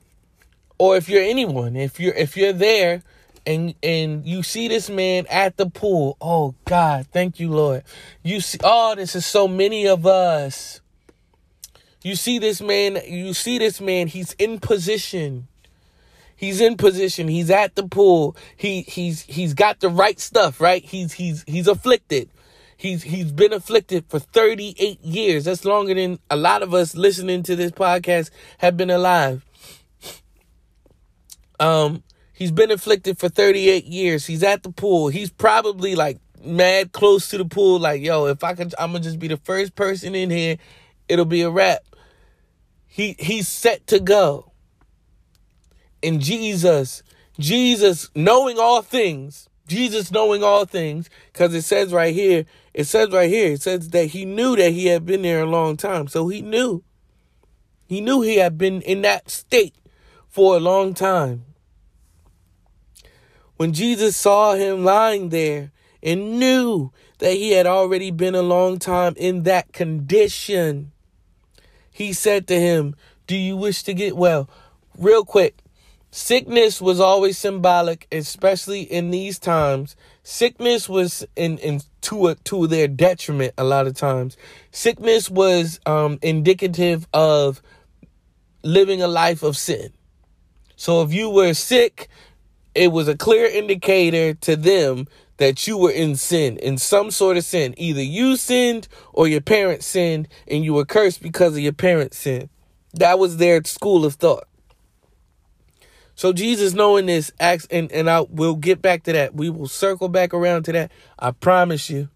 or 0.78 0.97
if 0.97 1.07
you're 1.07 1.22
anyone, 1.22 1.76
if 1.76 1.99
you're 1.99 2.14
if 2.14 2.36
you're 2.36 2.53
there 2.53 3.03
and 3.46 3.76
and 3.84 4.26
you 4.26 4.44
see 4.44 4.68
this 4.68 4.89
man 4.89 5.26
at 5.30 5.58
the 5.58 5.70
pool. 5.70 6.18
Oh 6.22 6.56
God, 6.66 7.08
thank 7.12 7.39
you, 7.39 7.50
Lord. 7.50 7.84
You 8.24 8.41
see, 8.41 8.60
oh, 8.64 8.96
this 8.96 9.16
is 9.16 9.26
so 9.26 9.48
many 9.48 9.88
of 9.88 10.06
us. 10.06 10.82
You 12.04 12.16
see 12.16 12.38
this 12.39 12.62
man, 12.62 13.00
you 13.08 13.34
see 13.34 13.58
this 13.58 13.80
man, 13.80 14.08
he's 14.08 14.34
in 14.34 14.60
position. 14.60 15.48
He's 16.36 16.60
in 16.60 16.76
position. 16.76 17.30
He's 17.30 17.50
at 17.50 17.76
the 17.76 17.88
pool. 17.88 18.36
He 18.58 18.82
he's 18.82 19.22
he's 19.22 19.54
got 19.54 19.80
the 19.80 19.89
right 19.89 20.20
stuff, 20.20 20.60
right? 20.60 20.84
He's 20.84 21.14
he's 21.14 21.44
he's 21.48 21.68
afflicted. 21.68 22.30
He's 22.76 23.04
he's 23.04 23.32
been 23.32 23.54
afflicted 23.54 24.06
for 24.10 24.20
38 24.20 25.00
years. 25.02 25.46
That's 25.46 25.64
longer 25.64 25.94
than 25.94 26.20
a 26.30 26.36
lot 26.36 26.62
of 26.62 26.74
us 26.74 26.96
listening 26.96 27.44
to 27.44 27.56
this 27.56 27.72
podcast 27.72 28.30
have 28.58 28.76
been 28.76 28.89
alive. 28.89 29.46
Um 31.62 32.04
He's 32.44 32.52
been 32.52 32.72
afflicted 32.72 33.18
for 33.20 33.30
38 33.30 33.86
years. 33.86 34.26
He's 34.26 34.44
at 34.44 34.64
the 34.64 34.70
pool. 34.70 35.08
He's 35.08 35.30
probably 35.30 35.96
like 35.96 36.20
mad 36.44 36.91
close 36.91 37.30
to 37.30 37.38
the 37.38 37.46
pool. 37.46 37.80
Like, 37.80 38.02
yo, 38.02 38.26
if 38.26 38.44
I 38.44 38.54
could, 38.54 38.76
I'm 38.78 38.91
gonna 38.91 39.00
just 39.02 39.18
be 39.18 39.30
the 39.30 39.38
first 39.38 39.76
person 39.76 40.14
in 40.14 40.30
here. 40.30 40.58
It'll 41.08 41.24
be 41.24 41.41
a 41.44 41.50
wrap. 41.50 41.84
He 42.86 43.16
he's 43.18 43.48
set 43.48 43.88
to 43.88 44.02
go. 44.02 44.52
And 46.04 46.20
Jesus, 46.20 47.02
Jesus 47.39 48.10
knowing 48.14 48.60
all 48.60 48.82
things, 48.82 49.48
Jesus 49.66 50.12
knowing 50.12 50.44
all 50.44 50.66
things, 50.66 51.10
because 51.32 51.54
it 51.54 51.62
says 51.62 51.94
right 51.94 52.14
here, 52.14 52.44
it 52.74 52.88
says 52.88 53.12
right 53.12 53.30
here, 53.30 53.54
it 53.54 53.62
says 53.62 53.88
that 53.91 54.08
he 54.08 54.26
knew 54.26 54.58
that 54.58 54.74
he 54.74 54.88
had 54.88 55.06
been 55.06 55.22
there 55.22 55.44
a 55.44 55.50
long 55.50 55.78
time. 55.78 56.10
So 56.10 56.28
he 56.28 56.41
knew. 56.41 56.84
He 57.88 58.02
knew 58.02 58.20
he 58.20 58.36
had 58.36 58.58
been 58.58 58.82
in 58.82 59.02
that 59.04 59.30
state 59.30 59.76
for 60.28 60.58
a 60.58 60.60
long 60.60 60.94
time. 60.94 61.46
When 63.64 63.72
Jesus 63.72 64.18
saw 64.18 64.55
him 64.55 64.84
lying 64.84 65.30
there 65.30 65.72
and 66.03 66.38
knew 66.38 66.91
that 67.20 67.32
he 67.32 67.51
had 67.51 67.66
already 67.66 68.11
been 68.11 68.36
a 68.36 68.41
long 68.41 68.78
time 68.78 69.14
in 69.16 69.43
that 69.43 69.72
condition, 69.72 70.91
he 71.89 72.11
said 72.11 72.45
to 72.47 72.59
him, 72.59 72.93
Do 73.26 73.38
you 73.38 73.55
wish 73.55 73.84
to 73.84 73.93
get 73.93 74.18
well? 74.18 74.49
Real 74.97 75.24
quick, 75.24 75.59
sickness 76.11 76.82
was 76.82 76.99
always 76.99 77.38
symbolic, 77.38 78.05
especially 78.11 78.82
in 78.82 79.11
these 79.11 79.39
times. 79.39 79.95
Sickness 80.24 80.89
was 80.89 81.26
in, 81.38 81.57
in 81.59 81.80
to 82.01 82.28
a, 82.28 82.36
to 82.36 82.68
their 82.68 82.89
detriment 82.89 83.53
a 83.57 83.64
lot 83.64 83.88
of 83.88 83.93
times. 83.93 84.36
Sickness 84.72 85.30
was 85.30 85.80
um, 85.86 86.20
indicative 86.22 87.07
of 87.14 87.61
living 88.61 89.01
a 89.01 89.07
life 89.07 89.41
of 89.41 89.55
sin. 89.55 89.93
So 90.76 91.01
if 91.01 91.14
you 91.14 91.30
were 91.30 91.53
sick, 91.53 92.09
it 92.76 92.92
was 92.92 93.08
a 93.08 93.18
clear 93.18 93.46
indicator 93.46 94.34
to 94.34 94.56
them 94.56 95.08
that 95.38 95.68
you 95.68 95.78
were 95.78 95.92
in 95.92 96.16
sin, 96.16 96.58
in 96.58 96.78
some 96.78 97.12
sort 97.12 97.38
of 97.38 97.44
sin. 97.44 97.74
Either 97.78 98.02
you 98.02 98.36
sinned 98.36 98.88
or 99.12 99.28
your 99.28 99.42
parents 99.42 99.86
sinned 99.86 100.28
and 100.48 100.64
you 100.64 100.74
were 100.74 100.86
cursed 100.86 101.22
because 101.22 101.54
of 101.54 101.60
your 101.60 101.74
parents' 101.74 102.18
sin. 102.18 102.50
That 102.94 103.20
was 103.20 103.38
their 103.38 103.64
school 103.64 104.06
of 104.06 104.16
thought. 104.16 104.48
So 106.16 106.32
Jesus 106.32 106.74
knowing 106.74 107.08
this 107.08 107.32
acts 107.40 107.68
and, 107.72 107.92
and 107.92 108.10
I 108.10 108.22
will 108.22 108.56
get 108.56 108.82
back 108.82 109.04
to 109.04 109.14
that. 109.14 109.34
We 109.34 109.50
will 109.50 109.68
circle 109.68 110.10
back 110.10 110.34
around 110.34 110.64
to 110.66 110.72
that. 110.74 110.92
I 111.18 111.32
promise 111.32 111.90
you. 111.90 112.10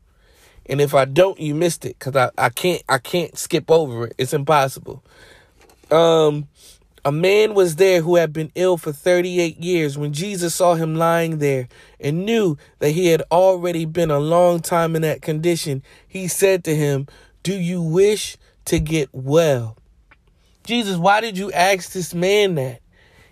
And 0.67 0.81
if 0.81 0.93
I 0.93 1.05
don't, 1.05 1.39
you 1.39 1.55
missed 1.55 1.85
it. 1.85 1.97
Cause 1.97 2.15
I, 2.15 2.29
I 2.37 2.49
can't 2.49 2.83
I 2.87 2.99
can't 2.99 3.37
skip 3.37 3.71
over 3.71 4.07
it. 4.07 4.13
It's 4.17 4.33
impossible. 4.33 5.03
Um 5.89 6.47
a 7.07 7.11
man 7.11 7.53
was 7.53 7.77
there 7.77 8.01
who 8.01 8.17
had 8.17 8.33
been 8.33 8.51
ill 8.55 8.75
for 8.77 8.91
38 8.91 9.57
years 9.57 9.97
when 9.97 10.11
Jesus 10.11 10.55
saw 10.55 10.75
him 10.75 10.95
lying 10.95 11.37
there 11.37 11.69
and 11.99 12.25
knew 12.25 12.57
that 12.79 12.91
he 12.91 13.07
had 13.07 13.23
already 13.31 13.85
been 13.85 14.11
a 14.11 14.19
long 14.19 14.59
time 14.59 14.95
in 14.95 15.03
that 15.03 15.21
condition. 15.21 15.83
He 16.07 16.27
said 16.27 16.63
to 16.65 16.75
him, 16.75 17.07
Do 17.43 17.53
you 17.53 17.81
wish 17.81 18.35
to 18.65 18.79
get 18.79 19.09
well? 19.13 19.77
Jesus, 20.65 20.97
why 20.97 21.21
did 21.21 21.37
you 21.37 21.51
ask 21.51 21.93
this 21.93 22.13
man 22.13 22.55
that? 22.55 22.81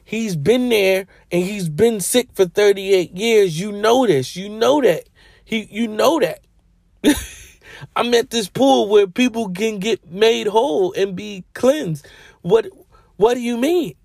he's 0.06 0.36
been 0.36 0.70
there 0.70 1.08
and 1.32 1.44
he's 1.44 1.68
been 1.68 2.00
sick 2.00 2.30
for 2.34 2.46
38 2.46 3.12
years. 3.12 3.60
You 3.60 3.72
know 3.72 4.08
this. 4.08 4.36
You 4.36 4.48
know 4.48 4.80
that. 4.82 5.10
He 5.44 5.68
you 5.70 5.88
know 5.88 6.20
that. 6.20 6.40
I'm 7.96 8.14
at 8.14 8.30
this 8.30 8.48
pool 8.48 8.88
where 8.88 9.08
people 9.08 9.50
can 9.50 9.80
get 9.80 10.10
made 10.10 10.48
whole 10.48 10.94
and 10.94 11.16
be 11.16 11.44
cleansed. 11.54 12.08
What 12.42 12.68
what 13.18 13.36
do 13.36 13.41
you 13.41 13.57
mean? 13.57 13.95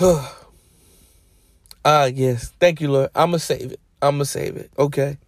Ah, 1.84 2.02
uh, 2.02 2.10
yes. 2.14 2.52
Thank 2.60 2.80
you, 2.80 2.92
Lord. 2.92 3.10
I'm 3.12 3.30
going 3.30 3.40
to 3.40 3.44
save 3.44 3.72
it. 3.72 3.80
I'm 4.00 4.12
going 4.12 4.20
to 4.20 4.24
save 4.24 4.56
it. 4.56 4.70
Okay. 4.78 5.18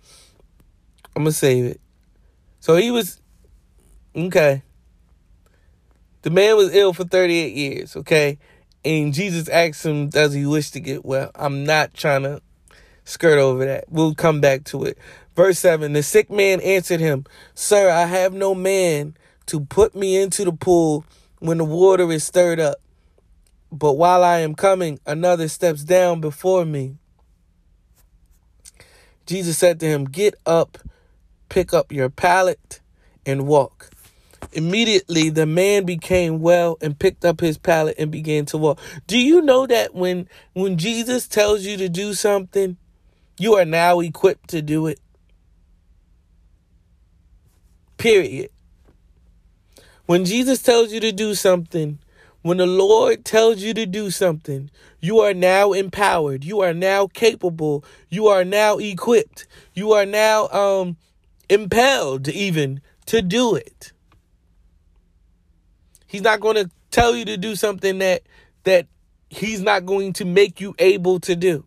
I'm 1.16 1.24
going 1.24 1.32
to 1.32 1.32
save 1.32 1.64
it. 1.64 1.80
So 2.60 2.76
he 2.76 2.92
was, 2.92 3.20
okay. 4.14 4.62
The 6.22 6.30
man 6.30 6.56
was 6.56 6.72
ill 6.72 6.92
for 6.92 7.02
38 7.02 7.54
years, 7.54 7.96
okay? 7.96 8.38
And 8.84 9.12
Jesus 9.12 9.48
asked 9.48 9.84
him, 9.84 10.10
Does 10.10 10.32
he 10.32 10.46
wish 10.46 10.70
to 10.70 10.80
get 10.80 11.04
well? 11.04 11.32
I'm 11.34 11.64
not 11.64 11.92
trying 11.92 12.22
to 12.22 12.40
skirt 13.04 13.38
over 13.38 13.64
that. 13.64 13.84
We'll 13.88 14.14
come 14.14 14.40
back 14.40 14.64
to 14.64 14.84
it. 14.84 14.96
Verse 15.36 15.58
7 15.58 15.92
The 15.92 16.02
sick 16.02 16.30
man 16.30 16.60
answered 16.60 17.00
him, 17.00 17.24
Sir, 17.54 17.90
I 17.90 18.06
have 18.06 18.32
no 18.32 18.54
man 18.54 19.16
to 19.46 19.60
put 19.60 19.94
me 19.94 20.20
into 20.20 20.44
the 20.44 20.52
pool 20.52 21.04
when 21.38 21.58
the 21.58 21.64
water 21.64 22.10
is 22.10 22.24
stirred 22.24 22.60
up. 22.60 22.76
But 23.70 23.94
while 23.94 24.22
I 24.22 24.40
am 24.40 24.54
coming, 24.54 25.00
another 25.06 25.48
steps 25.48 25.82
down 25.82 26.20
before 26.20 26.64
me. 26.64 26.96
Jesus 29.26 29.58
said 29.58 29.80
to 29.80 29.86
him, 29.86 30.04
Get 30.04 30.34
up, 30.46 30.78
pick 31.48 31.74
up 31.74 31.90
your 31.90 32.08
pallet, 32.08 32.80
and 33.26 33.46
walk. 33.46 33.90
Immediately 34.52 35.30
the 35.30 35.46
man 35.46 35.84
became 35.84 36.40
well 36.40 36.76
and 36.80 36.98
picked 36.98 37.24
up 37.24 37.40
his 37.40 37.58
pallet 37.58 37.96
and 37.98 38.10
began 38.10 38.46
to 38.46 38.58
walk. 38.58 38.78
Do 39.06 39.18
you 39.18 39.40
know 39.40 39.66
that 39.66 39.94
when 39.94 40.28
when 40.52 40.78
Jesus 40.78 41.26
tells 41.26 41.64
you 41.64 41.76
to 41.78 41.88
do 41.88 42.14
something, 42.14 42.76
you 43.38 43.54
are 43.54 43.64
now 43.64 44.00
equipped 44.00 44.50
to 44.50 44.62
do 44.62 44.86
it? 44.86 45.00
Period. 47.96 48.50
When 50.06 50.26
Jesus 50.26 50.60
tells 50.60 50.92
you 50.92 51.00
to 51.00 51.12
do 51.12 51.34
something, 51.34 51.98
when 52.42 52.58
the 52.58 52.66
Lord 52.66 53.24
tells 53.24 53.62
you 53.62 53.72
to 53.72 53.86
do 53.86 54.10
something, 54.10 54.70
you 55.00 55.20
are 55.20 55.32
now 55.32 55.72
empowered. 55.72 56.44
You 56.44 56.60
are 56.60 56.74
now 56.74 57.06
capable. 57.06 57.84
You 58.10 58.26
are 58.26 58.44
now 58.44 58.76
equipped. 58.76 59.46
You 59.72 59.92
are 59.92 60.04
now 60.04 60.48
um 60.48 60.98
impelled 61.48 62.28
even 62.28 62.82
to 63.06 63.22
do 63.22 63.54
it. 63.54 63.92
He's 66.06 66.22
not 66.22 66.40
going 66.40 66.56
to 66.56 66.70
tell 66.90 67.16
you 67.16 67.24
to 67.24 67.36
do 67.38 67.56
something 67.56 67.98
that 67.98 68.22
that 68.64 68.86
he's 69.30 69.62
not 69.62 69.86
going 69.86 70.12
to 70.14 70.26
make 70.26 70.60
you 70.60 70.74
able 70.78 71.20
to 71.20 71.34
do. 71.34 71.64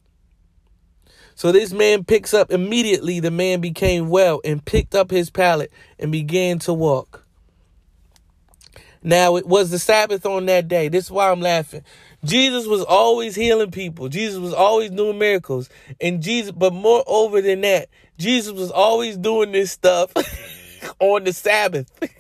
So 1.34 1.52
this 1.52 1.72
man 1.72 2.04
picks 2.04 2.34
up 2.36 2.52
immediately 2.52 3.20
the 3.20 3.32
man 3.32 3.62
became 3.62 4.10
well 4.10 4.42
and 4.46 4.64
picked 4.64 4.94
up 4.94 5.10
his 5.10 5.32
pallet 5.32 5.72
and 5.98 6.12
began 6.12 6.60
to 6.60 6.74
walk. 6.74 7.27
Now 9.08 9.38
it 9.38 9.48
was 9.48 9.72
the 9.72 9.80
Sabbath 9.80 10.26
on 10.26 10.48
that 10.48 10.68
day. 10.68 10.90
This 10.90 11.06
is 11.06 11.12
why 11.12 11.32
I'm 11.32 11.40
laughing. 11.40 11.84
Jesus 12.26 12.68
was 12.68 12.84
always 12.84 13.36
healing 13.36 13.72
people. 13.72 14.10
Jesus 14.10 14.38
was 14.38 14.54
always 14.54 14.92
doing 14.92 15.18
miracles. 15.18 15.70
And 16.02 16.22
Jesus, 16.22 16.52
but 16.52 16.74
moreover 16.74 17.42
than 17.42 17.62
that, 17.62 17.88
Jesus 18.18 18.52
was 18.52 18.70
always 18.70 19.16
doing 19.16 19.54
this 19.54 19.72
stuff 19.72 20.12
on 21.00 21.24
the 21.24 21.32
Sabbath. 21.32 21.90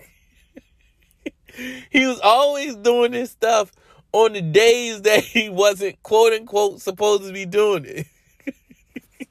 he 1.92 2.08
was 2.08 2.22
always 2.22 2.78
doing 2.78 3.12
this 3.12 3.32
stuff 3.32 3.74
on 4.14 4.32
the 4.32 4.42
days 4.42 5.02
that 5.02 5.26
he 5.26 5.50
wasn't 5.50 6.02
quote 6.04 6.32
unquote 6.32 6.80
supposed 6.80 7.24
to 7.24 7.34
be 7.34 7.46
doing 7.46 7.84
it. 7.84 8.08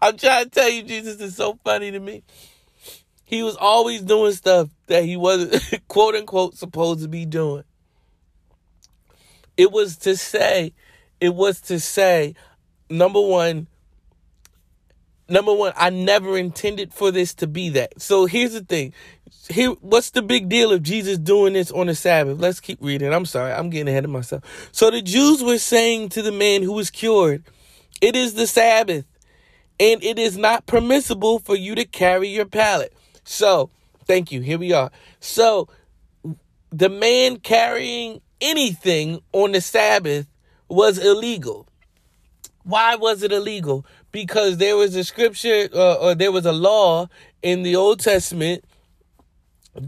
I'm 0.00 0.16
trying 0.16 0.44
to 0.44 0.50
tell 0.50 0.68
you, 0.68 0.84
Jesus 0.84 1.20
is 1.20 1.34
so 1.34 1.58
funny 1.64 1.90
to 1.90 1.98
me. 1.98 2.22
He 3.30 3.44
was 3.44 3.54
always 3.54 4.02
doing 4.02 4.32
stuff 4.32 4.70
that 4.88 5.04
he 5.04 5.16
wasn't 5.16 5.62
quote 5.88 6.16
unquote 6.16 6.56
supposed 6.56 7.02
to 7.02 7.08
be 7.08 7.24
doing. 7.24 7.62
It 9.56 9.70
was 9.70 9.96
to 9.98 10.16
say, 10.16 10.72
it 11.20 11.32
was 11.32 11.60
to 11.62 11.78
say, 11.78 12.34
number 12.88 13.20
one, 13.20 13.68
number 15.28 15.54
one, 15.54 15.72
I 15.76 15.90
never 15.90 16.36
intended 16.36 16.92
for 16.92 17.12
this 17.12 17.32
to 17.34 17.46
be 17.46 17.68
that. 17.68 18.02
So 18.02 18.26
here's 18.26 18.52
the 18.52 18.64
thing 18.64 18.94
here 19.48 19.70
what's 19.80 20.10
the 20.10 20.22
big 20.22 20.48
deal 20.48 20.72
of 20.72 20.82
Jesus 20.82 21.16
doing 21.16 21.52
this 21.52 21.70
on 21.70 21.86
the 21.86 21.94
Sabbath? 21.94 22.40
Let's 22.40 22.58
keep 22.58 22.78
reading. 22.80 23.14
I'm 23.14 23.26
sorry, 23.26 23.52
I'm 23.52 23.70
getting 23.70 23.86
ahead 23.86 24.04
of 24.04 24.10
myself. 24.10 24.42
So 24.72 24.90
the 24.90 25.02
Jews 25.02 25.40
were 25.40 25.58
saying 25.58 26.08
to 26.10 26.22
the 26.22 26.32
man 26.32 26.64
who 26.64 26.72
was 26.72 26.90
cured, 26.90 27.44
It 28.00 28.16
is 28.16 28.34
the 28.34 28.48
Sabbath, 28.48 29.04
and 29.78 30.02
it 30.02 30.18
is 30.18 30.36
not 30.36 30.66
permissible 30.66 31.38
for 31.38 31.54
you 31.54 31.76
to 31.76 31.84
carry 31.84 32.26
your 32.26 32.44
pallet. 32.44 32.92
So, 33.30 33.70
thank 34.06 34.32
you. 34.32 34.40
Here 34.40 34.58
we 34.58 34.72
are. 34.72 34.90
So 35.20 35.68
the 36.70 36.88
man 36.88 37.36
carrying 37.38 38.20
anything 38.40 39.20
on 39.32 39.52
the 39.52 39.60
Sabbath 39.60 40.26
was 40.68 40.98
illegal. 40.98 41.68
Why 42.64 42.96
was 42.96 43.22
it 43.22 43.30
illegal? 43.30 43.86
Because 44.10 44.56
there 44.56 44.76
was 44.76 44.96
a 44.96 45.04
scripture 45.04 45.68
uh, 45.72 45.94
or 45.94 46.16
there 46.16 46.32
was 46.32 46.44
a 46.44 46.50
law 46.50 47.08
in 47.40 47.62
the 47.62 47.76
Old 47.76 48.00
Testament 48.00 48.64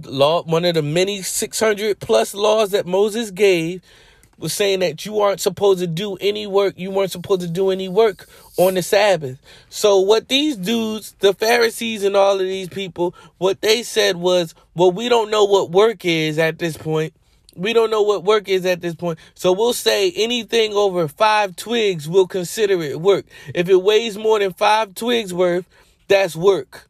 law, 0.05 0.45
one 0.45 0.65
of 0.65 0.75
the 0.75 0.83
many 0.83 1.21
600 1.21 1.99
plus 1.99 2.35
laws 2.35 2.71
that 2.71 2.87
Moses 2.87 3.33
gave 3.33 3.83
was 4.39 4.53
saying 4.53 4.81
that 4.81 5.07
you 5.07 5.21
aren't 5.21 5.41
supposed 5.41 5.81
to 5.81 5.87
do 5.87 6.17
any 6.17 6.47
work. 6.47 6.75
You 6.77 6.91
weren't 6.91 7.13
supposed 7.13 7.43
to 7.43 7.49
do 7.49 7.71
any 7.71 7.89
work 7.89 8.29
on 8.57 8.75
the 8.75 8.83
Sabbath. 8.83 9.41
So 9.69 10.01
what 10.01 10.29
these 10.29 10.57
dudes, 10.57 11.15
the 11.21 11.33
Pharisees 11.33 12.03
and 12.03 12.17
all 12.17 12.35
of 12.35 12.41
these 12.41 12.69
people, 12.69 13.15
what 13.39 13.61
they 13.61 13.83
said 13.83 14.17
was, 14.17 14.55
well, 14.75 14.91
we 14.91 15.09
don't 15.09 15.31
know 15.31 15.45
what 15.45 15.71
work 15.71 16.05
is 16.05 16.39
at 16.39 16.59
this 16.59 16.77
point. 16.77 17.15
We 17.55 17.73
don't 17.73 17.91
know 17.91 18.03
what 18.03 18.25
work 18.25 18.49
is 18.49 18.65
at 18.65 18.81
this 18.81 18.95
point. 18.95 19.19
So 19.35 19.53
we'll 19.53 19.75
say 19.75 20.11
anything 20.13 20.73
over 20.73 21.07
five 21.07 21.55
twigs, 21.55 22.09
we'll 22.09 22.27
consider 22.27 22.81
it 22.83 23.01
work. 23.01 23.27
If 23.55 23.69
it 23.69 23.83
weighs 23.83 24.17
more 24.17 24.39
than 24.39 24.55
five 24.55 24.95
twigs 24.95 25.35
worth, 25.35 25.67
that's 26.09 26.35
work. 26.35 26.89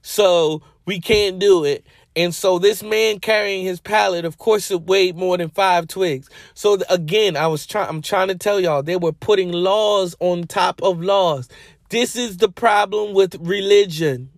So 0.00 0.62
we 0.86 1.00
can't 1.00 1.38
do 1.38 1.64
it. 1.64 1.84
And 2.16 2.34
so 2.34 2.58
this 2.58 2.82
man 2.82 3.20
carrying 3.20 3.66
his 3.66 3.78
pallet, 3.78 4.24
of 4.24 4.38
course, 4.38 4.70
it 4.70 4.82
weighed 4.82 5.16
more 5.16 5.36
than 5.36 5.50
five 5.50 5.86
twigs. 5.86 6.30
So 6.54 6.78
again, 6.88 7.36
I 7.36 7.46
was 7.46 7.66
trying, 7.66 7.90
I'm 7.90 8.00
trying 8.00 8.28
to 8.28 8.34
tell 8.34 8.58
y'all, 8.58 8.82
they 8.82 8.96
were 8.96 9.12
putting 9.12 9.52
laws 9.52 10.16
on 10.18 10.44
top 10.44 10.82
of 10.82 11.02
laws. 11.02 11.48
This 11.90 12.16
is 12.16 12.38
the 12.38 12.48
problem 12.48 13.12
with 13.12 13.36
religion. 13.38 14.30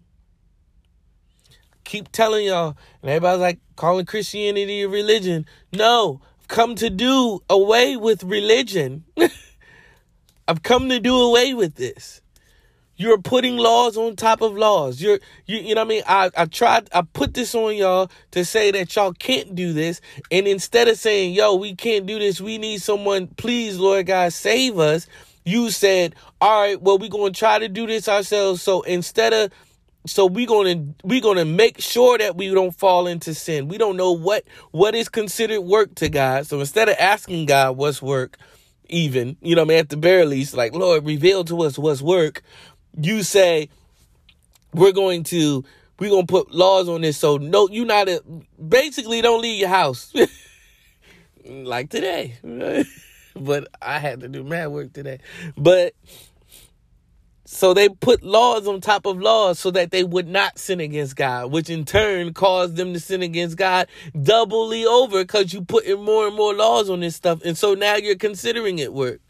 Keep 1.84 2.10
telling 2.10 2.46
y'all, 2.46 2.76
and 3.00 3.10
everybody's 3.10 3.40
like 3.40 3.60
calling 3.76 4.04
Christianity 4.06 4.82
a 4.82 4.88
religion. 4.88 5.46
No, 5.72 6.20
I've 6.40 6.48
come 6.48 6.74
to 6.74 6.90
do 6.90 7.40
away 7.48 7.96
with 7.96 8.24
religion. 8.24 9.04
I've 10.48 10.62
come 10.64 10.88
to 10.88 10.98
do 10.98 11.16
away 11.16 11.54
with 11.54 11.76
this. 11.76 12.20
You're 12.99 13.18
putting 13.18 13.57
laws 13.57 13.96
on 13.96 14.16
top 14.16 14.40
of 14.42 14.57
laws. 14.57 15.01
You're, 15.01 15.20
you, 15.46 15.59
you 15.59 15.74
know 15.76 15.82
what 15.82 15.86
I 15.86 15.88
mean? 15.88 16.03
I, 16.07 16.30
I 16.36 16.46
tried, 16.46 16.88
I 16.92 17.03
put 17.03 17.32
this 17.32 17.55
on 17.55 17.76
y'all 17.76 18.11
to 18.32 18.44
say 18.44 18.72
that 18.72 18.94
y'all 18.96 19.12
can't 19.12 19.55
do 19.55 19.72
this. 19.72 20.01
And 20.32 20.49
instead 20.49 20.88
of 20.88 20.99
saying, 20.99 21.32
yo, 21.32 21.55
we 21.55 21.76
can't 21.76 22.07
do 22.07 22.18
this, 22.18 22.40
we 22.40 22.59
need 22.59 22.82
someone, 22.82 23.28
please, 23.28 23.78
Lord 23.78 24.07
God, 24.07 24.32
save 24.32 24.80
us. 24.80 25.07
You 25.44 25.70
said, 25.70 26.16
all 26.40 26.61
right, 26.61 26.82
well, 26.82 26.99
we're 26.99 27.09
to 27.09 27.30
try 27.30 27.61
to 27.61 27.68
do 27.68 27.86
this 27.86 28.09
ourselves. 28.09 28.62
So 28.62 28.82
instead 28.82 29.32
of, 29.32 29.53
so 30.07 30.26
we're 30.26 30.46
gonna 30.46 30.86
we're 31.05 31.20
gonna 31.20 31.44
make 31.44 31.80
sure 31.80 32.16
that 32.18 32.36
we 32.36 32.53
don't 32.53 32.74
fall 32.74 33.07
into 33.07 33.34
sin. 33.34 33.68
We 33.68 33.76
don't 33.78 33.96
know 33.96 34.12
what 34.12 34.44
what 34.70 34.94
is 34.94 35.09
considered 35.09 35.61
work 35.61 35.94
to 35.96 36.09
God. 36.09 36.46
So 36.46 36.61
instead 36.61 36.88
of 36.88 36.96
asking 36.99 37.46
God 37.46 37.76
what's 37.76 38.01
work, 38.01 38.38
even 38.88 39.36
you 39.42 39.55
know, 39.55 39.62
what 39.62 39.66
I 39.66 39.74
mean, 39.74 39.78
at 39.80 39.88
the 39.90 39.96
very 39.96 40.24
least, 40.24 40.55
like 40.55 40.72
Lord, 40.72 41.05
reveal 41.05 41.44
to 41.44 41.62
us 41.62 41.78
what's 41.78 42.01
work 42.01 42.42
you 43.01 43.22
say 43.22 43.68
we're 44.74 44.92
going 44.92 45.22
to 45.24 45.64
we're 45.99 46.11
gonna 46.11 46.26
put 46.26 46.51
laws 46.53 46.88
on 46.88 47.01
this 47.01 47.16
so 47.16 47.36
no 47.36 47.68
you 47.68 47.84
not 47.84 48.09
a, 48.09 48.22
basically 48.68 49.20
don't 49.22 49.42
leave 49.42 49.61
your 49.61 49.68
house 49.68 50.12
like 51.46 51.90
today 51.90 52.36
but 53.36 53.68
i 53.80 53.99
had 53.99 54.20
to 54.20 54.28
do 54.28 54.42
mad 54.44 54.68
work 54.68 54.92
today 54.92 55.18
but 55.57 55.94
so 57.51 57.72
they 57.72 57.88
put 57.88 58.22
laws 58.22 58.68
on 58.68 58.82
top 58.82 59.07
of 59.07 59.18
laws 59.18 59.59
so 59.59 59.70
that 59.70 59.90
they 59.90 60.05
would 60.05 60.28
not 60.28 60.59
sin 60.59 60.80
against 60.80 61.16
God, 61.16 61.51
which 61.51 61.70
in 61.70 61.86
turn 61.86 62.34
caused 62.34 62.76
them 62.76 62.92
to 62.92 63.01
sin 63.01 63.22
against 63.22 63.57
God 63.57 63.88
doubly 64.20 64.84
over 64.84 65.24
because 65.24 65.55
you 65.55 65.62
put 65.62 65.86
in 65.86 66.03
more 66.03 66.26
and 66.26 66.36
more 66.36 66.53
laws 66.53 66.90
on 66.90 67.01
this 67.01 67.16
stuff. 67.16 67.40
And 67.46 67.57
so 67.57 67.72
now 67.72 67.96
you're 67.96 68.16
considering 68.16 68.78
it 68.80 68.92
work. 68.92 69.22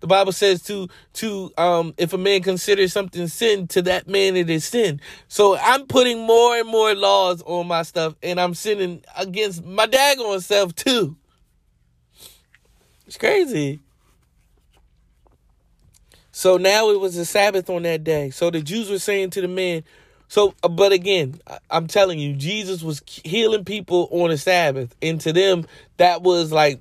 The 0.00 0.06
Bible 0.06 0.32
says 0.32 0.62
to 0.64 0.88
to 1.14 1.52
um 1.56 1.94
if 1.96 2.12
a 2.12 2.18
man 2.18 2.42
considers 2.42 2.92
something 2.92 3.28
sin, 3.28 3.66
to 3.68 3.82
that 3.82 4.08
man 4.08 4.36
it 4.36 4.50
is 4.50 4.64
sin. 4.64 5.00
So 5.28 5.56
I'm 5.56 5.86
putting 5.86 6.26
more 6.26 6.56
and 6.56 6.68
more 6.68 6.94
laws 6.94 7.42
on 7.42 7.66
my 7.66 7.82
stuff, 7.82 8.14
and 8.22 8.40
I'm 8.40 8.54
sinning 8.54 9.02
against 9.16 9.64
my 9.64 9.86
daggone 9.86 10.42
self 10.42 10.74
too. 10.74 11.16
It's 13.06 13.16
crazy. 13.16 13.80
So 16.32 16.58
now 16.58 16.90
it 16.90 17.00
was 17.00 17.16
a 17.16 17.24
Sabbath 17.24 17.70
on 17.70 17.84
that 17.84 18.04
day. 18.04 18.28
So 18.28 18.50
the 18.50 18.60
Jews 18.60 18.90
were 18.90 18.98
saying 18.98 19.30
to 19.30 19.40
the 19.40 19.48
man, 19.48 19.84
so, 20.28 20.54
uh, 20.62 20.68
but 20.68 20.92
again, 20.92 21.40
I'm 21.70 21.86
telling 21.86 22.18
you, 22.18 22.34
Jesus 22.34 22.82
was 22.82 23.00
healing 23.06 23.64
people 23.64 24.08
on 24.10 24.30
a 24.30 24.36
Sabbath, 24.36 24.94
and 25.00 25.20
to 25.22 25.32
them, 25.32 25.64
that 25.96 26.22
was 26.22 26.52
like, 26.52 26.80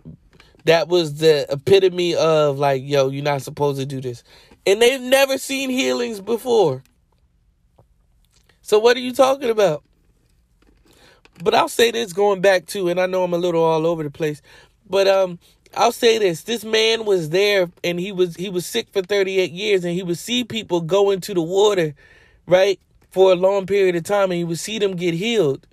that 0.65 0.87
was 0.87 1.15
the 1.15 1.45
epitome 1.51 2.15
of 2.15 2.59
like, 2.59 2.83
yo, 2.83 3.09
you're 3.09 3.23
not 3.23 3.41
supposed 3.41 3.79
to 3.79 3.85
do 3.85 4.01
this, 4.01 4.23
and 4.65 4.81
they've 4.81 5.01
never 5.01 5.37
seen 5.37 5.69
healings 5.69 6.19
before. 6.21 6.83
So 8.61 8.79
what 8.79 8.97
are 8.97 9.01
you 9.01 9.13
talking 9.13 9.49
about? 9.49 9.83
But 11.43 11.53
I'll 11.53 11.69
say 11.69 11.91
this 11.91 12.13
going 12.13 12.41
back 12.41 12.65
to, 12.67 12.89
and 12.89 12.99
I 12.99 13.05
know 13.05 13.23
I'm 13.23 13.33
a 13.33 13.37
little 13.37 13.63
all 13.63 13.85
over 13.85 14.03
the 14.03 14.09
place, 14.11 14.41
but 14.89 15.07
um, 15.07 15.39
I'll 15.75 15.91
say 15.91 16.17
this: 16.17 16.43
this 16.43 16.63
man 16.63 17.05
was 17.05 17.29
there, 17.29 17.69
and 17.83 17.99
he 17.99 18.11
was 18.11 18.35
he 18.35 18.49
was 18.49 18.65
sick 18.65 18.87
for 18.91 19.01
38 19.01 19.51
years, 19.51 19.83
and 19.83 19.93
he 19.93 20.03
would 20.03 20.17
see 20.17 20.43
people 20.43 20.81
go 20.81 21.11
into 21.11 21.33
the 21.33 21.41
water, 21.41 21.93
right? 22.47 22.79
for 23.15 23.31
a 23.31 23.35
long 23.35 23.65
period 23.65 23.95
of 23.95 24.03
time 24.03 24.29
and 24.29 24.33
he 24.33 24.43
would 24.43 24.59
see 24.59 24.77
them 24.77 24.93
get 24.93 25.13
healed. 25.13 25.65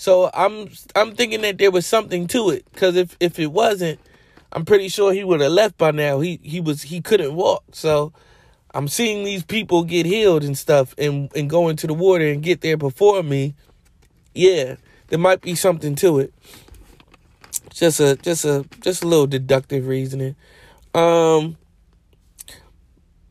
So 0.00 0.30
I'm 0.32 0.70
I'm 0.96 1.14
thinking 1.14 1.42
that 1.42 1.58
there 1.58 1.70
was 1.70 1.86
something 1.86 2.26
to 2.28 2.48
it 2.48 2.64
because 2.72 2.96
if 2.96 3.18
if 3.20 3.38
it 3.38 3.48
wasn't, 3.48 4.00
I'm 4.50 4.64
pretty 4.64 4.88
sure 4.88 5.12
he 5.12 5.24
would 5.24 5.42
have 5.42 5.52
left 5.52 5.76
by 5.76 5.90
now. 5.90 6.20
He 6.20 6.40
he 6.42 6.58
was 6.58 6.80
he 6.80 7.02
couldn't 7.02 7.34
walk. 7.34 7.64
So 7.72 8.14
I'm 8.72 8.88
seeing 8.88 9.24
these 9.24 9.42
people 9.42 9.84
get 9.84 10.06
healed 10.06 10.42
and 10.42 10.56
stuff 10.56 10.94
and 10.96 11.30
and 11.36 11.50
go 11.50 11.68
into 11.68 11.86
the 11.86 11.92
water 11.92 12.26
and 12.26 12.42
get 12.42 12.62
there 12.62 12.78
before 12.78 13.22
me. 13.22 13.54
Yeah, 14.34 14.76
there 15.08 15.18
might 15.18 15.42
be 15.42 15.54
something 15.54 15.94
to 15.96 16.20
it. 16.20 16.32
Just 17.70 18.00
a 18.00 18.16
just 18.16 18.46
a 18.46 18.64
just 18.80 19.04
a 19.04 19.06
little 19.06 19.26
deductive 19.26 19.86
reasoning. 19.86 20.34
Um 20.94 21.58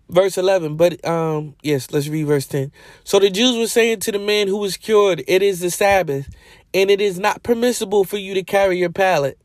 verse 0.10 0.38
11 0.38 0.76
but 0.76 1.04
um 1.08 1.56
yes 1.62 1.92
let's 1.92 2.08
read 2.08 2.26
verse 2.26 2.48
10 2.48 2.72
so 3.04 3.20
the 3.20 3.30
jews 3.30 3.56
were 3.56 3.68
saying 3.68 4.00
to 4.00 4.12
the 4.12 4.18
man 4.18 4.48
who 4.48 4.58
was 4.58 4.76
cured 4.76 5.24
it 5.28 5.44
is 5.44 5.60
the 5.60 5.70
sabbath 5.70 6.28
and 6.74 6.92
it 6.92 7.02
is 7.02 7.20
not 7.20 7.44
permissible 7.44 8.04
for 8.04 8.18
you 8.18 8.34
to 8.34 8.44
carry 8.44 8.78
your 8.78 8.90
pallet 8.90 9.38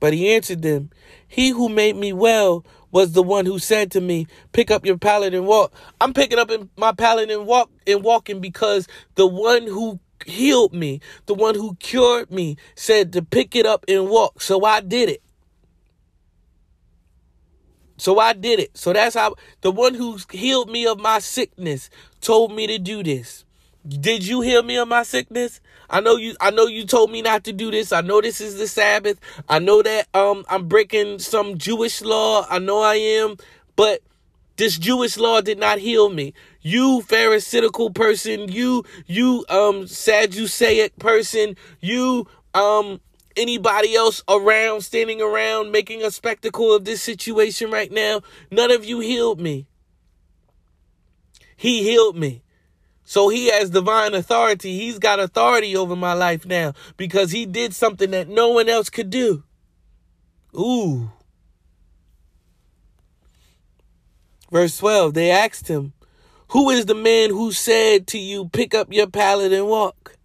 but 0.00 0.12
he 0.12 0.34
answered 0.34 0.62
them 0.62 0.90
he 1.26 1.50
who 1.50 1.68
made 1.68 1.96
me 1.96 2.12
well 2.12 2.64
was 2.90 3.12
the 3.12 3.22
one 3.22 3.46
who 3.46 3.58
said 3.58 3.90
to 3.90 4.00
me 4.00 4.26
pick 4.52 4.70
up 4.70 4.86
your 4.86 4.98
pallet 4.98 5.34
and 5.34 5.46
walk 5.46 5.72
i'm 6.00 6.12
picking 6.12 6.38
up 6.38 6.50
my 6.76 6.92
pallet 6.92 7.30
and 7.30 7.46
walk 7.46 7.70
and 7.86 8.02
walking 8.02 8.40
because 8.40 8.86
the 9.14 9.26
one 9.26 9.66
who 9.66 9.98
healed 10.24 10.74
me 10.74 11.00
the 11.26 11.34
one 11.34 11.54
who 11.54 11.74
cured 11.76 12.30
me 12.30 12.56
said 12.74 13.12
to 13.12 13.22
pick 13.22 13.54
it 13.54 13.66
up 13.66 13.84
and 13.88 14.08
walk 14.08 14.40
so 14.40 14.64
i 14.64 14.80
did 14.80 15.08
it 15.08 15.22
so 17.96 18.18
I 18.18 18.32
did 18.32 18.60
it. 18.60 18.76
So 18.76 18.92
that's 18.92 19.14
how 19.16 19.36
the 19.62 19.70
one 19.70 19.94
who 19.94 20.18
healed 20.30 20.70
me 20.70 20.86
of 20.86 20.98
my 20.98 21.18
sickness 21.18 21.90
told 22.20 22.54
me 22.54 22.66
to 22.66 22.78
do 22.78 23.02
this. 23.02 23.44
Did 23.86 24.26
you 24.26 24.40
heal 24.40 24.62
me 24.62 24.76
of 24.76 24.88
my 24.88 25.02
sickness? 25.02 25.60
I 25.88 26.00
know 26.00 26.16
you 26.16 26.34
I 26.40 26.50
know 26.50 26.66
you 26.66 26.84
told 26.84 27.10
me 27.10 27.22
not 27.22 27.44
to 27.44 27.52
do 27.52 27.70
this. 27.70 27.92
I 27.92 28.00
know 28.00 28.20
this 28.20 28.40
is 28.40 28.58
the 28.58 28.68
Sabbath. 28.68 29.20
I 29.48 29.58
know 29.58 29.82
that 29.82 30.08
um 30.14 30.44
I'm 30.48 30.68
breaking 30.68 31.18
some 31.18 31.58
Jewish 31.58 32.02
law. 32.02 32.46
I 32.48 32.58
know 32.58 32.82
I 32.82 32.94
am, 32.94 33.36
but 33.76 34.02
this 34.56 34.78
Jewish 34.78 35.16
law 35.16 35.40
did 35.40 35.58
not 35.58 35.78
heal 35.78 36.08
me. 36.08 36.34
You 36.62 37.02
pharisaical 37.06 37.94
person, 37.94 38.48
you 38.50 38.84
you 39.06 39.44
um 39.48 39.84
Sadduceic 39.84 40.98
person, 40.98 41.56
you 41.80 42.26
um 42.54 43.00
anybody 43.36 43.94
else 43.94 44.22
around, 44.28 44.80
standing 44.80 45.20
around, 45.20 45.70
making 45.70 46.02
a 46.02 46.10
spectacle 46.10 46.74
of 46.74 46.84
this 46.84 47.02
situation 47.02 47.70
right 47.70 47.92
now. 47.92 48.22
None 48.50 48.70
of 48.70 48.84
you 48.84 49.00
healed 49.00 49.40
me. 49.40 49.66
He 51.56 51.82
healed 51.82 52.16
me. 52.16 52.42
So 53.08 53.28
he 53.28 53.46
has 53.46 53.70
divine 53.70 54.14
authority. 54.14 54.76
He's 54.76 54.98
got 54.98 55.20
authority 55.20 55.76
over 55.76 55.94
my 55.94 56.12
life 56.12 56.44
now 56.44 56.74
because 56.96 57.30
he 57.30 57.46
did 57.46 57.72
something 57.72 58.10
that 58.10 58.28
no 58.28 58.50
one 58.50 58.68
else 58.68 58.90
could 58.90 59.10
do. 59.10 59.44
Ooh. 60.58 61.12
Verse 64.50 64.76
12, 64.76 65.14
they 65.14 65.30
asked 65.30 65.68
him, 65.68 65.92
Who 66.48 66.68
is 66.70 66.86
the 66.86 66.96
man 66.96 67.30
who 67.30 67.52
said 67.52 68.08
to 68.08 68.18
you, 68.18 68.48
Pick 68.48 68.74
up 68.74 68.92
your 68.92 69.06
pallet 69.06 69.52
and 69.52 69.68
walk? 69.68 70.16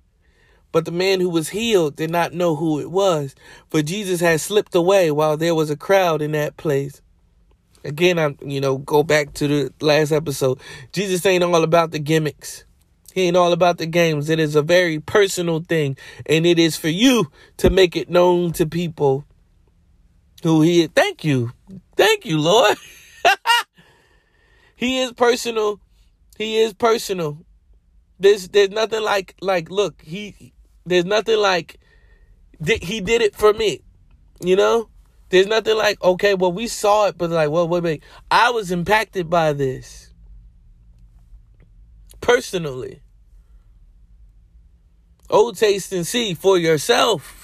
But 0.71 0.85
the 0.85 0.91
man 0.91 1.19
who 1.19 1.29
was 1.29 1.49
healed 1.49 1.95
did 1.95 2.09
not 2.09 2.33
know 2.33 2.55
who 2.55 2.79
it 2.79 2.89
was, 2.89 3.35
for 3.69 3.83
Jesus 3.83 4.21
had 4.21 4.41
slipped 4.41 4.73
away 4.73 5.11
while 5.11 5.37
there 5.37 5.53
was 5.53 5.69
a 5.69 5.77
crowd 5.77 6.21
in 6.23 6.31
that 6.31 6.57
place. 6.57 7.01
Again, 7.83 8.17
I'm, 8.17 8.37
you 8.43 8.59
know, 8.59 8.77
go 8.79 9.03
back 9.03 9.33
to 9.35 9.47
the 9.47 9.73
last 9.81 10.11
episode. 10.11 10.59
Jesus 10.93 11.23
ain't 11.27 11.43
all 11.43 11.63
about 11.63 11.91
the 11.91 11.99
gimmicks. 11.99 12.63
He 13.13 13.23
ain't 13.23 13.37
all 13.37 13.51
about 13.51 13.77
the 13.77 13.85
games. 13.85 14.29
It 14.29 14.39
is 14.39 14.55
a 14.55 14.61
very 14.61 14.99
personal 14.99 15.61
thing, 15.61 15.97
and 16.25 16.45
it 16.45 16.57
is 16.57 16.77
for 16.77 16.87
you 16.87 17.31
to 17.57 17.69
make 17.69 17.95
it 17.95 18.09
known 18.09 18.53
to 18.53 18.65
people 18.65 19.25
who 20.43 20.61
he 20.61 20.83
is. 20.83 20.89
Thank 20.95 21.23
you. 21.23 21.51
Thank 21.95 22.25
you, 22.25 22.39
Lord. 22.39 22.77
he 24.75 24.99
is 24.99 25.11
personal. 25.13 25.79
He 26.37 26.57
is 26.57 26.73
personal. 26.73 27.39
There's 28.19 28.47
there's 28.49 28.69
nothing 28.69 29.03
like 29.03 29.35
like 29.41 29.69
look, 29.69 30.01
he 30.01 30.53
there's 30.85 31.05
nothing 31.05 31.37
like 31.37 31.79
he 32.65 33.01
did 33.01 33.21
it 33.21 33.35
for 33.35 33.53
me. 33.53 33.81
You 34.43 34.55
know? 34.55 34.89
There's 35.31 35.47
nothing 35.47 35.77
like, 35.77 36.03
okay, 36.03 36.33
well, 36.33 36.51
we 36.51 36.67
saw 36.67 37.07
it, 37.07 37.17
but 37.17 37.29
like, 37.29 37.49
well, 37.49 37.67
wait, 37.67 37.83
wait. 37.83 38.03
I 38.29 38.49
was 38.49 38.69
impacted 38.69 39.29
by 39.29 39.53
this. 39.53 40.00
Personally. 42.21 43.01
Oh, 45.29 45.51
taste 45.51 45.91
and 45.91 46.05
see 46.05 46.33
for 46.33 46.57
yourself. 46.57 47.41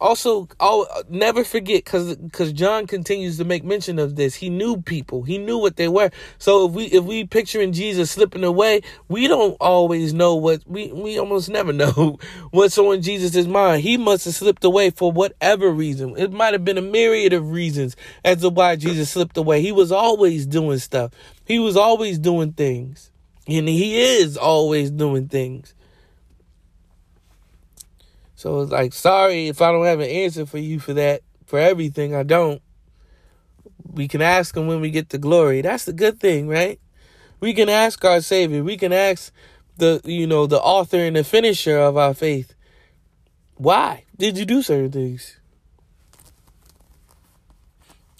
Also, 0.00 0.48
I'll 0.58 0.86
uh, 0.92 1.04
never 1.08 1.44
forget 1.44 1.84
because 1.84 2.16
because 2.16 2.52
John 2.52 2.86
continues 2.86 3.38
to 3.38 3.44
make 3.44 3.64
mention 3.64 3.98
of 3.98 4.16
this. 4.16 4.34
He 4.34 4.50
knew 4.50 4.82
people. 4.82 5.22
He 5.22 5.38
knew 5.38 5.56
what 5.56 5.76
they 5.76 5.88
were. 5.88 6.10
So 6.36 6.66
if 6.66 6.72
we 6.72 6.84
if 6.86 7.04
we 7.04 7.24
picturing 7.24 7.72
Jesus 7.72 8.10
slipping 8.10 8.44
away, 8.44 8.82
we 9.08 9.28
don't 9.28 9.56
always 9.60 10.12
know 10.12 10.34
what 10.34 10.62
we 10.66 10.92
we 10.92 11.18
almost 11.18 11.48
never 11.48 11.72
know 11.72 12.18
what's 12.50 12.76
on 12.76 13.00
Jesus' 13.02 13.46
mind. 13.46 13.82
He 13.82 13.96
must 13.96 14.24
have 14.24 14.34
slipped 14.34 14.64
away 14.64 14.90
for 14.90 15.12
whatever 15.12 15.70
reason. 15.70 16.18
It 16.18 16.32
might 16.32 16.52
have 16.52 16.64
been 16.64 16.76
a 16.76 16.82
myriad 16.82 17.32
of 17.32 17.52
reasons 17.52 17.96
as 18.24 18.42
to 18.42 18.50
why 18.50 18.74
Jesus 18.76 19.10
slipped 19.10 19.36
away. 19.36 19.62
He 19.62 19.72
was 19.72 19.90
always 19.92 20.44
doing 20.44 20.80
stuff. 20.80 21.12
He 21.44 21.58
was 21.58 21.76
always 21.76 22.18
doing 22.18 22.52
things, 22.52 23.10
and 23.46 23.68
he 23.68 24.00
is 24.00 24.36
always 24.36 24.90
doing 24.90 25.28
things. 25.28 25.74
So 28.34 28.60
it's 28.60 28.72
like, 28.72 28.92
sorry 28.92 29.48
if 29.48 29.62
I 29.62 29.72
don't 29.72 29.86
have 29.86 30.00
an 30.00 30.08
answer 30.08 30.46
for 30.46 30.58
you 30.58 30.78
for 30.78 30.94
that, 30.94 31.22
for 31.46 31.58
everything. 31.58 32.14
I 32.14 32.22
don't. 32.22 32.60
We 33.92 34.08
can 34.08 34.22
ask 34.22 34.56
him 34.56 34.66
when 34.66 34.80
we 34.80 34.90
get 34.90 35.10
to 35.10 35.18
glory. 35.18 35.60
That's 35.60 35.84
the 35.84 35.92
good 35.92 36.18
thing, 36.18 36.48
right? 36.48 36.80
We 37.40 37.52
can 37.52 37.68
ask 37.68 38.04
our 38.04 38.20
Savior. 38.20 38.64
We 38.64 38.76
can 38.76 38.92
ask 38.92 39.32
the, 39.76 40.00
you 40.04 40.26
know, 40.26 40.46
the 40.46 40.60
author 40.60 40.98
and 40.98 41.16
the 41.16 41.24
finisher 41.24 41.78
of 41.78 41.96
our 41.96 42.14
faith. 42.14 42.54
Why 43.56 44.04
did 44.16 44.36
you 44.36 44.44
do 44.44 44.62
certain 44.62 44.90
things? 44.90 45.38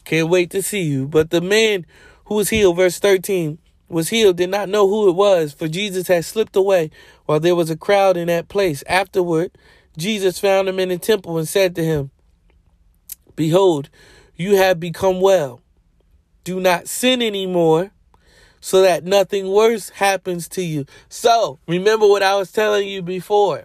Can't 0.05 0.29
wait 0.29 0.51
to 0.51 0.63
see 0.63 0.83
you. 0.83 1.09
But 1.09 1.31
the 1.31 1.41
man 1.41 1.87
who 2.27 2.35
was 2.37 2.51
healed, 2.51 2.77
verse 2.77 2.99
13, 2.99 3.59
was 3.89 4.09
healed, 4.09 4.37
did 4.37 4.51
not 4.51 4.69
know 4.69 4.89
who 4.89 5.09
it 5.09 5.13
was, 5.13 5.53
for 5.53 5.69
Jesus 5.69 6.09
had 6.09 6.25
slipped 6.25 6.57
away 6.57 6.91
while 7.27 7.41
there 7.41 7.55
was 7.55 7.71
a 7.71 7.77
crowd 7.77 8.17
in 8.17 8.29
that 8.29 8.49
place. 8.49 8.83
Afterward, 8.87 9.57
Jesus 9.97 10.39
found 10.39 10.69
him 10.69 10.79
in 10.79 10.89
the 10.89 10.99
temple 10.99 11.39
and 11.39 11.49
said 11.49 11.75
to 11.77 11.85
him, 11.85 12.11
Behold, 13.37 13.91
you 14.37 14.57
have 14.57 14.81
become 14.81 15.21
well. 15.21 15.61
Do 16.43 16.61
not 16.61 16.89
sin 16.89 17.23
anymore 17.23 17.91
so 18.61 18.83
that 18.83 19.05
nothing 19.05 19.49
worse 19.49 19.91
happens 19.91 20.49
to 20.49 20.63
you. 20.63 20.87
So, 21.09 21.59
remember 21.69 22.07
what 22.07 22.23
I 22.23 22.37
was 22.37 22.51
telling 22.51 22.89
you 22.89 23.03
before. 23.03 23.65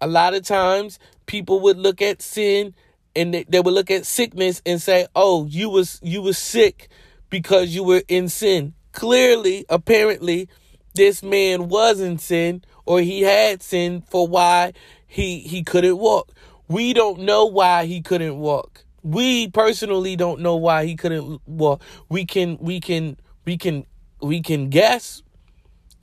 A 0.00 0.06
lot 0.06 0.34
of 0.34 0.42
times 0.44 0.98
people 1.26 1.60
would 1.60 1.78
look 1.78 2.02
at 2.02 2.22
sin 2.22 2.74
and 3.14 3.34
they, 3.34 3.44
they 3.44 3.60
would 3.60 3.74
look 3.74 3.90
at 3.90 4.06
sickness 4.06 4.62
and 4.64 4.80
say, 4.80 5.06
"Oh, 5.14 5.46
you 5.46 5.68
was 5.68 6.00
you 6.02 6.22
was 6.22 6.38
sick 6.38 6.88
because 7.30 7.74
you 7.74 7.82
were 7.84 8.02
in 8.08 8.28
sin." 8.28 8.74
Clearly, 8.92 9.64
apparently, 9.68 10.48
this 10.94 11.22
man 11.22 11.68
was 11.68 12.00
in 12.00 12.18
sin 12.18 12.64
or 12.84 13.00
he 13.00 13.22
had 13.22 13.62
sin 13.62 14.02
for 14.02 14.26
why 14.26 14.72
he 15.06 15.40
he 15.40 15.62
couldn't 15.62 15.98
walk. 15.98 16.32
We 16.68 16.92
don't 16.92 17.20
know 17.20 17.46
why 17.46 17.86
he 17.86 18.00
couldn't 18.00 18.38
walk. 18.38 18.84
We 19.02 19.48
personally 19.48 20.16
don't 20.16 20.40
know 20.40 20.56
why 20.56 20.86
he 20.86 20.96
couldn't 20.96 21.40
well, 21.46 21.80
we 22.08 22.24
can 22.24 22.58
we 22.60 22.80
can 22.80 23.16
we 23.44 23.56
can 23.56 23.86
we 24.20 24.42
can 24.42 24.70
guess. 24.70 25.22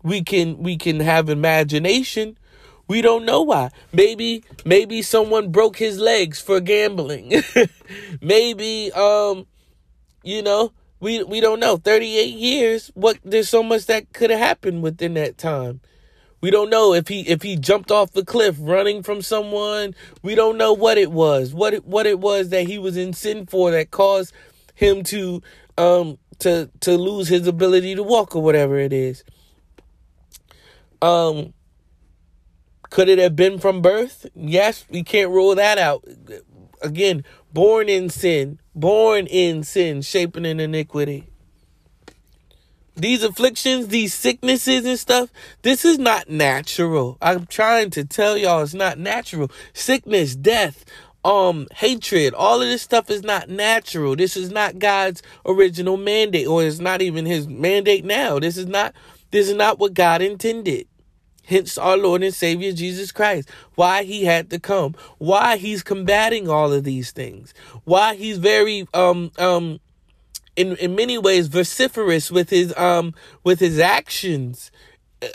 We 0.03 0.23
can 0.23 0.59
we 0.59 0.77
can 0.77 0.99
have 0.99 1.29
imagination. 1.29 2.37
We 2.87 3.01
don't 3.01 3.25
know 3.25 3.41
why. 3.41 3.71
Maybe 3.91 4.43
maybe 4.65 5.01
someone 5.01 5.51
broke 5.51 5.77
his 5.77 5.99
legs 5.99 6.39
for 6.39 6.59
gambling. 6.61 7.43
maybe 8.21 8.91
um 8.93 9.45
you 10.23 10.41
know, 10.41 10.73
we 10.99 11.23
we 11.23 11.39
don't 11.39 11.59
know. 11.59 11.77
38 11.77 12.33
years, 12.33 12.91
what 12.93 13.17
there's 13.23 13.49
so 13.49 13.61
much 13.63 13.85
that 13.85 14.13
could 14.13 14.29
have 14.29 14.39
happened 14.39 14.83
within 14.83 15.13
that 15.15 15.37
time. 15.37 15.81
We 16.39 16.51
don't 16.51 16.69
know 16.69 16.93
if 16.93 17.07
he 17.07 17.21
if 17.21 17.41
he 17.41 17.55
jumped 17.55 17.91
off 17.91 18.11
the 18.11 18.25
cliff 18.25 18.57
running 18.59 19.03
from 19.03 19.21
someone. 19.21 19.95
We 20.21 20.35
don't 20.35 20.57
know 20.57 20.73
what 20.73 20.97
it 20.97 21.11
was. 21.11 21.53
What 21.53 21.73
it 21.73 21.85
what 21.85 22.05
it 22.05 22.19
was 22.19 22.49
that 22.49 22.67
he 22.67 22.77
was 22.77 22.95
in 22.95 23.13
sin 23.13 23.45
for 23.45 23.71
that 23.71 23.91
caused 23.91 24.33
him 24.75 25.03
to 25.05 25.41
um 25.77 26.19
to 26.39 26.69
to 26.81 26.97
lose 26.97 27.27
his 27.27 27.47
ability 27.47 27.95
to 27.95 28.03
walk 28.03 28.35
or 28.35 28.43
whatever 28.43 28.77
it 28.77 28.93
is. 28.93 29.23
Um 31.01 31.53
could 32.89 33.09
it 33.09 33.19
have 33.19 33.35
been 33.35 33.59
from 33.59 33.81
birth? 33.81 34.27
Yes, 34.35 34.85
we 34.89 35.03
can't 35.03 35.31
rule 35.31 35.55
that 35.55 35.77
out. 35.77 36.05
Again, 36.81 37.25
born 37.53 37.89
in 37.89 38.09
sin, 38.09 38.59
born 38.75 39.27
in 39.27 39.63
sin, 39.63 40.01
shaping 40.01 40.45
in 40.45 40.59
iniquity 40.59 41.29
these 42.97 43.23
afflictions, 43.23 43.87
these 43.87 44.13
sicknesses 44.13 44.85
and 44.85 44.99
stuff, 44.99 45.29
this 45.61 45.85
is 45.85 45.99
not 45.99 46.29
natural. 46.29 47.17
I'm 47.21 47.45
trying 47.45 47.91
to 47.91 48.03
tell 48.03 48.37
y'all 48.37 48.63
it's 48.63 48.73
not 48.73 48.97
natural. 48.97 49.51
Sickness, 49.73 50.35
death, 50.35 50.83
um, 51.23 51.67
hatred, 51.75 52.33
all 52.33 52.61
of 52.61 52.67
this 52.67 52.81
stuff 52.81 53.09
is 53.09 53.23
not 53.23 53.49
natural. 53.49 54.15
This 54.15 54.35
is 54.35 54.49
not 54.49 54.79
God's 54.79 55.21
original 55.45 55.97
mandate, 55.97 56.47
or 56.47 56.63
it's 56.63 56.79
not 56.79 57.01
even 57.01 57.25
his 57.25 57.47
mandate 57.47 58.03
now. 58.03 58.39
This 58.39 58.57
is 58.57 58.65
not 58.65 58.93
this 59.31 59.49
is 59.49 59.55
not 59.55 59.77
what 59.77 59.93
God 59.93 60.21
intended. 60.21 60.87
Hence 61.47 61.77
our 61.77 61.95
Lord 61.95 62.23
and 62.23 62.33
Savior 62.33 62.73
Jesus 62.73 63.13
Christ. 63.13 63.49
Why 63.75 64.03
he 64.03 64.25
had 64.25 64.49
to 64.49 64.59
come. 64.59 64.95
Why 65.17 65.55
he's 65.55 65.81
combating 65.81 66.49
all 66.49 66.73
of 66.73 66.83
these 66.83 67.11
things. 67.11 67.53
Why 67.85 68.15
he's 68.15 68.37
very 68.37 68.85
um 68.93 69.31
um 69.39 69.79
in 70.57 70.75
in 70.75 70.93
many 70.93 71.17
ways 71.17 71.47
vociferous 71.47 72.29
with 72.29 72.49
his 72.49 72.77
um 72.77 73.13
with 73.45 73.61
his 73.61 73.79
actions 73.79 74.71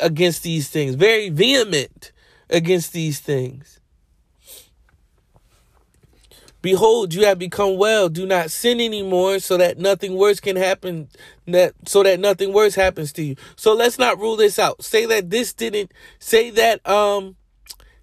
against 0.01 0.43
these 0.43 0.69
things, 0.69 0.97
very 0.97 1.31
vehement 1.31 2.13
against 2.51 2.93
these 2.93 3.19
things. 3.19 3.81
Behold, 6.63 7.13
you 7.13 7.27
have 7.27 7.41
become 7.41 7.77
well. 7.77 8.09
Do 8.09 8.25
not 8.25 8.53
sin 8.53 8.81
anymore 8.81 9.41
so 9.41 9.57
that 9.57 9.79
nothing 9.79 10.17
worse 10.17 10.39
can 10.39 10.55
happen 10.55 11.09
that 11.49 11.75
so 11.87 12.05
that 12.05 12.21
nothing 12.21 12.53
worse 12.53 12.77
happens 12.77 13.13
to 13.15 13.23
you. 13.23 13.37
So 13.57 13.75
let's 13.75 13.99
not 13.99 14.19
rule 14.19 14.37
this 14.37 14.61
out. 14.61 14.85
Say 14.85 15.05
that 15.07 15.31
this 15.31 15.53
didn't 15.53 15.93
say 16.21 16.51
that 16.51 16.89
um 16.89 17.35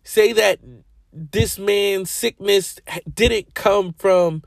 say 0.04 0.34
that 0.34 0.60
this 1.14 1.58
man's 1.58 2.12
sickness 2.12 2.80
didn't 3.12 3.54
come 3.54 3.94
from 3.94 4.44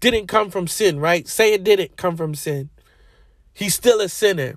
didn't 0.00 0.26
come 0.26 0.50
from 0.50 0.66
sin, 0.68 1.00
right? 1.00 1.26
Say 1.26 1.54
it 1.54 1.64
didn't 1.64 1.96
come 1.96 2.18
from 2.18 2.34
sin. 2.34 2.68
He's 3.54 3.74
still 3.74 4.00
a 4.00 4.10
sinner. 4.10 4.56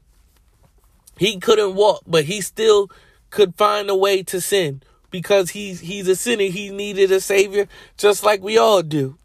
He 1.18 1.40
couldn't 1.40 1.76
walk, 1.76 2.04
but 2.06 2.26
he 2.26 2.42
still 2.42 2.90
could 3.30 3.56
find 3.56 3.90
a 3.90 3.96
way 3.96 4.22
to 4.24 4.42
sin 4.42 4.84
because 5.12 5.52
he's 5.52 5.82
he's 5.82 6.08
a 6.08 6.16
sinner. 6.16 6.46
He 6.46 6.72
needed 6.72 7.12
a 7.12 7.22
savior 7.22 7.68
just 7.98 8.24
like 8.24 8.42
we 8.42 8.58
all 8.58 8.82
do. 8.82 9.18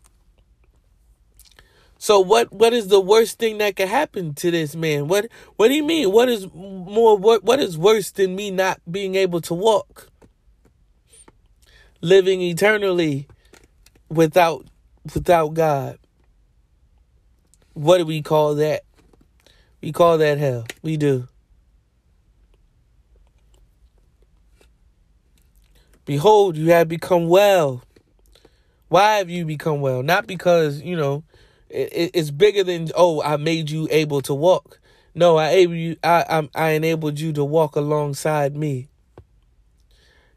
So 1.98 2.20
what 2.20 2.52
what 2.52 2.72
is 2.72 2.88
the 2.88 3.00
worst 3.00 3.38
thing 3.38 3.58
that 3.58 3.76
could 3.76 3.88
happen 3.88 4.34
to 4.34 4.50
this 4.50 4.76
man? 4.76 5.08
What 5.08 5.28
what 5.56 5.68
do 5.68 5.74
you 5.74 5.82
mean? 5.82 6.12
What 6.12 6.28
is 6.28 6.46
more 6.52 7.16
what 7.16 7.44
what 7.44 7.60
is 7.60 7.78
worse 7.78 8.10
than 8.10 8.36
me 8.36 8.50
not 8.50 8.80
being 8.90 9.14
able 9.14 9.40
to 9.42 9.54
walk? 9.54 10.10
Living 12.02 12.42
eternally 12.42 13.26
without 14.08 14.66
without 15.14 15.54
God. 15.54 15.98
What 17.72 17.98
do 17.98 18.06
we 18.06 18.22
call 18.22 18.54
that? 18.56 18.82
We 19.80 19.92
call 19.92 20.18
that 20.18 20.38
hell. 20.38 20.66
We 20.82 20.96
do. 20.96 21.28
Behold, 26.06 26.56
you 26.56 26.70
have 26.70 26.88
become 26.88 27.28
well. 27.28 27.82
Why 28.88 29.16
have 29.16 29.28
you 29.28 29.44
become 29.44 29.80
well? 29.80 30.02
Not 30.02 30.26
because, 30.26 30.80
you 30.80 30.96
know, 30.96 31.24
it, 31.68 32.12
it's 32.14 32.30
bigger 32.30 32.64
than, 32.64 32.90
oh, 32.94 33.20
I 33.20 33.36
made 33.36 33.68
you 33.70 33.88
able 33.90 34.22
to 34.22 34.32
walk. 34.32 34.80
No, 35.14 35.36
I 35.36 35.48
able 35.50 35.74
you 35.74 35.96
I, 36.04 36.24
I 36.28 36.48
I 36.54 36.70
enabled 36.72 37.18
you 37.18 37.32
to 37.32 37.44
walk 37.44 37.74
alongside 37.74 38.54
me. 38.54 38.88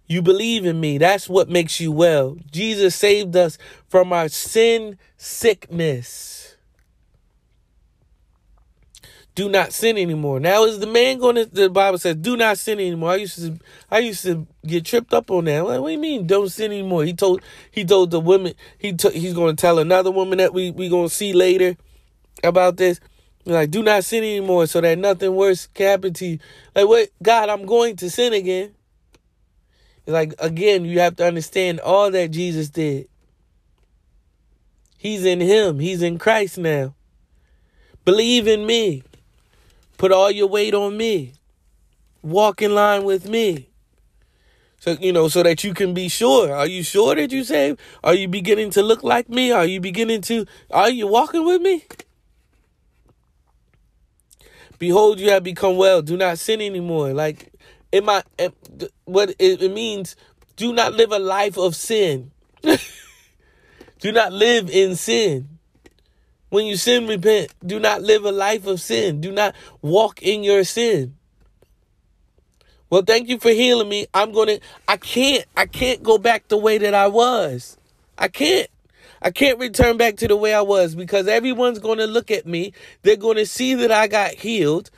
You 0.08 0.22
believe 0.22 0.66
in 0.66 0.80
me. 0.80 0.98
That's 0.98 1.30
what 1.30 1.50
makes 1.50 1.80
you 1.80 1.92
well. 1.92 2.38
Jesus 2.50 2.96
saved 2.96 3.36
us 3.36 3.58
from 3.90 4.14
our 4.14 4.30
sin 4.30 4.98
sickness 5.18 6.39
do 9.40 9.48
not 9.48 9.72
sin 9.72 9.98
anymore. 9.98 10.42
Now 10.42 10.66
is 10.66 10.80
the 10.80 10.86
man 10.86 11.18
going 11.18 11.36
to 11.36 11.46
the 11.46 11.70
Bible 11.70 11.98
says 11.98 12.18
do 12.18 12.36
not 12.36 12.58
sin 12.58 12.78
anymore. 12.78 13.12
I 13.12 13.16
used 13.16 13.38
to 13.38 13.58
I 13.90 14.00
used 14.00 14.24
to 14.24 14.46
get 14.68 14.84
tripped 14.84 15.14
up 15.14 15.32
on 15.32 15.46
that. 15.46 15.66
Like, 15.66 15.80
what 15.80 15.88
do 15.88 15.94
you 15.94 15.98
mean 15.98 16.28
don't 16.28 16.50
sin 16.50 16.74
anymore? 16.74 17.06
He 17.06 17.14
told 17.14 17.42
he 17.72 17.86
told 17.86 18.12
the 18.12 18.20
woman 18.20 18.54
he 18.78 18.92
t- 18.92 19.18
he's 19.18 19.34
going 19.34 19.56
to 19.56 19.62
tell 19.62 19.80
another 19.80 20.12
woman 20.12 20.40
that 20.40 20.54
we 20.54 20.72
we 20.72 20.90
going 20.90 21.08
to 21.08 21.16
see 21.16 21.32
later 21.32 21.78
about 22.44 22.76
this. 22.76 23.00
Like 23.46 23.72
do 23.72 23.82
not 23.82 24.04
sin 24.04 24.26
anymore 24.26 24.68
so 24.68 24.82
that 24.82 24.98
nothing 24.98 25.34
worse 25.34 25.68
can 25.68 25.86
happen 25.86 26.14
to 26.16 26.26
you. 26.26 26.40
Like 26.76 26.90
what 26.90 27.08
God, 27.24 27.48
I'm 27.48 27.66
going 27.66 27.96
to 27.96 28.10
sin 28.10 28.34
again. 28.34 28.76
Like 30.06 30.34
again, 30.40 30.84
you 30.84 31.00
have 31.00 31.16
to 31.16 31.26
understand 31.26 31.80
all 31.80 32.12
that 32.12 32.32
Jesus 32.32 32.70
did. 32.70 33.08
He's 34.98 35.24
in 35.24 35.40
him. 35.40 35.80
He's 35.80 36.02
in 36.02 36.20
Christ 36.20 36.58
now. 36.58 36.94
Believe 38.04 38.46
in 38.46 38.66
me. 38.66 39.04
Put 40.00 40.14
all 40.14 40.32
your 40.32 40.48
weight 40.48 40.74
on 40.74 40.96
me. 40.96 41.34
Walk 42.22 42.62
in 42.62 42.74
line 42.74 43.04
with 43.04 43.28
me. 43.28 43.68
So, 44.80 44.92
you 44.92 45.12
know, 45.12 45.28
so 45.28 45.44
that 45.44 45.62
you 45.66 45.74
can 45.74 45.94
be 45.94 46.08
sure. 46.08 46.56
Are 46.56 46.66
you 46.66 46.84
sure 46.84 47.16
that 47.16 47.34
you 47.34 47.44
saved? 47.44 47.82
Are 48.02 48.14
you 48.14 48.30
beginning 48.30 48.70
to 48.72 48.82
look 48.82 49.04
like 49.04 49.28
me? 49.28 49.52
Are 49.52 49.66
you 49.66 49.82
beginning 49.82 50.22
to, 50.22 50.46
are 50.72 50.90
you 50.90 51.06
walking 51.06 51.46
with 51.46 51.62
me? 51.62 51.84
Behold, 54.78 55.20
you 55.20 55.32
have 55.32 55.44
become 55.44 55.76
well. 55.76 56.02
Do 56.02 56.16
not 56.16 56.40
sin 56.40 56.62
anymore. 56.62 57.12
Like, 57.14 57.54
it 57.92 58.06
might, 58.06 58.24
what 59.04 59.36
it 59.38 59.70
means, 59.70 60.16
do 60.56 60.72
not 60.72 60.94
live 60.94 61.12
a 61.12 61.20
life 61.20 61.58
of 61.58 61.76
sin. 61.76 62.32
do 64.00 64.14
not 64.14 64.32
live 64.32 64.70
in 64.70 64.96
sin. 64.96 65.59
When 66.50 66.66
you 66.66 66.78
sin, 66.78 67.08
repent. 67.08 67.54
Do 67.66 67.80
not 67.80 68.02
live 68.02 68.26
a 68.26 68.32
life 68.32 68.66
of 68.66 68.82
sin. 68.82 69.22
Do 69.22 69.32
not 69.32 69.56
walk 69.82 70.22
in 70.22 70.44
your 70.44 70.64
sin. 70.64 71.16
Well, 72.90 73.04
thank 73.04 73.30
you 73.30 73.38
for 73.38 73.52
healing 73.52 73.88
me. 73.88 74.08
I'm 74.14 74.32
going 74.32 74.48
to, 74.48 74.60
I 74.88 74.98
can't, 74.98 75.46
I 75.56 75.68
can't 75.68 76.02
go 76.02 76.18
back 76.18 76.48
the 76.48 76.58
way 76.58 76.80
that 76.80 76.96
I 76.96 77.08
was. 77.08 77.78
I 78.18 78.28
can't. 78.28 78.68
I 79.22 79.32
can't 79.32 79.60
return 79.60 79.98
back 79.98 80.16
to 80.18 80.28
the 80.28 80.36
way 80.36 80.54
I 80.54 80.62
was 80.62 80.96
because 80.96 81.28
everyone's 81.28 81.80
going 81.80 81.98
to 82.00 82.08
look 82.08 82.32
at 82.32 82.48
me. 82.48 82.74
They're 83.04 83.18
going 83.18 83.36
to 83.36 83.46
see 83.46 83.76
that 83.76 83.92
I 83.92 84.08
got 84.08 84.32
healed. 84.32 84.90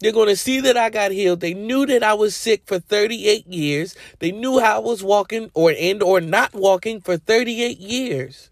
They're 0.00 0.12
going 0.12 0.28
to 0.28 0.36
see 0.36 0.60
that 0.60 0.76
I 0.76 0.90
got 0.90 1.12
healed. 1.12 1.40
They 1.40 1.54
knew 1.54 1.86
that 1.86 2.02
I 2.02 2.14
was 2.14 2.34
sick 2.34 2.62
for 2.66 2.78
38 2.78 3.46
years. 3.46 3.94
They 4.18 4.32
knew 4.32 4.58
how 4.58 4.76
I 4.76 4.78
was 4.80 5.04
walking 5.04 5.50
or 5.54 5.72
and 5.78 6.02
or 6.02 6.20
not 6.20 6.52
walking 6.52 7.00
for 7.00 7.16
38 7.16 7.78
years. 7.78 8.49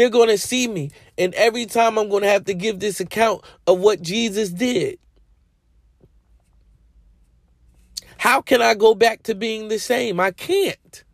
They're 0.00 0.08
going 0.08 0.30
to 0.30 0.38
see 0.38 0.66
me. 0.66 0.92
And 1.18 1.34
every 1.34 1.66
time 1.66 1.98
I'm 1.98 2.08
going 2.08 2.22
to 2.22 2.28
have 2.30 2.46
to 2.46 2.54
give 2.54 2.80
this 2.80 3.00
account 3.00 3.44
of 3.66 3.80
what 3.80 4.00
Jesus 4.00 4.48
did. 4.48 4.98
How 8.16 8.40
can 8.40 8.62
I 8.62 8.72
go 8.72 8.94
back 8.94 9.24
to 9.24 9.34
being 9.34 9.68
the 9.68 9.78
same? 9.78 10.18
I 10.18 10.30
can't. 10.30 11.04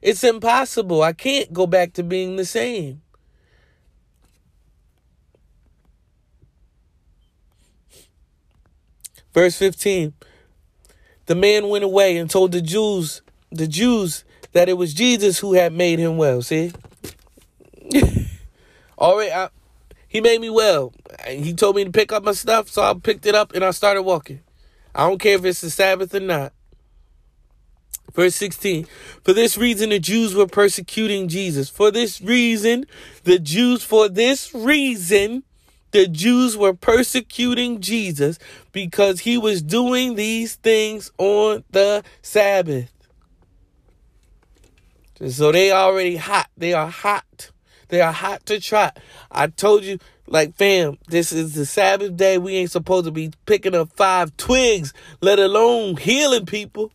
It's 0.00 0.24
impossible. 0.24 1.02
I 1.02 1.12
can't 1.12 1.52
go 1.52 1.66
back 1.66 1.92
to 1.92 2.02
being 2.02 2.36
the 2.36 2.46
same. 2.46 3.02
Verse 9.34 9.58
15. 9.58 10.14
The 11.26 11.34
man 11.34 11.68
went 11.68 11.84
away 11.84 12.16
and 12.16 12.30
told 12.30 12.52
the 12.52 12.62
Jews, 12.62 13.20
the 13.50 13.66
Jews 13.66 14.24
that 14.52 14.70
it 14.70 14.78
was 14.78 14.94
Jesus 14.94 15.40
who 15.40 15.52
had 15.52 15.74
made 15.74 15.98
him 15.98 16.16
well. 16.16 16.40
See? 16.40 16.72
Already, 18.98 19.32
I, 19.32 19.48
he 20.08 20.20
made 20.20 20.40
me 20.40 20.50
well. 20.50 20.92
And 21.26 21.44
He 21.44 21.54
told 21.54 21.76
me 21.76 21.84
to 21.84 21.90
pick 21.90 22.12
up 22.12 22.24
my 22.24 22.32
stuff, 22.32 22.68
so 22.68 22.82
I 22.82 22.94
picked 22.94 23.26
it 23.26 23.34
up 23.34 23.54
and 23.54 23.64
I 23.64 23.70
started 23.70 24.02
walking. 24.02 24.40
I 24.94 25.08
don't 25.08 25.20
care 25.20 25.36
if 25.36 25.44
it's 25.44 25.60
the 25.60 25.70
Sabbath 25.70 26.14
or 26.14 26.20
not. 26.20 26.52
Verse 28.14 28.34
16, 28.34 28.86
for 29.22 29.32
this 29.32 29.56
reason 29.56 29.90
the 29.90 30.00
Jews 30.00 30.34
were 30.34 30.46
persecuting 30.46 31.28
Jesus. 31.28 31.68
For 31.68 31.90
this 31.90 32.20
reason, 32.20 32.86
the 33.22 33.38
Jews, 33.38 33.84
for 33.84 34.08
this 34.08 34.52
reason, 34.52 35.44
the 35.92 36.08
Jews 36.08 36.56
were 36.56 36.74
persecuting 36.74 37.80
Jesus 37.80 38.38
because 38.72 39.20
he 39.20 39.38
was 39.38 39.62
doing 39.62 40.16
these 40.16 40.56
things 40.56 41.12
on 41.18 41.64
the 41.70 42.02
Sabbath. 42.20 42.92
So 45.28 45.52
they 45.52 45.70
already 45.70 46.16
hot. 46.16 46.48
They 46.56 46.72
are 46.72 46.88
hot. 46.88 47.50
They 47.88 48.00
are 48.00 48.12
hot 48.12 48.46
to 48.46 48.60
trot. 48.60 48.98
I 49.30 49.48
told 49.48 49.84
you, 49.84 49.98
like, 50.26 50.54
fam, 50.56 50.98
this 51.08 51.32
is 51.32 51.54
the 51.54 51.66
Sabbath 51.66 52.16
day. 52.16 52.38
We 52.38 52.56
ain't 52.56 52.70
supposed 52.70 53.06
to 53.06 53.10
be 53.10 53.32
picking 53.46 53.74
up 53.74 53.90
five 53.94 54.36
twigs, 54.36 54.92
let 55.20 55.38
alone 55.38 55.96
healing 55.96 56.46
people 56.46 56.92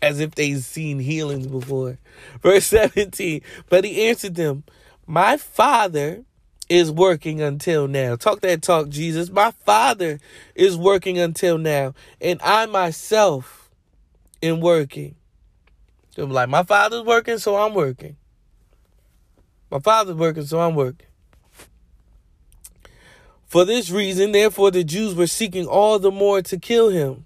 as 0.00 0.20
if 0.20 0.34
they've 0.34 0.62
seen 0.62 0.98
healings 0.98 1.46
before. 1.46 1.98
Verse 2.42 2.66
17, 2.66 3.42
but 3.68 3.84
he 3.84 4.08
answered 4.08 4.34
them, 4.34 4.64
My 5.06 5.36
father 5.36 6.24
is 6.68 6.90
working 6.90 7.40
until 7.40 7.88
now. 7.88 8.16
Talk 8.16 8.40
that 8.40 8.62
talk, 8.62 8.88
Jesus. 8.88 9.30
My 9.30 9.52
father 9.64 10.20
is 10.54 10.76
working 10.76 11.18
until 11.18 11.58
now, 11.58 11.94
and 12.20 12.40
I 12.42 12.66
myself 12.66 13.70
am 14.42 14.60
working. 14.60 15.14
I'm 16.16 16.30
like, 16.30 16.48
my 16.48 16.64
father's 16.64 17.04
working, 17.04 17.38
so 17.38 17.56
I'm 17.56 17.74
working. 17.74 18.16
My 19.70 19.78
father's 19.78 20.16
working, 20.16 20.44
so 20.44 20.60
I'm 20.60 20.74
working. 20.74 21.06
For 23.46 23.64
this 23.64 23.90
reason, 23.90 24.32
therefore, 24.32 24.70
the 24.70 24.84
Jews 24.84 25.14
were 25.14 25.26
seeking 25.26 25.66
all 25.66 25.98
the 25.98 26.10
more 26.10 26.42
to 26.42 26.58
kill 26.58 26.90
him 26.90 27.24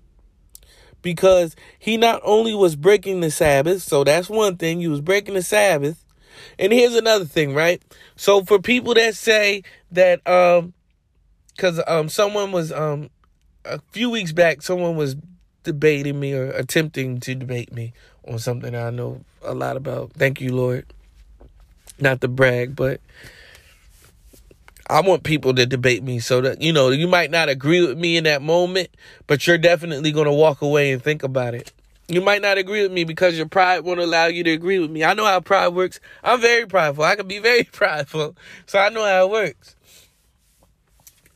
because 1.02 1.56
he 1.78 1.96
not 1.96 2.20
only 2.24 2.54
was 2.54 2.76
breaking 2.76 3.20
the 3.20 3.30
Sabbath, 3.30 3.82
so 3.82 4.04
that's 4.04 4.30
one 4.30 4.56
thing, 4.56 4.80
he 4.80 4.88
was 4.88 5.00
breaking 5.00 5.34
the 5.34 5.42
Sabbath. 5.42 6.04
And 6.58 6.72
here's 6.72 6.94
another 6.94 7.24
thing, 7.24 7.54
right? 7.54 7.82
So 8.16 8.44
for 8.44 8.60
people 8.60 8.94
that 8.94 9.14
say 9.16 9.62
that 9.90 10.26
um 10.26 10.74
cuz 11.58 11.80
um 11.86 12.08
someone 12.08 12.52
was 12.52 12.72
um 12.72 13.10
a 13.64 13.80
few 13.90 14.10
weeks 14.10 14.32
back 14.32 14.62
someone 14.62 14.96
was 14.96 15.16
debating 15.62 16.18
me 16.18 16.32
or 16.32 16.50
attempting 16.52 17.20
to 17.20 17.34
debate 17.34 17.72
me 17.72 17.92
on 18.26 18.38
something 18.38 18.74
I 18.74 18.90
know 18.90 19.24
a 19.42 19.54
lot 19.54 19.76
about. 19.76 20.12
Thank 20.12 20.40
you, 20.40 20.54
Lord. 20.54 20.86
Not 22.02 22.20
to 22.22 22.28
brag, 22.28 22.74
but 22.74 23.00
I 24.90 25.00
want 25.02 25.22
people 25.22 25.54
to 25.54 25.64
debate 25.64 26.02
me 26.02 26.18
so 26.18 26.40
that, 26.40 26.60
you 26.60 26.72
know, 26.72 26.90
you 26.90 27.06
might 27.06 27.30
not 27.30 27.48
agree 27.48 27.86
with 27.86 27.96
me 27.96 28.16
in 28.16 28.24
that 28.24 28.42
moment, 28.42 28.88
but 29.28 29.46
you're 29.46 29.56
definitely 29.56 30.10
going 30.10 30.26
to 30.26 30.32
walk 30.32 30.62
away 30.62 30.90
and 30.90 31.00
think 31.00 31.22
about 31.22 31.54
it. 31.54 31.72
You 32.08 32.20
might 32.20 32.42
not 32.42 32.58
agree 32.58 32.82
with 32.82 32.90
me 32.90 33.04
because 33.04 33.36
your 33.36 33.46
pride 33.46 33.84
won't 33.84 34.00
allow 34.00 34.26
you 34.26 34.42
to 34.42 34.50
agree 34.50 34.80
with 34.80 34.90
me. 34.90 35.04
I 35.04 35.14
know 35.14 35.24
how 35.24 35.38
pride 35.38 35.68
works. 35.68 36.00
I'm 36.24 36.40
very 36.40 36.66
prideful. 36.66 37.04
I 37.04 37.14
can 37.14 37.28
be 37.28 37.38
very 37.50 37.62
prideful. 37.62 38.34
So 38.66 38.80
I 38.80 38.88
know 38.88 39.04
how 39.04 39.26
it 39.26 39.30
works. 39.30 39.76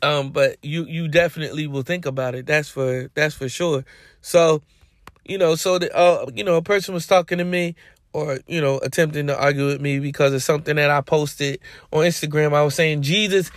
Um, 0.03 0.31
but 0.31 0.57
you 0.63 0.85
you 0.85 1.09
definitely 1.09 1.67
will 1.67 1.83
think 1.83 2.05
about 2.05 2.35
it. 2.35 2.45
That's 2.45 2.69
for 2.69 3.09
that's 3.15 3.35
for 3.35 3.49
sure. 3.49 3.85
So, 4.21 4.63
you 5.25 5.39
know, 5.39 5.55
so 5.55 5.79
the 5.79 5.97
uh, 5.97 6.27
you 6.35 6.45
know, 6.45 6.57
a 6.57 6.63
person 6.63 6.93
was 6.93 7.07
talking 7.07 7.39
to 7.39 7.45
me 7.45 7.77
or 8.13 8.39
you 8.47 8.61
know 8.61 8.79
attempting 8.79 9.27
to 9.27 9.39
argue 9.39 9.67
with 9.67 9.81
me 9.81 9.99
because 9.99 10.33
of 10.33 10.43
something 10.43 10.77
that 10.77 10.91
I 10.91 11.01
posted 11.01 11.61
on 11.93 12.05
Instagram. 12.05 12.55
I 12.55 12.63
was 12.63 12.75
saying 12.75 13.03
Jesus 13.03 13.51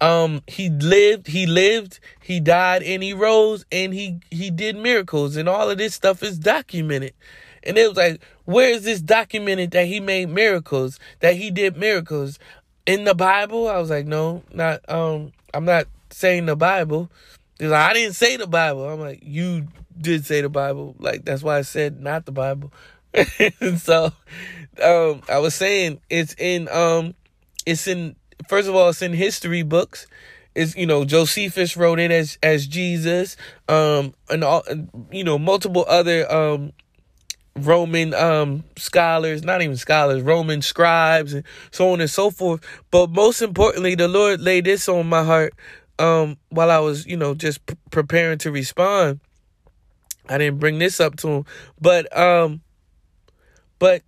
um 0.00 0.42
he 0.46 0.68
lived 0.68 1.26
he 1.26 1.46
lived 1.46 2.00
he 2.20 2.38
died 2.38 2.82
and 2.82 3.02
he 3.02 3.14
rose 3.14 3.64
and 3.72 3.94
he 3.94 4.20
he 4.30 4.50
did 4.50 4.76
miracles 4.76 5.36
and 5.36 5.48
all 5.48 5.70
of 5.70 5.78
this 5.78 5.94
stuff 5.94 6.22
is 6.22 6.38
documented. 6.38 7.14
And 7.62 7.78
it 7.78 7.88
was 7.88 7.96
like 7.96 8.20
where 8.44 8.70
is 8.70 8.84
this 8.84 9.00
documented 9.00 9.70
that 9.72 9.86
he 9.86 10.00
made 10.00 10.28
miracles 10.28 10.98
that 11.20 11.36
he 11.36 11.50
did 11.50 11.76
miracles? 11.76 12.38
In 12.86 13.04
the 13.04 13.14
bible? 13.14 13.68
I 13.68 13.78
was 13.78 13.90
like 13.90 14.06
no 14.06 14.42
not 14.52 14.80
um 14.88 15.32
i'm 15.54 15.64
not 15.64 15.86
saying 16.10 16.46
the 16.46 16.56
bible. 16.56 17.10
He's 17.58 17.70
like, 17.70 17.90
i 17.90 17.94
didn't 17.94 18.16
say 18.16 18.36
the 18.36 18.46
bible. 18.46 18.88
I'm 18.88 19.00
like 19.00 19.20
you 19.22 19.68
did 19.98 20.26
say 20.26 20.42
the 20.42 20.50
bible. 20.50 20.94
Like 20.98 21.24
that's 21.24 21.42
why 21.42 21.56
i 21.56 21.62
said 21.62 22.00
not 22.00 22.26
the 22.26 22.32
bible 22.32 22.70
so 23.78 24.12
um, 24.82 25.22
I 25.28 25.38
was 25.38 25.54
saying 25.54 26.00
it's 26.10 26.34
in 26.38 26.68
um 26.68 27.14
it's 27.64 27.86
in 27.86 28.16
first 28.48 28.68
of 28.68 28.74
all 28.74 28.88
it's 28.88 29.02
in 29.02 29.12
history 29.12 29.62
books. 29.62 30.06
It's 30.54 30.76
you 30.76 30.86
know 30.86 31.04
Josephus 31.04 31.76
wrote 31.76 31.98
it 31.98 32.10
as 32.10 32.38
as 32.42 32.66
Jesus 32.66 33.36
um 33.68 34.14
and 34.28 34.44
all 34.44 34.64
you 35.10 35.24
know 35.24 35.38
multiple 35.38 35.84
other 35.88 36.30
um 36.30 36.72
Roman 37.56 38.12
um 38.14 38.64
scholars, 38.76 39.42
not 39.42 39.62
even 39.62 39.76
scholars, 39.76 40.22
Roman 40.22 40.60
scribes 40.60 41.32
and 41.32 41.44
so 41.70 41.92
on 41.92 42.00
and 42.00 42.10
so 42.10 42.30
forth. 42.30 42.60
But 42.90 43.10
most 43.10 43.40
importantly, 43.40 43.94
the 43.94 44.08
Lord 44.08 44.40
laid 44.40 44.64
this 44.64 44.88
on 44.88 45.08
my 45.08 45.24
heart 45.24 45.54
um 45.98 46.36
while 46.50 46.70
I 46.70 46.78
was, 46.80 47.06
you 47.06 47.16
know, 47.16 47.34
just 47.34 47.64
p- 47.64 47.76
preparing 47.90 48.38
to 48.38 48.50
respond. 48.50 49.20
I 50.28 50.38
didn't 50.38 50.58
bring 50.58 50.78
this 50.78 51.00
up 51.00 51.16
to 51.18 51.28
him, 51.28 51.44
but 51.80 52.14
um 52.16 52.60
but 53.78 54.02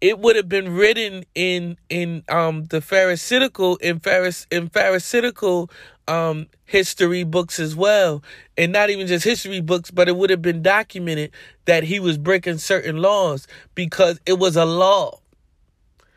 it 0.00 0.18
would 0.18 0.36
have 0.36 0.48
been 0.48 0.74
written 0.74 1.24
in 1.34 1.76
in 1.88 2.22
um 2.28 2.64
the 2.64 2.80
pharisaical 2.80 3.76
in 3.78 3.98
Pharis 4.00 4.46
in 4.50 4.68
pharisaical 4.68 5.70
um 6.08 6.46
history 6.64 7.24
books 7.24 7.58
as 7.58 7.74
well. 7.74 8.22
And 8.58 8.72
not 8.72 8.90
even 8.90 9.06
just 9.06 9.24
history 9.24 9.60
books 9.60 9.90
but 9.90 10.08
it 10.08 10.16
would 10.16 10.30
have 10.30 10.42
been 10.42 10.62
documented 10.62 11.32
that 11.64 11.84
he 11.84 11.98
was 12.00 12.18
breaking 12.18 12.58
certain 12.58 12.98
laws 12.98 13.46
because 13.74 14.20
it 14.26 14.38
was 14.38 14.56
a 14.56 14.64
law 14.64 15.20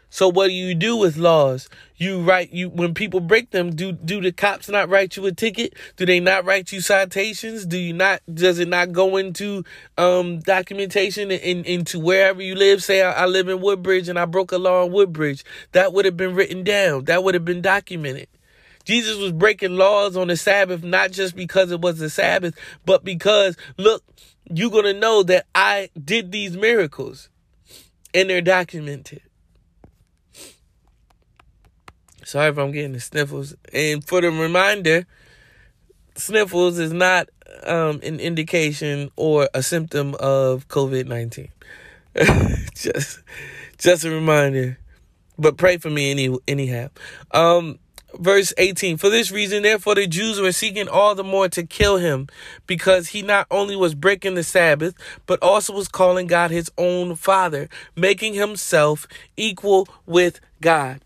so 0.09 0.27
what 0.27 0.47
do 0.47 0.53
you 0.53 0.73
do 0.73 0.95
with 0.95 1.17
laws? 1.17 1.69
You 1.95 2.21
write 2.21 2.51
you 2.51 2.69
when 2.69 2.93
people 2.93 3.19
break 3.19 3.51
them. 3.51 3.75
Do 3.75 3.91
do 3.91 4.21
the 4.21 4.31
cops 4.31 4.67
not 4.67 4.89
write 4.89 5.15
you 5.15 5.25
a 5.27 5.31
ticket? 5.31 5.75
Do 5.97 6.05
they 6.05 6.19
not 6.19 6.45
write 6.45 6.71
you 6.71 6.81
citations? 6.81 7.65
Do 7.65 7.77
you 7.77 7.93
not? 7.93 8.21
Does 8.31 8.57
it 8.57 8.67
not 8.67 8.91
go 8.91 9.17
into 9.17 9.63
um 9.97 10.39
documentation 10.39 11.29
in 11.29 11.63
into 11.63 11.99
wherever 11.99 12.41
you 12.41 12.55
live? 12.55 12.83
Say 12.83 13.03
I, 13.03 13.23
I 13.23 13.25
live 13.27 13.49
in 13.49 13.61
Woodbridge 13.61 14.09
and 14.09 14.17
I 14.17 14.25
broke 14.25 14.51
a 14.51 14.57
law 14.57 14.83
in 14.83 14.91
Woodbridge. 14.91 15.43
That 15.73 15.93
would 15.93 16.05
have 16.05 16.17
been 16.17 16.33
written 16.33 16.63
down. 16.63 17.05
That 17.05 17.23
would 17.23 17.35
have 17.35 17.45
been 17.45 17.61
documented. 17.61 18.27
Jesus 18.85 19.17
was 19.17 19.31
breaking 19.31 19.75
laws 19.75 20.17
on 20.17 20.29
the 20.29 20.37
Sabbath 20.37 20.83
not 20.83 21.11
just 21.11 21.35
because 21.35 21.71
it 21.71 21.81
was 21.81 21.99
the 21.99 22.09
Sabbath, 22.09 22.55
but 22.83 23.03
because 23.03 23.55
look, 23.77 24.03
you're 24.51 24.71
gonna 24.71 24.93
know 24.93 25.21
that 25.21 25.45
I 25.53 25.89
did 26.03 26.31
these 26.31 26.57
miracles, 26.57 27.29
and 28.15 28.27
they're 28.27 28.41
documented. 28.41 29.21
Sorry 32.29 32.49
if 32.49 32.59
I'm 32.59 32.71
getting 32.71 32.93
the 32.93 32.99
sniffles. 32.99 33.55
And 33.73 34.07
for 34.07 34.21
the 34.21 34.29
reminder, 34.29 35.07
sniffles 36.13 36.77
is 36.77 36.93
not 36.93 37.27
um, 37.63 38.01
an 38.03 38.19
indication 38.19 39.09
or 39.15 39.49
a 39.55 39.63
symptom 39.63 40.13
of 40.19 40.67
COVID 40.67 41.07
nineteen. 41.07 41.49
just, 42.75 43.23
just 43.79 44.05
a 44.05 44.11
reminder. 44.11 44.77
But 45.39 45.57
pray 45.57 45.77
for 45.77 45.89
me 45.89 46.11
any 46.11 46.37
anyhow. 46.47 46.89
Um, 47.31 47.79
verse 48.19 48.53
18 48.57 48.97
for 48.97 49.09
this 49.09 49.29
reason 49.29 49.61
therefore 49.61 49.93
the 49.93 50.07
jews 50.07 50.41
were 50.41 50.51
seeking 50.51 50.87
all 50.87 51.13
the 51.13 51.23
more 51.23 51.47
to 51.47 51.61
kill 51.61 51.97
him 51.97 52.27
because 52.65 53.09
he 53.09 53.21
not 53.21 53.45
only 53.51 53.75
was 53.75 53.93
breaking 53.93 54.33
the 54.33 54.41
sabbath 54.41 54.95
but 55.27 55.37
also 55.43 55.71
was 55.71 55.87
calling 55.87 56.25
god 56.25 56.49
his 56.49 56.71
own 56.75 57.15
father 57.15 57.69
making 57.95 58.33
himself 58.33 59.07
equal 59.37 59.87
with 60.07 60.41
god 60.59 60.99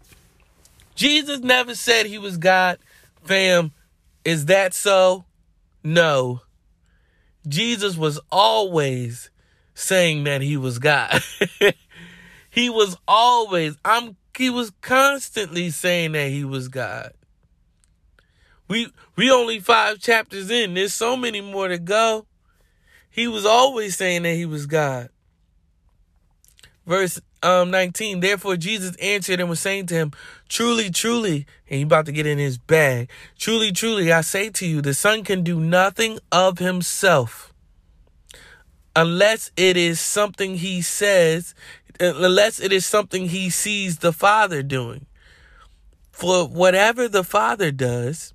Jesus 0.96 1.40
never 1.40 1.76
said 1.76 2.06
he 2.06 2.18
was 2.18 2.38
God. 2.38 2.80
Fam, 3.24 3.72
is 4.26 4.46
that 4.46 4.74
so? 4.74 5.26
No. 5.84 6.42
Jesus 7.48 7.98
was 7.98 8.20
always 8.32 9.30
saying 9.74 10.24
that 10.26 10.42
he 10.42 10.56
was 10.58 10.80
God. 10.80 11.22
he 12.50 12.70
was 12.70 12.98
always, 13.08 13.76
I'm 13.84 14.16
he 14.38 14.50
was 14.50 14.72
constantly 14.82 15.70
saying 15.70 16.14
that 16.14 16.30
he 16.30 16.44
was 16.44 16.68
God. 16.68 17.14
We 18.68 18.92
we 19.16 19.30
only 19.30 19.60
5 19.60 20.00
chapters 20.00 20.50
in. 20.50 20.74
There's 20.74 20.94
so 20.94 21.16
many 21.16 21.42
more 21.42 21.68
to 21.68 21.78
go. 21.78 22.26
He 23.10 23.28
was 23.28 23.46
always 23.46 23.96
saying 23.96 24.24
that 24.24 24.34
he 24.34 24.46
was 24.46 24.66
God. 24.66 25.10
Verse 26.86 27.20
um 27.42 27.72
19 27.72 28.22
therefore 28.22 28.56
jesus 28.56 28.96
answered 29.02 29.42
and 29.42 29.50
was 29.50 29.60
saying 29.60 29.86
to 29.86 29.94
him 29.94 30.12
truly 30.48 30.90
truly 30.90 31.46
and 31.70 31.78
he 31.78 31.82
about 31.82 32.06
to 32.06 32.12
get 32.14 32.26
in 32.26 32.38
his 32.38 32.58
bag 32.58 33.10
truly 33.38 33.70
truly 33.70 34.14
i 34.14 34.22
say 34.22 34.50
to 34.50 34.66
you 34.66 34.82
the 34.82 34.94
son 34.94 35.26
can 35.26 35.44
do 35.44 35.60
nothing 35.60 36.20
of 36.32 36.60
himself 36.60 37.54
unless 38.96 39.52
it 39.58 39.76
is 39.76 40.00
something 40.00 40.56
he 40.56 40.82
says 40.82 41.54
unless 42.00 42.60
it 42.60 42.72
is 42.72 42.86
something 42.86 43.30
he 43.30 43.50
sees 43.50 44.00
the 44.00 44.14
father 44.14 44.64
doing. 44.64 45.06
For 46.12 46.48
whatever 46.48 47.08
the 47.08 47.24
father 47.24 47.72
does 47.72 48.34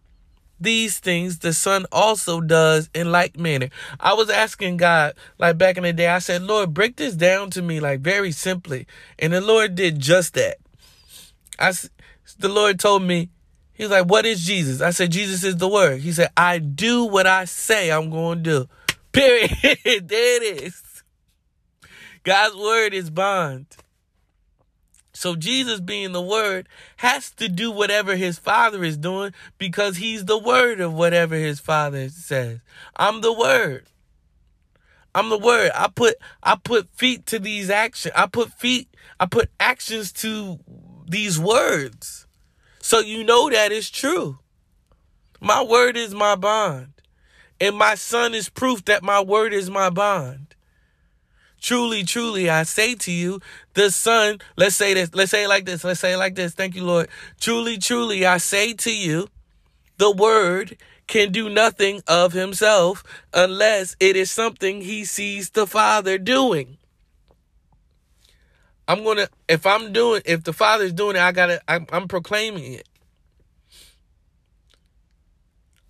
these 0.61 0.98
things 0.98 1.38
the 1.38 1.52
Son 1.52 1.86
also 1.92 2.40
does 2.40 2.90
in 2.94 3.12
like 3.12 3.38
manner. 3.38 3.68
I 4.00 4.14
was 4.14 4.30
asking 4.30 4.78
God, 4.78 5.14
like 5.38 5.59
back 5.59 5.76
in 5.76 5.84
the 5.84 5.92
day, 5.92 6.09
I 6.09 6.18
said, 6.18 6.42
Lord, 6.42 6.74
break 6.74 6.96
this 6.96 7.14
down 7.14 7.50
to 7.50 7.62
me, 7.62 7.80
like 7.80 8.00
very 8.00 8.32
simply. 8.32 8.86
And 9.18 9.32
the 9.32 9.40
Lord 9.40 9.74
did 9.74 9.98
just 9.98 10.34
that. 10.34 10.56
I, 11.59 11.72
the 12.38 12.48
Lord 12.48 12.78
told 12.80 13.02
me, 13.02 13.30
He's 13.78 13.90
like, 13.90 14.06
What 14.06 14.26
is 14.26 14.44
Jesus? 14.44 14.80
I 14.80 14.90
said, 14.90 15.12
Jesus 15.12 15.44
is 15.44 15.56
the 15.56 15.68
Word. 15.68 16.00
He 16.00 16.12
said, 16.12 16.30
I 16.36 16.59
do 16.59 17.04
what 17.04 17.28
I 17.28 17.44
say 17.44 17.92
I'm 17.92 18.11
going 18.11 18.42
to 18.42 18.42
do. 18.42 18.68
Period. 19.12 20.09
there 20.09 20.42
it 20.42 20.62
is. 20.62 20.82
God's 22.24 22.56
Word 22.56 22.92
is 22.92 23.09
bond. 23.09 23.66
So 25.18 25.34
Jesus 25.34 25.80
being 25.80 26.12
the 26.12 26.22
word 26.22 26.68
has 26.98 27.32
to 27.32 27.48
do 27.48 27.72
whatever 27.72 28.14
his 28.14 28.38
father 28.38 28.84
is 28.84 28.96
doing 28.96 29.34
because 29.58 29.96
he's 29.96 30.26
the 30.26 30.38
word 30.38 30.80
of 30.80 30.94
whatever 30.94 31.34
his 31.34 31.58
father 31.58 32.08
says. 32.08 32.60
I'm 32.94 33.20
the 33.20 33.32
word. 33.32 33.86
I'm 35.16 35.28
the 35.28 35.38
word. 35.38 35.72
I 35.74 35.88
put 35.88 36.14
I 36.40 36.54
put 36.54 36.88
feet 36.90 37.26
to 37.26 37.40
these 37.40 37.68
actions. 37.68 38.14
I 38.16 38.28
put 38.28 38.52
feet 38.52 38.94
I 39.18 39.26
put 39.26 39.50
actions 39.58 40.12
to 40.12 40.60
these 41.04 41.36
words. 41.36 42.28
So 42.78 43.00
you 43.00 43.24
know 43.24 43.50
that 43.50 43.72
is 43.72 43.90
true. 43.90 44.38
My 45.40 45.62
word 45.62 45.96
is 45.96 46.14
my 46.14 46.36
bond. 46.36 46.92
And 47.60 47.76
my 47.76 47.96
son 47.96 48.34
is 48.34 48.48
proof 48.48 48.84
that 48.84 49.02
my 49.02 49.20
word 49.20 49.52
is 49.52 49.68
my 49.68 49.90
bond. 49.90 50.54
Truly, 51.61 52.04
truly, 52.04 52.48
I 52.48 52.62
say 52.62 52.94
to 52.94 53.11
you, 53.11 53.40
the 53.74 53.90
Son, 53.90 54.38
let's 54.56 54.76
say 54.76 54.94
this, 54.94 55.14
let's 55.14 55.30
say 55.30 55.44
it 55.44 55.48
like 55.48 55.64
this, 55.64 55.82
let's 55.82 56.00
say 56.00 56.12
it 56.12 56.18
like 56.18 56.36
this. 56.36 56.54
Thank 56.54 56.76
you, 56.76 56.84
Lord. 56.84 57.09
Truly, 57.40 57.78
truly, 57.78 58.24
I 58.24 58.38
say 58.38 58.74
to 58.74 58.94
you, 58.94 59.28
the 59.96 60.11
Word 60.11 60.76
can 61.09 61.32
do 61.32 61.48
nothing 61.48 62.02
of 62.06 62.32
himself 62.32 63.02
unless 63.34 63.96
it 63.98 64.14
is 64.14 64.30
something 64.30 64.82
he 64.82 65.04
sees 65.04 65.50
the 65.50 65.66
Father 65.66 66.16
doing. 66.16 66.76
I'm 68.86 69.02
gonna, 69.02 69.28
if 69.48 69.66
I'm 69.66 69.92
doing, 69.92 70.22
if 70.24 70.44
the 70.44 70.52
Father's 70.52 70.92
doing 70.92 71.16
it, 71.16 71.22
I 71.22 71.32
gotta, 71.32 71.61
I'm, 71.66 71.86
I'm 71.92 72.09
proclaiming 72.09 72.74
it. 72.74 72.88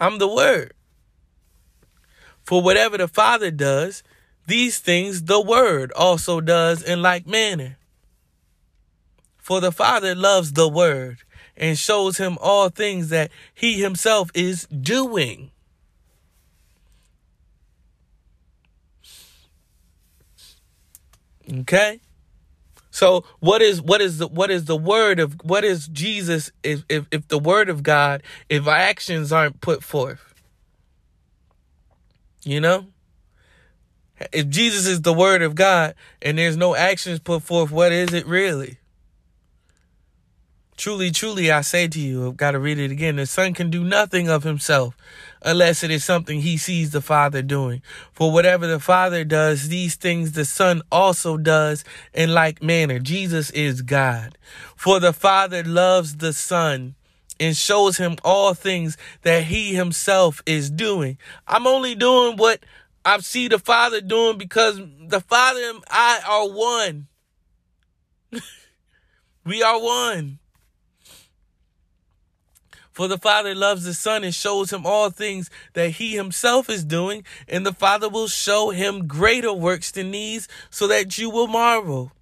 I'm 0.00 0.18
the 0.18 0.28
Word. 0.28 0.72
For 2.44 2.62
whatever 2.62 2.96
the 2.96 3.08
Father 3.08 3.50
does, 3.50 4.02
these 4.48 4.78
things 4.78 5.24
the 5.24 5.40
Word 5.40 5.92
also 5.92 6.40
does 6.40 6.82
in 6.82 7.02
like 7.02 7.26
manner. 7.26 7.76
For 9.36 9.60
the 9.60 9.70
Father 9.70 10.14
loves 10.14 10.54
the 10.54 10.68
Word 10.68 11.18
and 11.54 11.78
shows 11.78 12.16
him 12.16 12.38
all 12.40 12.70
things 12.70 13.10
that 13.10 13.30
he 13.54 13.80
himself 13.80 14.30
is 14.34 14.66
doing. 14.66 15.50
Okay? 21.60 22.00
So 22.90 23.24
what 23.40 23.60
is 23.60 23.82
what 23.82 24.00
is 24.00 24.18
the 24.18 24.28
what 24.28 24.50
is 24.50 24.64
the 24.64 24.76
word 24.76 25.20
of 25.20 25.34
what 25.44 25.62
is 25.62 25.88
Jesus 25.88 26.50
if 26.64 26.84
if, 26.88 27.06
if 27.12 27.28
the 27.28 27.38
word 27.38 27.68
of 27.68 27.82
God 27.82 28.22
if 28.48 28.66
actions 28.66 29.30
aren't 29.30 29.60
put 29.60 29.84
forth? 29.84 30.34
You 32.44 32.60
know? 32.60 32.86
If 34.32 34.48
Jesus 34.48 34.86
is 34.86 35.02
the 35.02 35.12
word 35.12 35.42
of 35.42 35.54
God 35.54 35.94
and 36.20 36.38
there's 36.38 36.56
no 36.56 36.74
actions 36.74 37.20
put 37.20 37.42
forth, 37.42 37.70
what 37.70 37.92
is 37.92 38.12
it 38.12 38.26
really? 38.26 38.78
Truly, 40.76 41.10
truly, 41.10 41.50
I 41.50 41.62
say 41.62 41.88
to 41.88 41.98
you, 41.98 42.28
I've 42.28 42.36
got 42.36 42.52
to 42.52 42.60
read 42.60 42.78
it 42.78 42.92
again. 42.92 43.16
The 43.16 43.26
Son 43.26 43.52
can 43.52 43.68
do 43.68 43.82
nothing 43.82 44.28
of 44.28 44.44
himself 44.44 44.96
unless 45.42 45.82
it 45.82 45.90
is 45.90 46.04
something 46.04 46.40
he 46.40 46.56
sees 46.56 46.92
the 46.92 47.00
Father 47.00 47.42
doing. 47.42 47.82
For 48.12 48.30
whatever 48.30 48.68
the 48.68 48.78
Father 48.78 49.24
does, 49.24 49.70
these 49.70 49.96
things 49.96 50.32
the 50.32 50.44
Son 50.44 50.82
also 50.92 51.36
does 51.36 51.82
in 52.14 52.32
like 52.32 52.62
manner. 52.62 53.00
Jesus 53.00 53.50
is 53.50 53.82
God. 53.82 54.38
For 54.76 55.00
the 55.00 55.12
Father 55.12 55.64
loves 55.64 56.18
the 56.18 56.32
Son 56.32 56.94
and 57.40 57.56
shows 57.56 57.96
him 57.96 58.16
all 58.22 58.54
things 58.54 58.96
that 59.22 59.44
he 59.44 59.74
himself 59.74 60.42
is 60.46 60.70
doing. 60.70 61.18
I'm 61.48 61.66
only 61.66 61.96
doing 61.96 62.36
what 62.36 62.60
I 63.08 63.18
see 63.20 63.48
the 63.48 63.58
Father 63.58 64.02
doing 64.02 64.36
because 64.36 64.76
the 64.76 65.20
Father 65.20 65.60
and 65.70 65.82
I 65.90 66.20
are 66.28 66.46
one. 66.46 67.06
we 69.46 69.62
are 69.62 69.80
one. 69.80 70.40
For 72.92 73.08
the 73.08 73.16
Father 73.16 73.54
loves 73.54 73.84
the 73.84 73.94
Son 73.94 74.24
and 74.24 74.34
shows 74.34 74.70
him 74.70 74.84
all 74.84 75.08
things 75.08 75.48
that 75.72 75.92
he 75.92 76.16
himself 76.16 76.68
is 76.68 76.84
doing, 76.84 77.24
and 77.48 77.64
the 77.64 77.72
Father 77.72 78.10
will 78.10 78.28
show 78.28 78.70
him 78.70 79.06
greater 79.06 79.54
works 79.54 79.90
than 79.90 80.10
these, 80.10 80.46
so 80.68 80.86
that 80.88 81.16
you 81.16 81.30
will 81.30 81.46
marvel. 81.46 82.12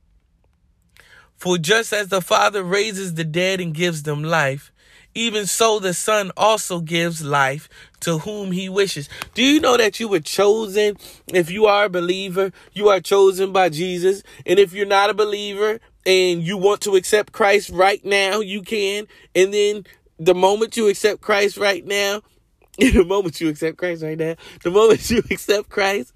For 1.36 1.58
just 1.58 1.92
as 1.92 2.08
the 2.08 2.20
Father 2.20 2.62
raises 2.62 3.14
the 3.14 3.24
dead 3.24 3.60
and 3.60 3.74
gives 3.74 4.04
them 4.04 4.22
life, 4.22 4.70
even 5.16 5.46
so 5.46 5.78
the 5.78 5.94
Son 5.94 6.30
also 6.36 6.80
gives 6.80 7.24
life 7.24 7.70
to 8.00 8.18
whom 8.18 8.52
he 8.52 8.68
wishes. 8.68 9.08
Do 9.32 9.42
you 9.42 9.60
know 9.60 9.78
that 9.78 9.98
you 9.98 10.08
were 10.08 10.20
chosen? 10.20 10.98
If 11.32 11.50
you 11.50 11.64
are 11.64 11.86
a 11.86 11.88
believer, 11.88 12.52
you 12.74 12.88
are 12.88 13.00
chosen 13.00 13.50
by 13.50 13.70
Jesus. 13.70 14.22
And 14.44 14.58
if 14.58 14.74
you're 14.74 14.84
not 14.84 15.08
a 15.08 15.14
believer 15.14 15.80
and 16.04 16.42
you 16.42 16.58
want 16.58 16.82
to 16.82 16.96
accept 16.96 17.32
Christ 17.32 17.70
right 17.70 18.04
now, 18.04 18.40
you 18.40 18.60
can. 18.60 19.06
And 19.34 19.54
then 19.54 19.86
the 20.18 20.34
moment 20.34 20.76
you 20.76 20.88
accept 20.88 21.22
Christ 21.22 21.56
right 21.56 21.84
now, 21.84 22.20
the 22.78 23.04
moment 23.04 23.40
you 23.40 23.48
accept 23.48 23.78
Christ 23.78 24.02
right 24.02 24.18
now, 24.18 24.34
the 24.62 24.70
moment 24.70 25.10
you 25.10 25.22
accept 25.30 25.70
Christ, 25.70 26.12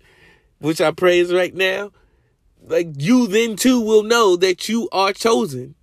which 0.58 0.82
I 0.82 0.90
praise 0.90 1.32
right 1.32 1.54
now, 1.54 1.90
like 2.66 2.88
you 2.98 3.26
then 3.28 3.56
too 3.56 3.80
will 3.80 4.02
know 4.02 4.36
that 4.36 4.68
you 4.68 4.90
are 4.92 5.14
chosen. 5.14 5.74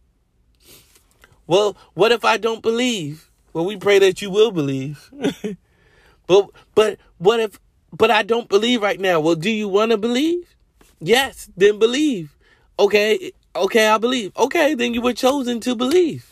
Well, 1.47 1.77
what 1.93 2.11
if 2.11 2.23
I 2.25 2.37
don't 2.37 2.61
believe? 2.61 3.31
Well, 3.53 3.65
we 3.65 3.77
pray 3.77 3.99
that 3.99 4.21
you 4.21 4.29
will 4.29 4.51
believe. 4.51 5.09
but 6.27 6.49
but 6.75 6.99
what 7.17 7.39
if 7.39 7.59
but 7.91 8.11
I 8.11 8.21
don't 8.23 8.49
believe 8.49 8.81
right 8.81 8.99
now? 8.99 9.21
Well, 9.21 9.35
do 9.35 9.49
you 9.49 9.69
want 9.69 9.91
to 9.91 9.97
believe? 9.97 10.55
Yes, 10.99 11.49
then 11.55 11.79
believe. 11.79 12.35
Okay, 12.77 13.31
okay, 13.55 13.87
I 13.87 13.97
believe. 13.97 14.35
Okay, 14.37 14.75
then 14.75 14.93
you 14.93 15.01
were 15.01 15.13
chosen 15.13 15.59
to 15.61 15.73
believe. 15.75 16.31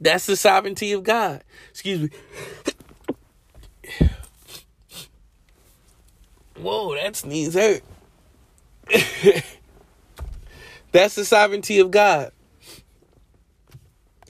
That's 0.00 0.26
the 0.26 0.36
sovereignty 0.36 0.92
of 0.92 1.02
God. 1.02 1.42
Excuse 1.70 2.02
me. 2.02 2.10
Whoa, 6.58 6.94
that 6.94 7.16
sneeze 7.16 7.54
hurt. 7.54 7.82
That's 10.92 11.14
the 11.14 11.24
sovereignty 11.24 11.80
of 11.80 11.90
God. 11.90 12.32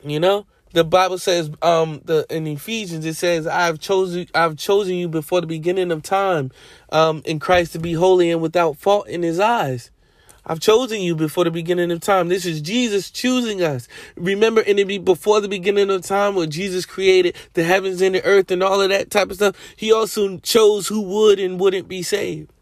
You 0.06 0.20
know, 0.20 0.46
the 0.72 0.84
Bible 0.84 1.18
says, 1.18 1.50
um, 1.62 2.00
the 2.04 2.26
in 2.30 2.46
Ephesians 2.46 3.04
it 3.04 3.14
says, 3.14 3.46
"I've 3.46 3.78
chosen, 3.80 4.28
I've 4.34 4.56
chosen 4.56 4.94
you 4.94 5.08
before 5.08 5.40
the 5.40 5.46
beginning 5.46 5.90
of 5.90 6.02
time, 6.02 6.50
um, 6.90 7.22
in 7.24 7.38
Christ 7.38 7.72
to 7.72 7.78
be 7.78 7.94
holy 7.94 8.30
and 8.30 8.40
without 8.40 8.76
fault 8.76 9.08
in 9.08 9.22
His 9.22 9.40
eyes." 9.40 9.90
I've 10.48 10.60
chosen 10.60 11.00
you 11.00 11.16
before 11.16 11.42
the 11.42 11.50
beginning 11.50 11.90
of 11.90 11.98
time. 11.98 12.28
This 12.28 12.46
is 12.46 12.60
Jesus 12.60 13.10
choosing 13.10 13.62
us. 13.62 13.88
Remember, 14.16 14.60
in 14.60 14.76
the 14.76 14.98
before 14.98 15.40
the 15.40 15.48
beginning 15.48 15.90
of 15.90 16.02
time, 16.02 16.36
when 16.36 16.52
Jesus 16.52 16.86
created 16.86 17.34
the 17.54 17.64
heavens 17.64 18.00
and 18.00 18.14
the 18.14 18.24
earth 18.24 18.52
and 18.52 18.62
all 18.62 18.80
of 18.80 18.90
that 18.90 19.10
type 19.10 19.30
of 19.30 19.36
stuff, 19.36 19.56
He 19.74 19.90
also 19.90 20.38
chose 20.38 20.86
who 20.86 21.02
would 21.02 21.40
and 21.40 21.58
wouldn't 21.58 21.88
be 21.88 22.04
saved. 22.04 22.52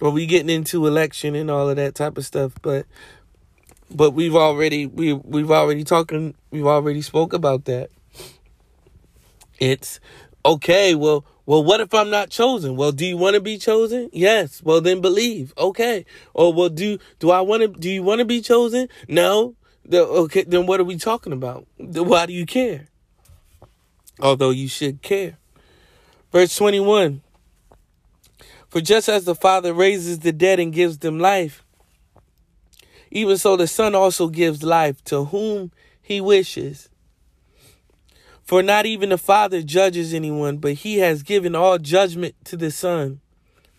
Well, 0.00 0.12
we 0.12 0.24
getting 0.24 0.48
into 0.50 0.86
election 0.86 1.34
and 1.34 1.50
all 1.50 1.68
of 1.68 1.76
that 1.76 1.96
type 1.96 2.16
of 2.16 2.24
stuff, 2.24 2.52
but 2.62 2.86
but 3.90 4.12
we've 4.12 4.36
already 4.36 4.86
we 4.86 5.12
we've 5.12 5.50
already 5.50 5.84
talking 5.84 6.34
we've 6.50 6.66
already 6.66 7.02
spoke 7.02 7.32
about 7.32 7.64
that. 7.66 7.90
It's 9.58 10.00
okay, 10.44 10.94
well 10.94 11.24
well 11.46 11.62
what 11.62 11.80
if 11.80 11.92
I'm 11.92 12.10
not 12.10 12.30
chosen? 12.30 12.76
Well, 12.76 12.92
do 12.92 13.04
you 13.04 13.16
want 13.16 13.34
to 13.34 13.40
be 13.40 13.58
chosen? 13.58 14.10
Yes. 14.12 14.62
Well 14.62 14.80
then 14.80 15.00
believe. 15.00 15.52
Okay. 15.58 16.04
Or 16.34 16.52
well 16.52 16.68
do 16.68 16.98
do 17.18 17.30
I 17.30 17.40
want 17.40 17.62
to 17.62 17.68
do 17.68 17.90
you 17.90 18.02
want 18.02 18.20
to 18.20 18.24
be 18.24 18.40
chosen? 18.40 18.88
No. 19.08 19.54
The, 19.84 20.02
okay, 20.02 20.44
then 20.44 20.66
what 20.66 20.78
are 20.78 20.84
we 20.84 20.96
talking 20.96 21.32
about? 21.32 21.66
Why 21.76 22.26
do 22.26 22.32
you 22.32 22.46
care? 22.46 22.86
Although 24.20 24.50
you 24.50 24.68
should 24.68 25.02
care. 25.02 25.38
Verse 26.30 26.54
21. 26.54 27.22
For 28.68 28.80
just 28.80 29.08
as 29.08 29.24
the 29.24 29.34
Father 29.34 29.74
raises 29.74 30.20
the 30.20 30.30
dead 30.30 30.60
and 30.60 30.72
gives 30.72 30.98
them 30.98 31.18
life, 31.18 31.64
even 33.10 33.36
so, 33.36 33.56
the 33.56 33.66
Son 33.66 33.94
also 33.94 34.28
gives 34.28 34.62
life 34.62 35.02
to 35.04 35.26
whom 35.26 35.72
he 36.02 36.20
wishes. 36.20 36.88
For 38.42 38.62
not 38.62 38.86
even 38.86 39.10
the 39.10 39.18
Father 39.18 39.62
judges 39.62 40.12
anyone, 40.14 40.58
but 40.58 40.74
he 40.74 40.98
has 40.98 41.22
given 41.22 41.54
all 41.54 41.78
judgment 41.78 42.34
to 42.44 42.56
the 42.56 42.70
Son. 42.70 43.20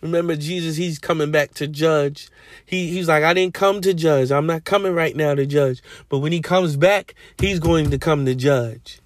Remember, 0.00 0.34
Jesus, 0.34 0.76
he's 0.76 0.98
coming 0.98 1.30
back 1.30 1.54
to 1.54 1.68
judge. 1.68 2.28
He, 2.66 2.88
he's 2.88 3.08
like, 3.08 3.22
I 3.22 3.34
didn't 3.34 3.54
come 3.54 3.80
to 3.82 3.94
judge. 3.94 4.32
I'm 4.32 4.46
not 4.46 4.64
coming 4.64 4.94
right 4.94 5.14
now 5.14 5.34
to 5.34 5.46
judge. 5.46 5.82
But 6.08 6.18
when 6.18 6.32
he 6.32 6.40
comes 6.40 6.76
back, 6.76 7.14
he's 7.38 7.60
going 7.60 7.90
to 7.90 7.98
come 7.98 8.24
to 8.26 8.34
judge. 8.34 9.00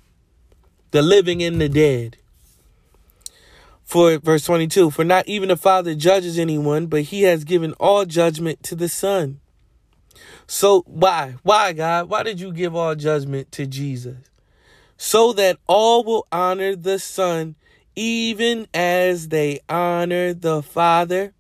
the 0.93 1.03
living 1.03 1.43
and 1.43 1.61
the 1.61 1.69
dead. 1.69 2.17
For 3.85 4.19
verse 4.19 4.45
22, 4.47 4.91
for 4.91 5.05
not 5.05 5.29
even 5.29 5.49
the 5.51 5.57
Father 5.57 5.95
judges 5.95 6.39
anyone, 6.39 6.87
but 6.87 7.03
he 7.03 7.23
has 7.23 7.45
given 7.45 7.73
all 7.75 8.05
judgment 8.07 8.63
to 8.65 8.75
the 8.75 8.89
Son. 8.89 9.41
So 10.47 10.83
why? 10.87 11.35
Why, 11.43 11.73
God? 11.73 12.09
Why 12.09 12.23
did 12.23 12.41
you 12.41 12.53
give 12.53 12.75
all 12.75 12.95
judgment 12.95 13.51
to 13.53 13.67
Jesus? 13.67 14.17
So 14.97 15.33
that 15.35 15.59
all 15.67 16.05
will 16.05 16.27
honor 16.31 16.77
the 16.77 16.99
Son, 16.99 17.57
even 17.95 18.67
as 18.73 19.29
they 19.29 19.61
honor 19.69 20.33
the 20.33 20.63
Father. 20.63 21.33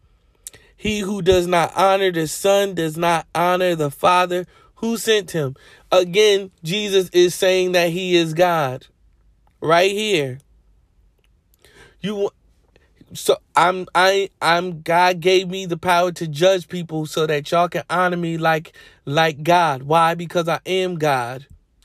He 0.77 1.01
who 1.01 1.23
does 1.23 1.47
not 1.47 1.73
honor 1.75 2.13
the 2.13 2.29
Son 2.29 2.75
does 2.75 2.97
not 2.97 3.27
honor 3.35 3.75
the 3.75 3.91
Father 3.91 4.47
who 4.77 4.97
sent 4.97 5.31
him. 5.31 5.57
Again, 5.91 6.51
Jesus 6.63 7.09
is 7.11 7.35
saying 7.35 7.73
that 7.73 7.91
he 7.91 8.17
is 8.17 8.35
God. 8.35 8.87
Right 9.61 9.93
here. 9.93 10.39
You 12.01 12.31
so 13.13 13.37
I'm 13.55 13.87
I 13.95 14.31
I'm 14.43 14.83
God 14.83 15.21
gave 15.21 15.49
me 15.49 15.67
the 15.67 15.77
power 15.77 16.13
to 16.13 16.27
judge 16.27 16.69
people 16.69 17.07
so 17.07 17.27
that 17.27 17.51
y'all 17.51 17.69
can 17.69 17.85
honor 17.89 18.17
me 18.17 18.39
like 18.39 18.73
like 19.05 19.43
God. 19.43 19.85
Why? 19.85 20.15
Because 20.15 20.49
I 20.49 20.61
am 20.67 20.97
God. 20.97 21.47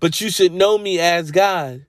but 0.00 0.20
you 0.20 0.30
should 0.30 0.52
know 0.52 0.78
me 0.78 0.98
as 0.98 1.30
God. 1.30 1.86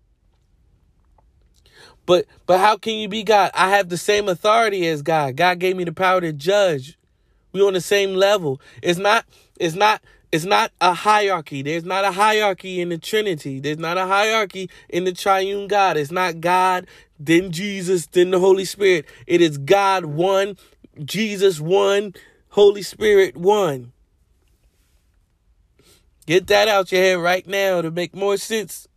But 2.05 2.25
but 2.45 2.59
how 2.59 2.77
can 2.77 2.93
you 2.95 3.07
be 3.07 3.23
God? 3.23 3.51
I 3.53 3.69
have 3.71 3.89
the 3.89 3.97
same 3.97 4.29
authority 4.29 4.87
as 4.87 5.01
God. 5.01 5.35
God 5.35 5.59
gave 5.59 5.75
me 5.75 5.83
the 5.83 5.93
power 5.93 6.21
to 6.21 6.31
judge. 6.31 6.97
We 7.51 7.61
on 7.61 7.73
the 7.73 7.81
same 7.81 8.13
level. 8.13 8.61
It's 8.83 8.99
not 8.99 9.25
it's 9.59 9.75
not 9.75 10.01
it's 10.31 10.43
not 10.43 10.71
a 10.81 10.93
hierarchy. 10.93 11.61
There's 11.61 11.85
not 11.85 12.03
a 12.03 12.11
hierarchy 12.11 12.81
in 12.81 12.89
the 12.89 12.97
Trinity. 12.97 13.61
There's 13.61 13.77
not 13.77 13.97
a 13.97 14.05
hierarchy 14.05 14.69
in 14.89 15.05
the 15.05 15.13
triune 15.13 15.67
God. 15.67 15.95
It's 15.95 16.11
not 16.11 16.41
God, 16.41 16.87
then 17.19 17.51
Jesus, 17.51 18.07
then 18.07 18.31
the 18.31 18.39
Holy 18.39 18.65
Spirit. 18.65 19.05
It 19.27 19.41
is 19.41 19.57
God 19.57 20.05
one, 20.05 20.57
Jesus 21.03 21.59
one, 21.59 22.13
Holy 22.49 22.81
Spirit 22.81 23.37
one. 23.37 23.91
Get 26.25 26.47
that 26.47 26.67
out 26.67 26.91
your 26.91 27.01
head 27.01 27.19
right 27.19 27.45
now 27.45 27.81
to 27.81 27.91
make 27.91 28.15
more 28.15 28.37
sense. 28.37 28.87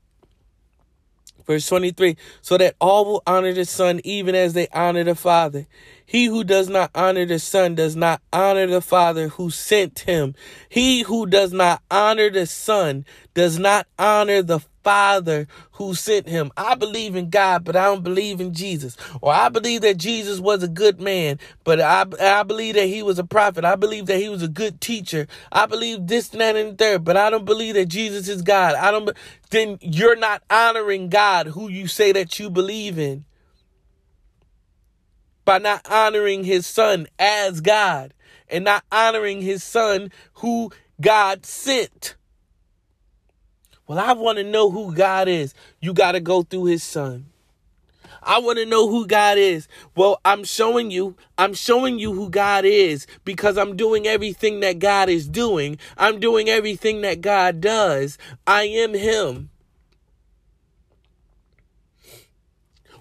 Verse 1.46 1.66
23 1.66 2.16
So 2.42 2.58
that 2.58 2.76
all 2.80 3.04
will 3.06 3.22
honor 3.26 3.52
the 3.52 3.64
Son 3.64 4.00
even 4.04 4.34
as 4.34 4.52
they 4.52 4.68
honor 4.68 5.02
the 5.02 5.14
Father. 5.14 5.66
He 6.04 6.26
who 6.26 6.44
does 6.44 6.68
not 6.68 6.90
honor 6.94 7.24
the 7.24 7.38
Son 7.38 7.74
does 7.74 7.96
not 7.96 8.20
honor 8.32 8.66
the 8.66 8.82
Father 8.82 9.28
who 9.28 9.50
sent 9.50 10.00
him. 10.00 10.34
He 10.68 11.02
who 11.02 11.26
does 11.26 11.52
not 11.52 11.82
honor 11.90 12.30
the 12.30 12.46
Son 12.46 13.04
does 13.34 13.58
not 13.58 13.86
honor 13.98 14.42
the 14.42 14.60
Father 14.88 15.46
who 15.72 15.94
sent 15.94 16.26
him. 16.26 16.50
I 16.56 16.74
believe 16.74 17.14
in 17.14 17.28
God, 17.28 17.62
but 17.62 17.76
I 17.76 17.84
don't 17.84 18.02
believe 18.02 18.40
in 18.40 18.54
Jesus. 18.54 18.96
Or 19.20 19.30
I 19.30 19.50
believe 19.50 19.82
that 19.82 19.98
Jesus 19.98 20.40
was 20.40 20.62
a 20.62 20.68
good 20.68 20.98
man, 20.98 21.38
but 21.62 21.78
I, 21.78 22.06
I 22.18 22.42
believe 22.42 22.74
that 22.76 22.86
he 22.86 23.02
was 23.02 23.18
a 23.18 23.24
prophet. 23.24 23.66
I 23.66 23.76
believe 23.76 24.06
that 24.06 24.16
he 24.16 24.30
was 24.30 24.42
a 24.42 24.48
good 24.48 24.80
teacher. 24.80 25.26
I 25.52 25.66
believe 25.66 26.06
this, 26.06 26.28
that, 26.28 26.56
and 26.56 26.72
the 26.72 26.76
third, 26.82 27.04
but 27.04 27.18
I 27.18 27.28
don't 27.28 27.44
believe 27.44 27.74
that 27.74 27.90
Jesus 27.90 28.28
is 28.28 28.40
God. 28.40 28.76
I 28.76 28.90
don't, 28.90 29.10
then 29.50 29.76
you're 29.82 30.16
not 30.16 30.42
honoring 30.48 31.10
God 31.10 31.48
who 31.48 31.68
you 31.68 31.86
say 31.86 32.12
that 32.12 32.38
you 32.38 32.48
believe 32.48 32.98
in 32.98 33.26
by 35.44 35.58
not 35.58 35.86
honoring 35.90 36.44
his 36.44 36.66
son 36.66 37.08
as 37.18 37.60
God 37.60 38.14
and 38.48 38.64
not 38.64 38.84
honoring 38.90 39.42
his 39.42 39.62
son 39.62 40.10
who 40.36 40.72
God 40.98 41.44
sent. 41.44 42.16
Well, 43.88 43.98
I 43.98 44.12
want 44.12 44.36
to 44.36 44.44
know 44.44 44.70
who 44.70 44.94
God 44.94 45.28
is. 45.28 45.54
You 45.80 45.94
got 45.94 46.12
to 46.12 46.20
go 46.20 46.42
through 46.42 46.66
his 46.66 46.84
son. 46.84 47.26
I 48.22 48.38
want 48.38 48.58
to 48.58 48.66
know 48.66 48.88
who 48.88 49.06
God 49.06 49.38
is. 49.38 49.66
Well, 49.96 50.20
I'm 50.26 50.44
showing 50.44 50.90
you, 50.90 51.16
I'm 51.38 51.54
showing 51.54 51.98
you 51.98 52.12
who 52.12 52.28
God 52.28 52.66
is 52.66 53.06
because 53.24 53.56
I'm 53.56 53.76
doing 53.76 54.06
everything 54.06 54.60
that 54.60 54.78
God 54.78 55.08
is 55.08 55.26
doing. 55.26 55.78
I'm 55.96 56.20
doing 56.20 56.50
everything 56.50 57.00
that 57.00 57.22
God 57.22 57.62
does. 57.62 58.18
I 58.46 58.64
am 58.64 58.92
him. 58.92 59.48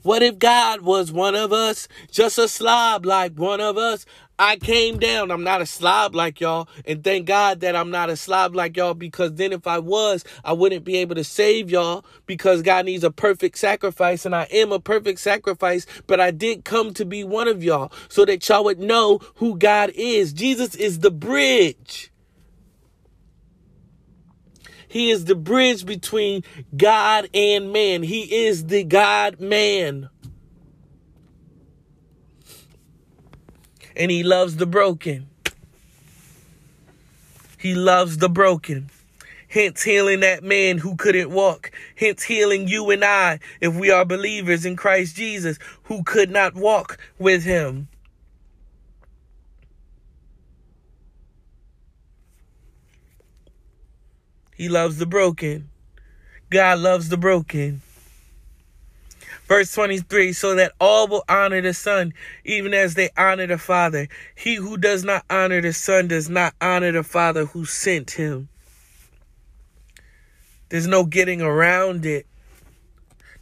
What 0.03 0.23
if 0.23 0.39
God 0.39 0.81
was 0.81 1.11
one 1.11 1.35
of 1.35 1.51
us, 1.51 1.89
just 2.09 2.37
a 2.37 2.47
slob 2.47 3.05
like 3.05 3.33
one 3.33 3.59
of 3.59 3.77
us? 3.77 4.05
I 4.39 4.57
came 4.57 4.99
down. 4.99 5.31
I'm 5.31 5.43
not 5.43 5.61
a 5.61 5.65
slob 5.65 6.13
like 6.13 6.39
y'all. 6.39 6.67
And 6.85 7.03
thank 7.03 7.25
God 7.25 7.61
that 7.61 7.75
I'm 7.75 7.89
not 7.89 8.09
a 8.09 8.15
slob 8.15 8.55
like 8.55 8.77
y'all 8.77 8.93
because 8.93 9.33
then 9.33 9.51
if 9.51 9.65
I 9.65 9.79
was, 9.79 10.23
I 10.43 10.53
wouldn't 10.53 10.85
be 10.85 10.97
able 10.97 11.15
to 11.15 11.23
save 11.23 11.71
y'all 11.71 12.05
because 12.27 12.61
God 12.61 12.85
needs 12.85 13.03
a 13.03 13.11
perfect 13.11 13.57
sacrifice 13.57 14.25
and 14.25 14.35
I 14.35 14.43
am 14.51 14.71
a 14.71 14.79
perfect 14.79 15.19
sacrifice. 15.19 15.87
But 16.05 16.19
I 16.19 16.31
did 16.31 16.65
come 16.65 16.93
to 16.95 17.05
be 17.05 17.23
one 17.23 17.47
of 17.47 17.63
y'all 17.63 17.91
so 18.09 18.25
that 18.25 18.47
y'all 18.47 18.63
would 18.65 18.79
know 18.79 19.19
who 19.35 19.57
God 19.57 19.91
is. 19.95 20.33
Jesus 20.33 20.75
is 20.75 20.99
the 20.99 21.11
bridge. 21.11 22.11
He 24.87 25.11
is 25.11 25.25
the 25.25 25.35
bridge 25.35 25.85
between 25.85 26.43
God 26.75 27.29
and 27.33 27.73
man. 27.73 28.03
He 28.03 28.45
is 28.45 28.67
the 28.67 28.83
God 28.83 29.39
man. 29.39 30.09
And 33.97 34.11
he 34.11 34.23
loves 34.23 34.57
the 34.57 34.67
broken. 34.67 35.27
He 37.57 37.73
loves 37.73 38.19
the 38.19 38.29
broken. 38.29 38.91
Hence 39.49 39.81
healing 39.81 40.19
that 40.19 40.43
man 40.43 40.77
who 40.77 40.95
couldn't 40.95 41.31
walk. 41.31 41.71
Hence 41.95 42.21
healing 42.21 42.67
you 42.67 42.91
and 42.91 43.03
I, 43.03 43.39
if 43.59 43.73
we 43.73 43.89
are 43.89 44.05
believers 44.05 44.65
in 44.65 44.75
Christ 44.75 45.15
Jesus, 45.15 45.57
who 45.83 46.03
could 46.03 46.29
not 46.29 46.53
walk 46.53 46.99
with 47.17 47.43
him. 47.43 47.87
He 54.55 54.69
loves 54.69 54.97
the 54.97 55.05
broken. 55.07 55.69
God 56.49 56.79
loves 56.79 57.09
the 57.09 57.17
broken. 57.17 57.81
Verse 59.47 59.73
23 59.73 60.33
so 60.33 60.55
that 60.55 60.73
all 60.79 61.07
will 61.07 61.23
honor 61.29 61.61
the 61.61 61.73
Son, 61.73 62.13
even 62.43 62.73
as 62.73 62.95
they 62.95 63.09
honor 63.17 63.47
the 63.47 63.57
Father. 63.57 64.07
He 64.35 64.55
who 64.55 64.77
does 64.77 65.03
not 65.03 65.23
honor 65.29 65.61
the 65.61 65.73
Son 65.73 66.07
does 66.07 66.29
not 66.29 66.53
honor 66.59 66.91
the 66.91 67.03
Father 67.03 67.45
who 67.45 67.65
sent 67.65 68.11
him. 68.11 68.49
There's 70.69 70.87
no 70.87 71.05
getting 71.05 71.41
around 71.41 72.05
it. 72.05 72.27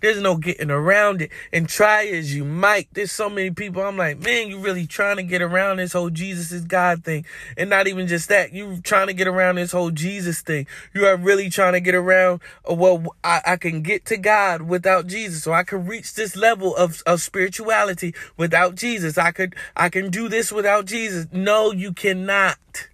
There's 0.05 0.21
no 0.21 0.37
getting 0.37 0.69
around 0.69 1.23
it. 1.23 1.31
And 1.51 1.67
try 1.67 2.05
as 2.05 2.35
you 2.35 2.45
might, 2.45 2.87
there's 2.93 3.11
so 3.11 3.27
many 3.27 3.49
people. 3.49 3.81
I'm 3.81 3.97
like, 3.97 4.19
man, 4.19 4.49
you 4.49 4.59
really 4.59 4.85
trying 4.85 5.15
to 5.15 5.23
get 5.23 5.41
around 5.41 5.77
this 5.77 5.93
whole 5.93 6.11
Jesus 6.11 6.51
is 6.51 6.63
God 6.63 7.03
thing. 7.03 7.25
And 7.57 7.71
not 7.71 7.87
even 7.87 8.05
just 8.05 8.29
that, 8.29 8.53
you 8.53 8.81
trying 8.81 9.07
to 9.07 9.15
get 9.15 9.27
around 9.27 9.55
this 9.55 9.71
whole 9.71 9.89
Jesus 9.89 10.41
thing. 10.41 10.67
You 10.93 11.07
are 11.07 11.17
really 11.17 11.49
trying 11.49 11.73
to 11.73 11.79
get 11.79 11.95
around, 11.95 12.41
uh, 12.69 12.75
well, 12.75 13.03
I, 13.23 13.41
I 13.47 13.57
can 13.57 13.81
get 13.81 14.05
to 14.05 14.17
God 14.17 14.61
without 14.61 15.07
Jesus. 15.07 15.41
So 15.41 15.53
I 15.53 15.63
can 15.63 15.87
reach 15.87 16.13
this 16.13 16.35
level 16.35 16.75
of, 16.75 17.01
of 17.07 17.19
spirituality 17.19 18.13
without 18.37 18.75
Jesus. 18.75 19.17
I 19.17 19.31
could, 19.31 19.55
I 19.75 19.89
can 19.89 20.11
do 20.11 20.29
this 20.29 20.51
without 20.51 20.85
Jesus. 20.85 21.25
No, 21.31 21.71
you 21.71 21.93
cannot 21.93 22.89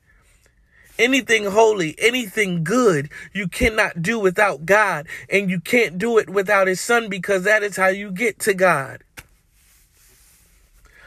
anything 1.01 1.45
holy, 1.45 1.95
anything 1.97 2.63
good, 2.63 3.09
you 3.33 3.47
cannot 3.47 4.01
do 4.01 4.19
without 4.19 4.65
God. 4.65 5.07
And 5.29 5.49
you 5.49 5.59
can't 5.59 5.97
do 5.97 6.17
it 6.17 6.29
without 6.29 6.67
His 6.67 6.79
Son 6.79 7.09
because 7.09 7.43
that 7.43 7.63
is 7.63 7.77
how 7.77 7.87
you 7.87 8.11
get 8.11 8.39
to 8.39 8.53
God. 8.53 9.03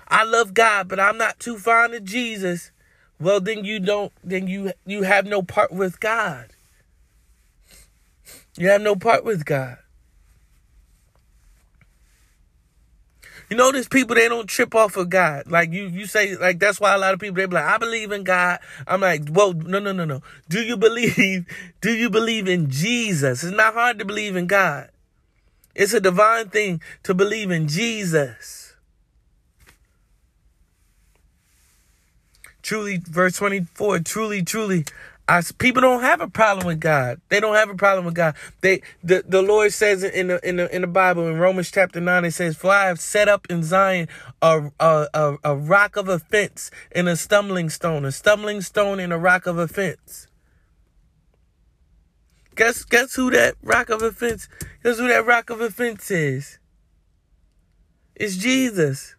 I 0.09 0.25
love 0.25 0.55
God, 0.55 0.89
but 0.89 1.01
I'm 1.01 1.19
not 1.19 1.41
too 1.41 1.59
fond 1.59 1.95
of 1.95 2.05
Jesus. 2.05 2.71
Well, 3.21 3.41
then 3.41 3.65
you 3.65 3.81
don't, 3.81 4.13
then 4.23 4.49
you, 4.49 4.73
you 4.85 5.03
have 5.03 5.27
no 5.27 5.43
part 5.43 5.73
with 5.73 6.01
God. 6.01 6.49
You 8.57 8.69
have 8.69 8.83
no 8.83 8.97
part 8.97 9.25
with 9.25 9.45
God. 9.45 9.79
You 13.55 13.59
know, 13.59 13.71
there's 13.71 13.87
people 13.87 14.17
they 14.17 14.29
don't 14.29 14.49
trip 14.49 14.75
off 14.75 14.97
of 14.97 15.11
God. 15.11 15.49
Like 15.49 15.73
you, 15.73 15.87
you 15.87 16.07
say 16.07 16.35
like 16.35 16.59
that's 16.59 16.81
why 16.81 16.93
a 16.93 16.99
lot 16.99 17.15
of 17.15 17.21
people 17.21 17.37
they 17.37 17.47
be 17.47 17.55
like, 17.55 17.65
I 17.65 17.79
believe 17.79 18.11
in 18.11 18.25
God. 18.25 18.59
I'm 18.85 19.01
like, 19.01 19.29
well, 19.31 19.53
no, 19.53 19.79
no, 19.79 19.93
no, 19.93 20.05
no. 20.05 20.23
Do 20.49 20.61
you 20.61 20.77
believe? 20.77 21.47
Do 21.81 21.93
you 21.95 22.11
believe 22.11 22.49
in 22.49 22.69
Jesus? 22.69 23.45
It's 23.45 23.57
not 23.57 23.75
hard 23.75 24.01
to 24.01 24.05
believe 24.05 24.35
in 24.35 24.49
God. 24.49 24.91
It's 25.73 25.93
a 25.93 26.01
divine 26.01 26.49
thing 26.49 26.83
to 27.05 27.15
believe 27.15 27.53
in 27.53 27.69
Jesus. 27.69 28.75
Truly, 32.61 32.97
verse 32.97 33.37
24, 33.37 34.01
truly, 34.01 34.43
truly, 34.43 34.85
I, 35.27 35.43
people 35.59 35.81
don't 35.81 36.03
have 36.03 36.21
a 36.21 36.29
problem 36.29 36.67
with 36.67 36.81
God. 36.81 37.21
They 37.31 37.41
don't 37.41 37.55
have 37.55 37.71
a 37.71 37.75
problem 37.75 38.05
with 38.05 38.15
God. 38.15 38.35
They 38.61 38.83
the, 39.03 39.25
the 39.27 39.41
Lord 39.41 39.73
says 39.73 40.05
in 40.05 40.27
the 40.27 40.47
in 40.47 40.57
the 40.57 40.75
in 40.75 40.83
the 40.83 40.87
Bible 40.87 41.27
in 41.29 41.39
Romans 41.39 41.71
chapter 41.71 42.01
nine 42.01 42.27
it 42.27 42.33
says, 42.33 42.57
"For 42.57 42.71
I 42.71 42.87
have 42.87 43.01
set 43.01 43.29
up 43.29 43.47
in 43.49 43.63
Zion 43.63 44.09
a 44.43 44.71
a 44.79 45.09
a, 45.15 45.37
a 45.45 45.57
rock 45.57 45.97
of 45.97 46.09
offense 46.09 46.71
and 46.93 47.09
a 47.09 47.17
stumbling 47.17 47.71
stone, 47.71 48.05
a 48.05 48.13
stumbling 48.13 48.61
stone 48.61 49.01
and 49.01 49.13
a 49.13 49.19
rock 49.19 49.47
of 49.47 49.57
offense." 49.57 50.27
Guess 52.55 52.85
guess 52.85 53.15
who 53.15 53.31
that 53.31 53.55
rock 53.63 53.89
of 53.89 54.03
offense? 54.03 54.49
Guess 54.83 54.99
who 54.99 55.09
that 55.09 55.25
rock 55.25 55.49
of 55.49 55.63
offense 55.63 56.11
is? 56.11 56.59
It's 58.15 58.37
Jesus. 58.37 59.17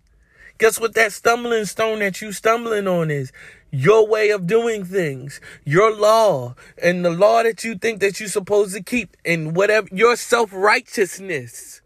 Guess 0.58 0.80
what 0.80 0.94
that 0.94 1.12
stumbling 1.12 1.66
stone 1.66 2.00
that 2.00 2.22
you 2.22 2.32
stumbling 2.32 2.88
on 2.88 3.12
is? 3.12 3.34
Your 3.78 4.08
way 4.08 4.30
of 4.30 4.48
doing 4.48 4.86
things, 4.86 5.42
your 5.66 5.94
law, 5.94 6.56
and 6.82 7.04
the 7.04 7.10
law 7.10 7.44
that 7.44 7.66
you 7.66 7.76
think 7.76 8.00
that 8.00 8.22
you're 8.22 8.30
supposed 8.30 8.74
to 8.74 8.82
keep, 8.82 9.18
and 9.26 9.54
whatever 9.54 9.90
your 9.92 10.16
self-righteousness. 10.16 11.82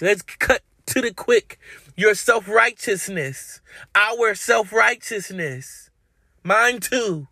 Let's 0.00 0.22
cut 0.22 0.62
to 0.86 1.00
the 1.00 1.12
quick. 1.12 1.58
Your 1.96 2.14
self-righteousness. 2.14 3.60
Our 3.96 4.36
self-righteousness. 4.36 5.90
Mine 6.44 6.78
too. 6.78 7.26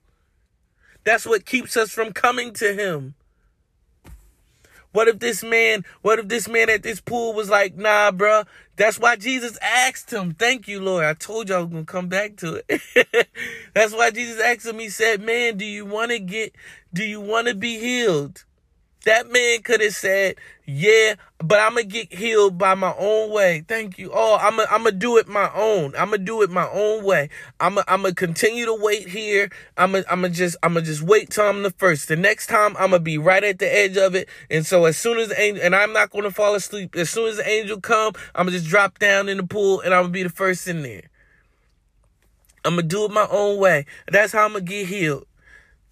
That's 1.04 1.26
what 1.26 1.46
keeps 1.46 1.76
us 1.76 1.92
from 1.92 2.12
coming 2.12 2.52
to 2.54 2.74
him. 2.74 3.14
What 4.92 5.08
if 5.08 5.18
this 5.18 5.42
man, 5.42 5.84
what 6.02 6.18
if 6.18 6.28
this 6.28 6.48
man 6.48 6.70
at 6.70 6.82
this 6.82 7.00
pool 7.00 7.34
was 7.34 7.50
like, 7.50 7.76
nah, 7.76 8.10
bruh. 8.10 8.46
That's 8.76 8.98
why 8.98 9.16
Jesus 9.16 9.58
asked 9.62 10.12
him. 10.12 10.34
Thank 10.34 10.68
you, 10.68 10.80
Lord. 10.80 11.04
I 11.04 11.14
told 11.14 11.48
y'all 11.48 11.60
I 11.60 11.62
was 11.62 11.72
to 11.72 11.84
come 11.84 12.08
back 12.08 12.36
to 12.36 12.62
it. 12.68 13.28
That's 13.74 13.92
why 13.94 14.10
Jesus 14.10 14.40
asked 14.40 14.66
him. 14.66 14.78
He 14.78 14.88
said, 14.90 15.22
man, 15.22 15.56
do 15.56 15.64
you 15.64 15.86
want 15.86 16.10
to 16.12 16.18
get, 16.18 16.54
do 16.92 17.04
you 17.04 17.20
want 17.20 17.48
to 17.48 17.54
be 17.54 17.78
healed? 17.78 18.45
That 19.06 19.30
man 19.30 19.62
could 19.62 19.80
have 19.82 19.94
said, 19.94 20.34
yeah, 20.66 21.14
but 21.38 21.60
I'm 21.60 21.76
to 21.76 21.84
get 21.84 22.12
healed 22.12 22.58
by 22.58 22.74
my 22.74 22.92
own 22.98 23.30
way. 23.30 23.64
Thank 23.68 23.98
you. 23.98 24.10
Oh, 24.12 24.36
I'm 24.36 24.56
gonna 24.56 24.68
I'm 24.68 24.82
gonna 24.82 24.96
do 24.96 25.16
it 25.16 25.28
my 25.28 25.48
own. 25.54 25.94
I'm 25.96 26.10
to 26.10 26.18
do 26.18 26.42
it 26.42 26.50
my 26.50 26.68
own 26.68 27.04
way. 27.04 27.30
I'm 27.60 27.74
going 27.74 27.84
I'm 27.86 28.02
gonna 28.02 28.16
continue 28.16 28.64
to 28.66 28.74
wait 28.74 29.08
here. 29.08 29.48
I'm 29.76 29.92
going 29.92 30.02
I'm 30.10 30.22
gonna 30.22 30.34
just, 30.34 30.56
I'm 30.64 30.74
to 30.74 30.82
just 30.82 31.02
wait 31.02 31.30
till 31.30 31.44
I'm 31.44 31.62
the 31.62 31.70
first. 31.70 32.08
The 32.08 32.16
next 32.16 32.48
time 32.48 32.74
I'm 32.80 32.90
to 32.90 32.98
be 32.98 33.16
right 33.16 33.44
at 33.44 33.60
the 33.60 33.72
edge 33.72 33.96
of 33.96 34.16
it. 34.16 34.28
And 34.50 34.66
so 34.66 34.86
as 34.86 34.96
soon 34.96 35.18
as 35.18 35.28
the 35.28 35.40
angel, 35.40 35.64
and 35.64 35.76
I'm 35.76 35.92
not 35.92 36.10
to 36.10 36.30
fall 36.32 36.56
asleep. 36.56 36.96
As 36.96 37.08
soon 37.08 37.28
as 37.28 37.36
the 37.36 37.48
angel 37.48 37.80
come, 37.80 38.14
I'm 38.34 38.46
to 38.46 38.52
just 38.52 38.66
drop 38.66 38.98
down 38.98 39.28
in 39.28 39.36
the 39.36 39.46
pool 39.46 39.82
and 39.82 39.94
I'm 39.94 40.06
to 40.06 40.10
be 40.10 40.24
the 40.24 40.30
first 40.30 40.66
in 40.66 40.82
there. 40.82 41.04
I'm 42.64 42.74
to 42.74 42.82
do 42.82 43.04
it 43.04 43.12
my 43.12 43.28
own 43.30 43.60
way. 43.60 43.86
That's 44.10 44.32
how 44.32 44.46
I'm 44.46 44.54
to 44.54 44.60
get 44.60 44.88
healed. 44.88 45.26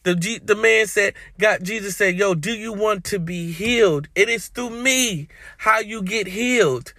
The, 0.04 0.14
G, 0.14 0.38
the 0.38 0.54
man 0.54 0.86
said, 0.86 1.14
God, 1.38 1.64
Jesus 1.64 1.96
said, 1.96 2.16
yo, 2.16 2.34
do 2.34 2.52
you 2.52 2.72
want 2.72 3.04
to 3.04 3.18
be 3.18 3.50
healed? 3.52 4.08
It 4.14 4.28
is 4.28 4.48
through 4.48 4.70
me 4.70 5.28
how 5.58 5.80
you 5.80 6.02
get 6.02 6.28
healed. 6.28 6.92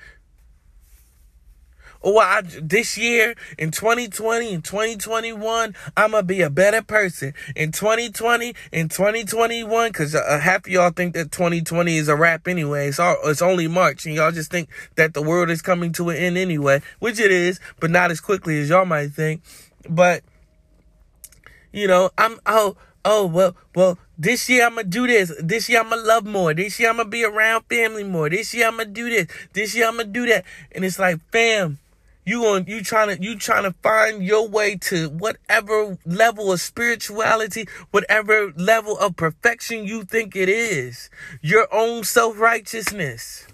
Or 2.02 2.22
I, 2.22 2.42
this 2.44 3.00
year 3.00 3.34
in 3.58 3.72
2020 3.72 4.54
and 4.54 4.64
2021, 4.64 5.76
I'm 5.98 6.12
gonna 6.12 6.22
be 6.22 6.42
a 6.42 6.52
better 6.52 6.84
person. 6.84 7.34
In 7.56 7.72
2020 7.72 8.54
and 8.72 8.92
2021, 8.92 9.90
because 9.90 10.14
uh, 10.14 10.40
half 10.40 10.68
of 10.68 10.68
y'all 10.68 10.92
think 10.92 11.16
that 11.16 11.32
2020 11.32 11.98
is 11.98 12.08
a 12.08 12.16
wrap 12.16 12.48
anyway. 12.48 12.90
It's 12.90 13.00
all, 13.00 13.18
it's 13.24 13.42
only 13.42 13.68
March, 13.68 14.06
and 14.06 14.14
y'all 14.14 14.32
just 14.32 14.52
think 14.52 14.70
that 14.98 15.16
the 15.16 15.22
world 15.24 15.50
is 15.50 15.64
coming 15.64 15.92
to 15.94 16.10
an 16.10 16.18
end 16.18 16.38
anyway, 16.38 16.84
which 17.00 17.20
it 17.20 17.32
is, 17.32 17.60
but 17.80 17.90
not 17.90 18.12
as 18.12 18.22
quickly 18.22 18.60
as 18.60 18.70
y'all 18.70 18.86
might 18.86 19.10
think. 19.10 19.42
But 19.90 20.22
you 21.72 21.88
know, 21.88 22.12
I'm 22.20 22.40
oh 22.46 22.78
oh 23.06 23.26
well 23.26 23.56
well 23.76 23.98
this 24.18 24.50
year 24.50 24.66
i'm 24.66 24.76
gonna 24.76 24.84
do 24.88 25.08
this. 25.08 25.34
This 25.42 25.70
year 25.70 25.82
i'm 25.82 25.90
gonna 25.90 26.02
love 26.02 26.26
more. 26.26 26.54
This 26.54 26.80
year 26.80 26.90
i'm 26.90 26.98
gonna 26.98 27.10
be 27.10 27.24
around 27.24 27.64
family 27.70 28.04
more. 28.04 28.30
This 28.30 28.54
year 28.54 28.68
i'm 28.68 28.78
gonna 28.78 28.90
do 28.90 29.10
this. 29.10 29.28
This 29.54 29.76
year 29.76 29.88
i'm 29.88 29.98
gonna 29.98 30.10
do 30.10 30.26
that. 30.28 30.46
And 30.72 30.84
it's 30.84 31.00
like 31.00 31.20
fam 31.32 31.80
you 32.26 32.46
on 32.46 32.66
you 32.68 32.82
trying 32.82 33.16
to 33.16 33.24
you 33.24 33.38
trying 33.38 33.64
to 33.64 33.74
find 33.84 34.24
your 34.24 34.48
way 34.48 34.76
to 34.76 35.10
whatever 35.10 35.98
level 36.06 36.52
of 36.52 36.60
spirituality 36.60 37.68
whatever 37.92 38.52
level 38.58 38.98
of 38.98 39.16
perfection 39.16 39.86
you 39.86 40.04
think 40.04 40.36
it 40.36 40.50
is. 40.50 41.10
Your 41.42 41.68
own 41.74 42.04
self-righteousness. 42.04 43.48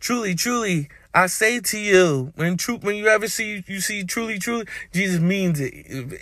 Truly 0.00 0.34
truly 0.34 0.88
I 1.16 1.28
say 1.28 1.60
to 1.60 1.78
you, 1.78 2.34
when 2.36 2.58
truth, 2.58 2.84
when 2.84 2.94
you 2.94 3.06
ever 3.06 3.26
see, 3.26 3.64
you 3.66 3.80
see 3.80 4.04
truly, 4.04 4.38
truly, 4.38 4.66
Jesus 4.92 5.18
means 5.18 5.58
it. 5.58 5.72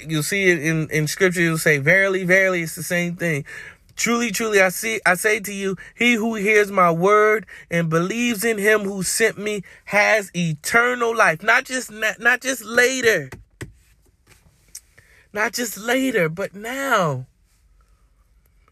You'll 0.09 0.23
see 0.23 0.45
it 0.45 0.63
in, 0.63 0.89
in 0.89 1.09
scripture. 1.09 1.41
You'll 1.41 1.59
say, 1.59 1.79
verily, 1.79 2.23
verily, 2.23 2.63
it's 2.63 2.77
the 2.77 2.85
same 2.85 3.17
thing. 3.17 3.45
Truly, 3.97 4.31
truly, 4.31 4.63
I 4.63 4.69
see, 4.69 5.01
I 5.05 5.15
say 5.15 5.41
to 5.41 5.53
you, 5.53 5.77
he 5.97 6.15
who 6.15 6.37
hears 6.37 6.71
my 6.71 6.93
word 6.93 7.45
and 7.73 7.91
believes 7.91 8.45
in 8.45 8.57
him 8.57 8.83
who 8.83 9.03
sent 9.03 9.37
me 9.37 9.65
has 9.87 10.31
eternal 10.33 11.15
life. 11.17 11.43
Not 11.43 11.65
just, 11.65 11.91
not, 11.91 12.21
not 12.21 12.41
just 12.41 12.65
later. 12.65 13.31
Not 15.33 15.55
just 15.55 15.77
later, 15.77 16.29
but 16.29 16.55
now. 16.55 17.27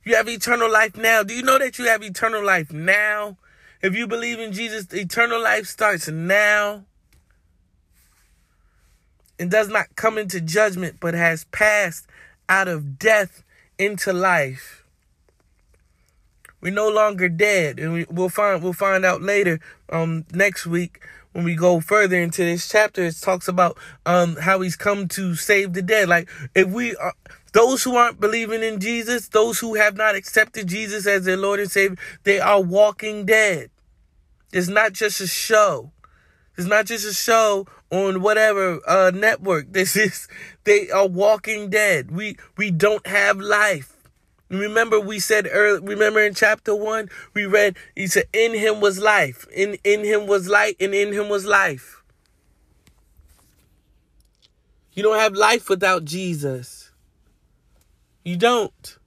You 0.05 0.15
have 0.15 0.29
eternal 0.29 0.71
life 0.71 0.97
now. 0.97 1.25
Do 1.25 1.35
you 1.35 1.43
know 1.43 1.59
that 1.59 1.81
you 1.81 1.87
have 1.87 2.05
eternal 2.05 2.47
life 2.47 2.73
now? 2.73 3.39
If 3.83 3.97
you 3.97 4.07
believe 4.07 4.39
in 4.39 4.53
Jesus, 4.53 4.93
eternal 4.93 5.43
life 5.43 5.67
starts 5.67 6.07
now 6.09 6.85
and 9.41 9.51
does 9.51 9.69
not 9.69 9.97
come 9.97 10.19
into 10.19 10.41
judgment, 10.41 10.99
but 11.01 11.15
has 11.15 11.45
passed 11.47 12.07
out 12.49 12.69
of 12.69 12.97
death 12.97 13.43
into 13.79 14.13
life. 14.13 14.85
We're 16.61 16.73
no 16.73 16.89
longer 16.89 17.29
dead, 17.29 17.81
and 17.81 17.93
we, 17.93 18.07
will 18.09 18.29
find 18.29 18.63
we'll 18.63 18.73
find 18.73 19.05
out 19.05 19.21
later 19.21 19.59
um, 19.89 20.27
next 20.33 20.65
week 20.65 21.01
when 21.33 21.45
we 21.45 21.57
go 21.57 21.81
further 21.81 22.17
into 22.17 22.45
this 22.45 22.69
chapter. 22.69 23.03
It 23.03 23.21
talks 23.21 23.49
about 23.49 23.77
um, 24.07 24.37
how 24.37 24.61
he's 24.61 24.77
come 24.77 25.09
to 25.09 25.35
save 25.35 25.73
the 25.73 25.83
dead. 25.83 26.09
Like 26.09 26.29
if 26.55 26.69
we 26.69 26.95
are 26.95 27.15
those 27.53 27.83
who 27.83 27.97
aren't 27.97 28.21
believing 28.21 28.63
in 28.63 28.79
Jesus, 28.79 29.27
those 29.27 29.59
who 29.59 29.75
have 29.75 29.97
not 29.97 30.15
accepted 30.15 30.69
Jesus 30.69 31.05
as 31.05 31.25
their 31.25 31.37
Lord 31.37 31.59
and 31.59 31.71
Savior, 31.71 31.99
they 32.23 32.39
are 32.39 32.61
walking 32.61 33.27
dead. 33.27 33.72
It's 34.53 34.69
not 34.69 34.93
just 34.93 35.21
a 35.21 35.27
show. 35.27 35.93
It's 36.57 36.67
not 36.67 36.87
just 36.87 37.07
a 37.07 37.15
show 37.15 37.67
on 37.91 38.21
whatever 38.21 38.81
uh, 38.87 39.11
network. 39.15 39.67
This 39.73 39.97
is 39.97 40.29
they 40.65 40.91
are 40.91 41.07
walking 41.07 41.71
dead. 41.71 42.11
We 42.11 42.37
we 42.57 42.71
don't 42.71 43.07
have 43.07 43.39
life. 43.39 43.97
Remember 44.51 45.01
we 45.01 45.19
said 45.19 45.49
earlier, 45.51 45.81
remember 45.81 46.21
in 46.21 46.35
chapter 46.35 46.75
1 46.75 47.09
we 47.33 47.47
read 47.47 47.75
he 47.97 48.07
said 48.07 48.25
in 48.35 48.53
him 48.53 48.81
was 48.81 48.99
life. 48.99 49.47
In 49.55 49.79
in 49.83 50.05
him 50.05 50.27
was 50.27 50.47
light 50.49 50.77
and 50.79 50.95
in 50.95 51.13
him 51.13 51.31
was 51.31 51.47
life. 51.47 52.03
You 54.93 55.03
don't 55.03 55.19
have 55.19 55.33
life 55.33 55.71
without 55.71 56.05
Jesus. 56.05 56.91
You 58.25 58.37
don't. 58.37 58.99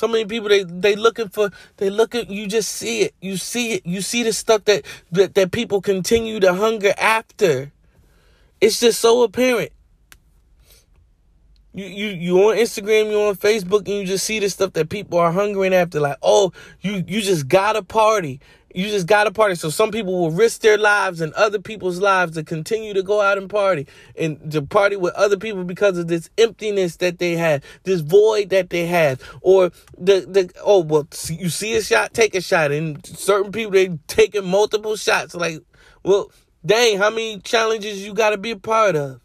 So 0.00 0.08
many 0.08 0.24
people 0.24 0.48
they 0.48 0.64
they 0.64 0.96
looking 0.96 1.28
for 1.28 1.50
they 1.76 1.90
looking 1.90 2.32
you 2.32 2.46
just 2.46 2.70
see 2.70 3.02
it. 3.02 3.14
You 3.20 3.36
see 3.36 3.72
it. 3.74 3.84
You 3.84 4.00
see 4.00 4.22
the 4.22 4.32
stuff 4.32 4.64
that 4.64 4.86
that, 5.12 5.34
that 5.34 5.52
people 5.52 5.82
continue 5.82 6.40
to 6.40 6.54
hunger 6.54 6.94
after. 6.96 7.70
It's 8.62 8.80
just 8.80 8.98
so 8.98 9.24
apparent. 9.24 9.72
You 11.74 11.84
you 11.84 12.06
you 12.06 12.38
on 12.48 12.56
Instagram, 12.56 13.10
you 13.10 13.20
on 13.20 13.36
Facebook, 13.36 13.80
and 13.80 13.88
you 13.88 14.06
just 14.06 14.24
see 14.24 14.38
the 14.38 14.48
stuff 14.48 14.72
that 14.72 14.88
people 14.88 15.18
are 15.18 15.32
hungering 15.32 15.74
after. 15.74 16.00
Like, 16.00 16.16
oh, 16.22 16.54
you 16.80 17.04
you 17.06 17.20
just 17.20 17.46
got 17.46 17.76
a 17.76 17.82
party. 17.82 18.40
You 18.74 18.88
just 18.88 19.06
got 19.06 19.24
to 19.24 19.32
party. 19.32 19.54
So 19.56 19.68
some 19.70 19.90
people 19.90 20.18
will 20.18 20.30
risk 20.30 20.60
their 20.60 20.78
lives 20.78 21.20
and 21.20 21.32
other 21.34 21.58
people's 21.58 21.98
lives 21.98 22.34
to 22.34 22.44
continue 22.44 22.94
to 22.94 23.02
go 23.02 23.20
out 23.20 23.38
and 23.38 23.50
party 23.50 23.86
and 24.16 24.52
to 24.52 24.62
party 24.62 24.96
with 24.96 25.14
other 25.14 25.36
people 25.36 25.64
because 25.64 25.98
of 25.98 26.08
this 26.08 26.30
emptiness 26.38 26.96
that 26.96 27.18
they 27.18 27.32
have, 27.32 27.64
this 27.84 28.00
void 28.00 28.50
that 28.50 28.70
they 28.70 28.86
have, 28.86 29.20
or 29.40 29.72
the 29.98 30.20
the 30.20 30.52
oh 30.64 30.80
well, 30.80 31.08
you 31.28 31.48
see 31.48 31.74
a 31.76 31.82
shot, 31.82 32.14
take 32.14 32.34
a 32.34 32.40
shot, 32.40 32.70
and 32.70 33.04
certain 33.04 33.52
people 33.52 33.72
they 33.72 33.98
taking 34.06 34.46
multiple 34.46 34.96
shots. 34.96 35.34
Like, 35.34 35.60
well, 36.04 36.30
dang, 36.64 36.98
how 36.98 37.10
many 37.10 37.40
challenges 37.40 38.04
you 38.04 38.14
got 38.14 38.30
to 38.30 38.38
be 38.38 38.52
a 38.52 38.56
part 38.56 38.94
of? 38.96 39.20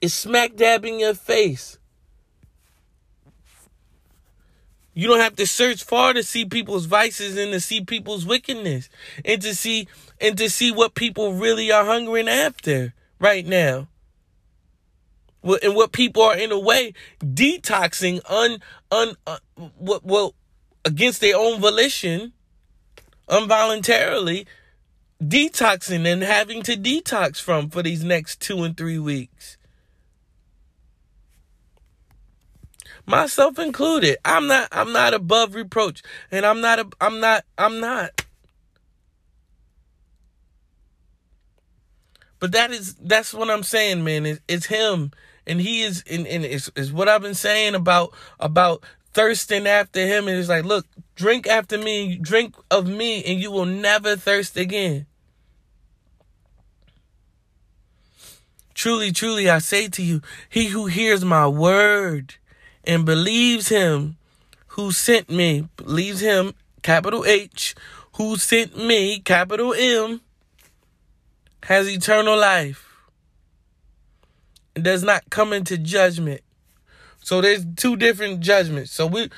It's 0.00 0.14
smack 0.14 0.56
dab 0.56 0.84
in 0.84 1.00
your 1.00 1.14
face. 1.14 1.78
You 4.94 5.08
don't 5.08 5.20
have 5.20 5.36
to 5.36 5.46
search 5.46 5.84
far 5.84 6.12
to 6.12 6.22
see 6.22 6.44
people's 6.44 6.84
vices 6.84 7.36
and 7.36 7.52
to 7.52 7.60
see 7.60 7.82
people's 7.82 8.26
wickedness 8.26 8.88
and 9.24 9.40
to 9.42 9.54
see 9.54 9.88
and 10.20 10.36
to 10.36 10.50
see 10.50 10.70
what 10.70 10.94
people 10.94 11.32
really 11.32 11.72
are 11.72 11.84
hungering 11.84 12.28
after 12.28 12.92
right 13.18 13.46
now. 13.46 13.88
And 15.42 15.74
what 15.74 15.92
people 15.92 16.22
are 16.22 16.36
in 16.36 16.52
a 16.52 16.58
way 16.58 16.92
detoxing 17.20 18.20
un 18.30 18.60
un 18.90 19.16
uh, 19.26 19.38
what 19.78 20.04
well 20.04 20.34
against 20.84 21.20
their 21.20 21.36
own 21.36 21.60
volition, 21.60 22.32
involuntarily 23.30 24.46
detoxing 25.22 26.06
and 26.06 26.22
having 26.22 26.62
to 26.62 26.76
detox 26.76 27.40
from 27.40 27.70
for 27.70 27.82
these 27.82 28.04
next 28.04 28.40
two 28.40 28.62
and 28.62 28.76
three 28.76 28.98
weeks. 28.98 29.56
Myself 33.12 33.58
included. 33.58 34.16
I'm 34.24 34.48
not 34.48 34.66
I'm 34.72 34.92
not 34.92 35.14
above 35.14 35.54
reproach 35.54 36.02
and 36.32 36.44
I'm 36.44 36.60
not 36.60 36.80
a, 36.80 36.88
I'm 37.00 37.20
not 37.20 37.44
I'm 37.56 37.78
not 37.78 38.22
But 42.42 42.50
that 42.50 42.72
is 42.72 42.96
that's 42.96 43.32
what 43.32 43.48
I'm 43.48 43.62
saying, 43.62 44.02
man. 44.02 44.26
It's, 44.26 44.40
it's 44.48 44.66
him, 44.66 45.12
and 45.46 45.60
he 45.60 45.82
is, 45.82 46.02
and, 46.10 46.26
and 46.26 46.44
it's, 46.44 46.68
it's 46.74 46.90
what 46.90 47.08
I've 47.08 47.22
been 47.22 47.34
saying 47.36 47.76
about 47.76 48.12
about 48.40 48.82
thirsting 49.12 49.68
after 49.68 50.04
him. 50.04 50.26
And 50.26 50.36
it's 50.36 50.48
like, 50.48 50.64
look, 50.64 50.84
drink 51.14 51.46
after 51.46 51.78
me, 51.78 52.16
drink 52.16 52.56
of 52.68 52.88
me, 52.88 53.22
and 53.22 53.38
you 53.38 53.52
will 53.52 53.64
never 53.64 54.16
thirst 54.16 54.56
again. 54.56 55.06
Truly, 58.74 59.12
truly, 59.12 59.48
I 59.48 59.58
say 59.58 59.86
to 59.86 60.02
you, 60.02 60.20
he 60.48 60.66
who 60.66 60.86
hears 60.86 61.24
my 61.24 61.46
word 61.46 62.34
and 62.84 63.04
believes 63.04 63.68
him 63.68 64.16
who 64.68 64.92
sent 64.92 65.30
me, 65.30 65.68
believes 65.76 66.20
him, 66.20 66.54
capital 66.82 67.24
H, 67.24 67.74
who 68.14 68.36
sent 68.36 68.76
me, 68.76 69.20
capital 69.20 69.74
M, 69.74 70.20
has 71.64 71.88
eternal 71.88 72.38
life 72.38 72.88
and 74.74 74.84
does 74.84 75.02
not 75.02 75.28
come 75.30 75.52
into 75.52 75.78
judgment. 75.78 76.40
So 77.22 77.40
there's 77.40 77.64
two 77.76 77.96
different 77.96 78.40
judgments. 78.40 78.90
So 78.90 79.06
we, 79.06 79.30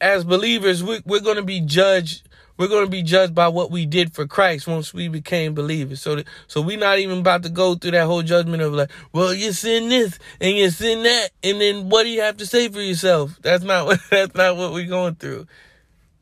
as 0.00 0.24
believers, 0.24 0.84
we, 0.84 1.00
we're 1.04 1.20
going 1.20 1.36
to 1.36 1.42
be 1.42 1.60
judged 1.60 2.28
we're 2.56 2.68
going 2.68 2.84
to 2.84 2.90
be 2.90 3.02
judged 3.02 3.34
by 3.34 3.48
what 3.48 3.70
we 3.70 3.84
did 3.84 4.14
for 4.14 4.26
Christ 4.26 4.66
once 4.66 4.94
we 4.94 5.08
became 5.08 5.54
believers. 5.54 6.00
So, 6.00 6.22
so 6.46 6.60
we're 6.60 6.78
not 6.78 6.98
even 6.98 7.18
about 7.18 7.42
to 7.42 7.48
go 7.48 7.74
through 7.74 7.92
that 7.92 8.06
whole 8.06 8.22
judgment 8.22 8.62
of 8.62 8.72
like, 8.72 8.90
well, 9.12 9.34
you 9.34 9.52
sin 9.52 9.88
this 9.88 10.18
and 10.40 10.56
you 10.56 10.70
sin 10.70 11.02
that, 11.02 11.30
and 11.42 11.60
then 11.60 11.88
what 11.88 12.04
do 12.04 12.10
you 12.10 12.20
have 12.20 12.36
to 12.36 12.46
say 12.46 12.68
for 12.68 12.80
yourself? 12.80 13.38
That's 13.42 13.64
not 13.64 13.86
what 13.86 14.00
that's 14.10 14.34
not 14.34 14.56
what 14.56 14.72
we're 14.72 14.86
going 14.86 15.16
through. 15.16 15.46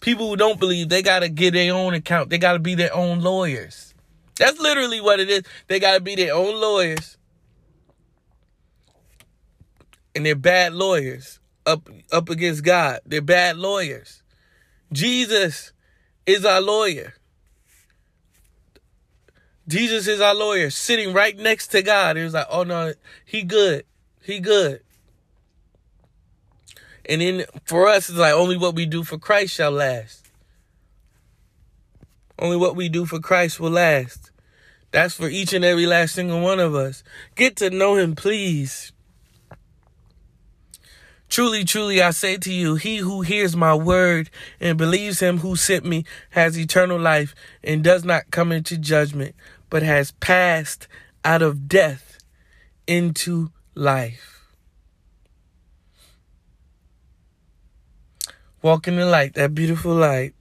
People 0.01 0.31
who 0.31 0.37
don't 0.37 0.59
believe, 0.59 0.89
they 0.89 1.03
got 1.03 1.21
to 1.21 1.29
get 1.29 1.53
their 1.53 1.75
own 1.75 1.95
account. 1.95 2.31
They 2.31 2.39
got 2.39 2.55
to 2.55 2.59
be 2.59 2.75
their 2.75 2.95
own 2.95 3.21
lawyers. 3.21 3.95
That's 4.39 4.59
literally 4.59 5.01
what 5.01 5.21
it 5.21 5.29
is. 5.29 5.43
They 5.69 5.79
got 5.79 5.95
to 5.95 6.01
be 6.01 6.17
their 6.17 6.35
own 6.35 6.61
lawyers, 6.61 7.19
and 10.15 10.25
they're 10.25 10.35
bad 10.35 10.73
lawyers 10.73 11.41
up 11.67 11.89
up 12.11 12.31
against 12.31 12.65
God. 12.65 13.01
They're 13.05 13.21
bad 13.21 13.59
lawyers. 13.59 14.23
Jesus 14.93 15.73
is 16.33 16.45
our 16.45 16.61
lawyer. 16.61 17.15
Jesus 19.69 20.09
is 20.09 20.21
our 20.21 20.35
lawyer, 20.35 20.71
sitting 20.71 21.13
right 21.13 21.37
next 21.37 21.69
to 21.69 21.83
God. 21.83 22.17
He 22.17 22.25
was 22.25 22.35
like, 22.35 22.47
oh 22.51 22.65
no, 22.65 22.95
he 23.25 23.43
good. 23.43 23.85
He 24.23 24.41
good. 24.41 24.81
And 27.05 27.21
then 27.21 27.45
for 27.65 27.89
us, 27.89 28.09
it's 28.09 28.19
like 28.19 28.35
only 28.35 28.57
what 28.57 28.75
we 28.75 28.87
do 28.87 29.05
for 29.05 29.19
Christ 29.19 29.55
shall 29.55 29.71
last. 29.71 30.31
Only 32.39 32.57
what 32.57 32.77
we 32.77 32.89
do 32.89 33.07
for 33.07 33.21
Christ 33.21 33.61
will 33.61 33.71
last. 33.71 34.31
That's 34.91 35.15
for 35.15 35.29
each 35.29 35.53
and 35.53 35.65
every 35.65 35.87
last 35.87 36.15
single 36.15 36.41
one 36.41 36.61
of 36.61 36.75
us. 36.75 37.03
Get 37.35 37.57
to 37.57 37.71
know 37.71 37.97
him, 37.97 38.15
please. 38.15 38.92
Truly, 41.33 41.65
truly, 41.65 42.03
I 42.03 42.11
say 42.11 42.37
to 42.37 42.53
you, 42.53 42.75
he 42.75 42.99
who 42.99 43.23
hears 43.23 43.57
my 43.57 43.75
word 43.75 44.29
and 44.61 44.77
believes 44.77 45.21
him 45.21 45.39
who 45.39 45.57
sent 45.57 45.83
me 45.83 46.05
has 46.29 46.59
eternal 46.59 46.99
life 46.99 47.35
and 47.65 47.83
does 47.83 48.05
not 48.05 48.31
come 48.31 48.53
into 48.53 48.77
judgment, 48.77 49.35
but 49.71 49.83
has 49.83 50.11
passed 50.11 50.89
out 51.25 51.41
of 51.41 51.69
death 51.69 52.19
into 52.87 53.51
life. 53.75 54.45
Walk 58.61 58.87
in 58.87 58.97
the 58.97 59.07
light, 59.07 59.33
that 59.33 59.55
beautiful 59.55 59.95
light. 59.95 60.35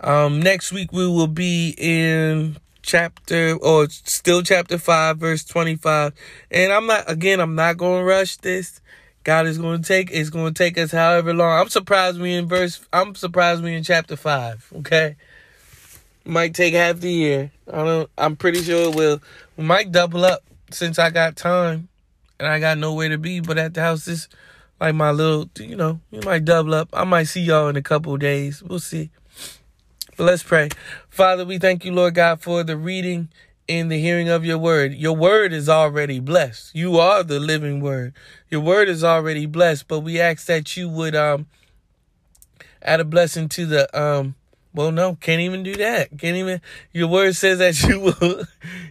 Um, 0.00 0.38
next 0.38 0.70
week 0.70 0.92
we 0.92 1.06
will 1.06 1.28
be 1.28 1.74
in 1.78 2.58
chapter 2.82 3.56
or 3.62 3.88
still 3.88 4.42
chapter 4.42 4.78
5 4.78 5.18
verse 5.18 5.44
25 5.44 6.12
and 6.52 6.72
i'm 6.72 6.86
not 6.86 7.02
again 7.10 7.40
i'm 7.40 7.56
not 7.56 7.76
going 7.76 7.98
to 7.98 8.04
rush 8.04 8.36
this 8.36 8.80
God 9.26 9.48
is 9.48 9.58
going 9.58 9.82
to 9.82 9.88
take 9.88 10.12
it's 10.12 10.30
going 10.30 10.54
to 10.54 10.56
take 10.56 10.78
us 10.78 10.92
however 10.92 11.34
long. 11.34 11.60
I'm 11.60 11.68
surprised 11.68 12.20
we 12.20 12.34
in 12.34 12.46
verse. 12.46 12.86
I'm 12.92 13.16
surprised 13.16 13.60
we 13.60 13.74
in 13.74 13.82
chapter 13.82 14.14
five. 14.14 14.64
Okay, 14.72 15.16
might 16.24 16.54
take 16.54 16.74
half 16.74 17.00
the 17.00 17.10
year. 17.10 17.50
I 17.66 17.82
don't. 17.82 18.10
I'm 18.16 18.36
pretty 18.36 18.62
sure 18.62 18.88
it 18.88 18.94
will. 18.94 19.20
We 19.56 19.64
might 19.64 19.90
double 19.90 20.24
up 20.24 20.44
since 20.70 20.96
I 21.00 21.10
got 21.10 21.34
time 21.34 21.88
and 22.38 22.48
I 22.48 22.60
got 22.60 22.78
nowhere 22.78 23.08
to 23.08 23.18
be 23.18 23.40
but 23.40 23.58
at 23.58 23.74
the 23.74 23.80
house. 23.80 24.04
This 24.04 24.28
like 24.80 24.94
my 24.94 25.10
little. 25.10 25.50
You 25.58 25.74
know, 25.74 25.98
we 26.12 26.20
might 26.20 26.44
double 26.44 26.74
up. 26.74 26.90
I 26.92 27.02
might 27.02 27.24
see 27.24 27.42
y'all 27.42 27.66
in 27.66 27.74
a 27.74 27.82
couple 27.82 28.16
days. 28.18 28.62
We'll 28.62 28.78
see. 28.78 29.10
But 30.16 30.26
let's 30.26 30.44
pray. 30.44 30.68
Father, 31.10 31.44
we 31.44 31.58
thank 31.58 31.84
you, 31.84 31.90
Lord 31.90 32.14
God, 32.14 32.40
for 32.40 32.62
the 32.62 32.76
reading 32.76 33.28
in 33.68 33.88
the 33.88 33.98
hearing 33.98 34.28
of 34.28 34.44
your 34.44 34.58
word. 34.58 34.94
Your 34.94 35.14
word 35.14 35.52
is 35.52 35.68
already 35.68 36.20
blessed. 36.20 36.74
You 36.74 36.98
are 36.98 37.22
the 37.22 37.40
living 37.40 37.80
word. 37.80 38.14
Your 38.50 38.60
word 38.60 38.88
is 38.88 39.02
already 39.02 39.46
blessed, 39.46 39.88
but 39.88 40.00
we 40.00 40.20
ask 40.20 40.46
that 40.46 40.76
you 40.76 40.88
would 40.88 41.14
um 41.14 41.46
add 42.82 43.00
a 43.00 43.04
blessing 43.04 43.48
to 43.50 43.66
the 43.66 44.00
um 44.00 44.34
well, 44.76 44.92
no, 44.92 45.14
can't 45.16 45.40
even 45.40 45.62
do 45.62 45.74
that. 45.76 46.10
Can't 46.18 46.36
even. 46.36 46.60
Your 46.92 47.08
word 47.08 47.34
says 47.34 47.58
that 47.58 47.82
you 47.88 48.00
will. 48.00 48.44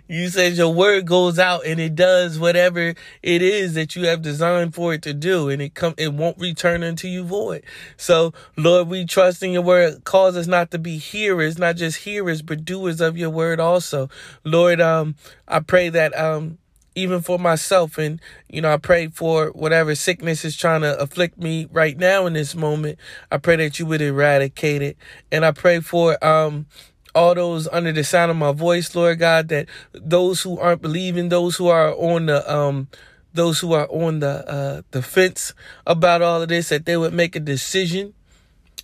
You 0.08 0.30
said 0.30 0.54
your 0.54 0.74
word 0.74 1.06
goes 1.06 1.38
out 1.38 1.66
and 1.66 1.80
it 1.80 1.94
does 1.96 2.40
whatever 2.40 2.96
it 3.22 3.42
is 3.42 3.76
that 3.76 3.96
you 3.96 4.08
have 4.08 4.24
designed 4.24 4.74
for 4.74 4.96
it 4.96 5.04
to 5.04 5.14
do, 5.14 5.48
and 5.50 5.62
it 5.62 5.76
come. 5.76 5.94
It 5.98 6.12
won't 6.12 6.40
return 6.40 6.84
unto 6.84 7.08
you 7.08 7.24
void. 7.24 7.64
So, 7.98 8.34
Lord, 8.58 8.88
we 8.88 9.06
trust 9.06 9.44
in 9.44 9.52
your 9.52 9.62
word. 9.62 10.04
Cause 10.04 10.36
us 10.36 10.48
not 10.48 10.72
to 10.72 10.80
be 10.80 10.98
hearers, 10.98 11.60
not 11.60 11.76
just 11.76 12.00
hearers, 12.00 12.42
but 12.42 12.66
doers 12.66 13.00
of 13.00 13.16
your 13.16 13.30
word 13.30 13.60
also. 13.60 14.10
Lord, 14.44 14.82
um, 14.82 15.16
I 15.48 15.60
pray 15.60 15.90
that 15.90 16.18
um 16.18 16.58
even 16.96 17.22
for 17.22 17.38
myself. 17.38 17.98
And, 17.98 18.20
you 18.50 18.62
know, 18.62 18.74
I 18.74 18.78
pray 18.78 19.08
for 19.10 19.50
whatever 19.50 19.94
sickness 19.96 20.44
is 20.46 20.58
trying 20.58 20.82
to 20.82 20.98
afflict 21.00 21.38
me 21.38 21.68
right 21.72 21.98
now 21.98 22.26
in 22.26 22.34
this 22.34 22.56
moment. 22.56 22.98
I 23.32 23.38
pray 23.38 23.58
that 23.58 23.78
you 23.80 23.86
would 23.86 24.02
eradicate 24.02 24.82
it. 24.82 24.98
And 25.32 25.46
I 25.46 25.52
pray 25.52 25.82
for, 25.82 26.24
um, 26.26 26.66
all 27.14 27.34
those 27.34 27.68
under 27.70 27.94
the 27.94 28.04
sound 28.04 28.30
of 28.30 28.36
my 28.38 28.52
voice, 28.52 28.94
Lord 28.94 29.20
God, 29.20 29.48
that 29.48 29.68
those 29.94 30.42
who 30.42 30.60
aren't 30.60 30.82
believing, 30.82 31.30
those 31.30 31.56
who 31.56 31.68
are 31.68 31.94
on 31.94 32.26
the, 32.26 32.54
um, 32.54 32.90
those 33.34 33.60
who 33.60 33.74
are 33.74 33.88
on 33.90 34.20
the, 34.20 34.50
uh, 34.50 34.82
the 34.92 35.02
fence 35.02 35.54
about 35.88 36.22
all 36.22 36.42
of 36.42 36.50
this, 36.50 36.70
that 36.70 36.86
they 36.86 36.98
would 36.98 37.14
make 37.14 37.36
a 37.36 37.40
decision 37.40 38.14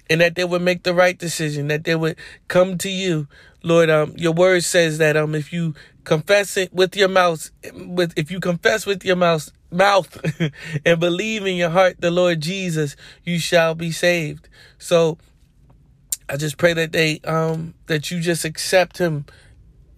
and 0.09 0.21
that 0.21 0.35
they 0.35 0.45
would 0.45 0.61
make 0.61 0.83
the 0.83 0.93
right 0.93 1.17
decision, 1.17 1.67
that 1.67 1.83
they 1.83 1.95
would 1.95 2.17
come 2.47 2.77
to 2.77 2.89
you. 2.89 3.27
Lord, 3.63 3.89
um, 3.89 4.13
your 4.17 4.33
word 4.33 4.63
says 4.63 4.97
that, 4.97 5.15
um, 5.15 5.35
if 5.35 5.53
you 5.53 5.75
confess 6.03 6.57
it 6.57 6.73
with 6.73 6.95
your 6.95 7.07
mouth 7.07 7.51
with 7.73 8.13
if 8.17 8.31
you 8.31 8.39
confess 8.39 8.85
with 8.85 9.05
your 9.05 9.15
mouth 9.15 9.51
mouth 9.71 10.19
and 10.85 10.99
believe 10.99 11.45
in 11.45 11.55
your 11.55 11.69
heart 11.69 11.95
the 11.99 12.11
Lord 12.11 12.41
Jesus 12.41 12.95
you 13.23 13.39
shall 13.39 13.75
be 13.75 13.91
saved. 13.91 14.49
So 14.77 15.17
I 16.27 16.37
just 16.37 16.57
pray 16.57 16.73
that 16.73 16.91
they 16.91 17.19
um 17.21 17.75
that 17.87 18.11
you 18.11 18.19
just 18.19 18.45
accept 18.45 18.97
him 18.97 19.25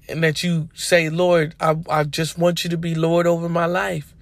and 0.09 0.23
that 0.23 0.43
you 0.43 0.69
say 0.73 1.09
Lord 1.09 1.55
I 1.59 1.75
I 1.89 2.03
just 2.03 2.37
want 2.37 2.63
you 2.63 2.69
to 2.71 2.77
be 2.77 2.95
Lord 2.95 3.25
over 3.25 3.47
my 3.47 3.65
life. 3.65 4.13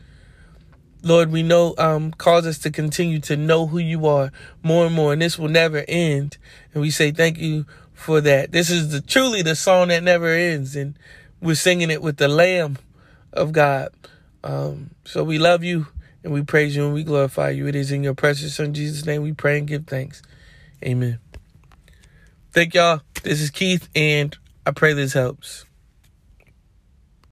Lord 1.04 1.32
we 1.32 1.42
know 1.42 1.74
um 1.80 2.12
cause 2.12 2.46
us 2.46 2.60
to 2.60 2.72
continue 2.72 3.20
to 3.22 3.36
know 3.36 3.66
who 3.66 3.80
you 3.80 4.06
are 4.06 4.32
more 4.62 4.86
and 4.86 4.96
more 4.96 5.14
and 5.14 5.22
this 5.22 5.40
will 5.40 5.50
never 5.50 5.84
end. 5.88 6.38
And 6.74 6.82
we 6.82 6.92
say 6.92 7.12
thank 7.12 7.40
you 7.40 7.66
for 7.94 8.22
that. 8.22 8.52
This 8.52 8.70
is 8.70 8.92
the 8.92 9.02
truly 9.02 9.42
the 9.42 9.56
song 9.56 9.90
that 9.90 10.04
never 10.04 10.28
ends. 10.28 10.76
And 10.76 10.98
we're 11.42 11.56
singing 11.56 11.90
it 11.90 12.02
with 12.02 12.18
the 12.18 12.28
Lamb 12.28 12.78
of 13.34 13.52
God. 13.52 13.90
Um, 14.44 14.92
so 15.06 15.24
we 15.24 15.40
love 15.40 15.64
you 15.64 15.88
and 16.24 16.34
we 16.34 16.44
praise 16.44 16.76
you 16.76 16.86
and 16.86 16.94
we 16.94 17.04
glorify 17.04 17.50
you. 17.50 17.68
It 17.68 17.76
is 17.76 17.92
in 17.92 18.04
your 18.04 18.14
precious 18.14 18.56
Son 18.56 18.74
Jesus' 18.74 19.06
name 19.06 19.22
we 19.22 19.34
pray 19.34 19.58
and 19.58 19.68
give 19.68 19.88
thanks. 19.88 20.22
Amen. 20.84 21.20
Thank 22.52 22.74
y'all. 22.74 23.02
This 23.24 23.40
is 23.40 23.50
Keith, 23.50 23.88
and 23.96 24.36
I 24.66 24.72
pray 24.72 24.94
this 24.94 25.14
helps. 25.14 25.66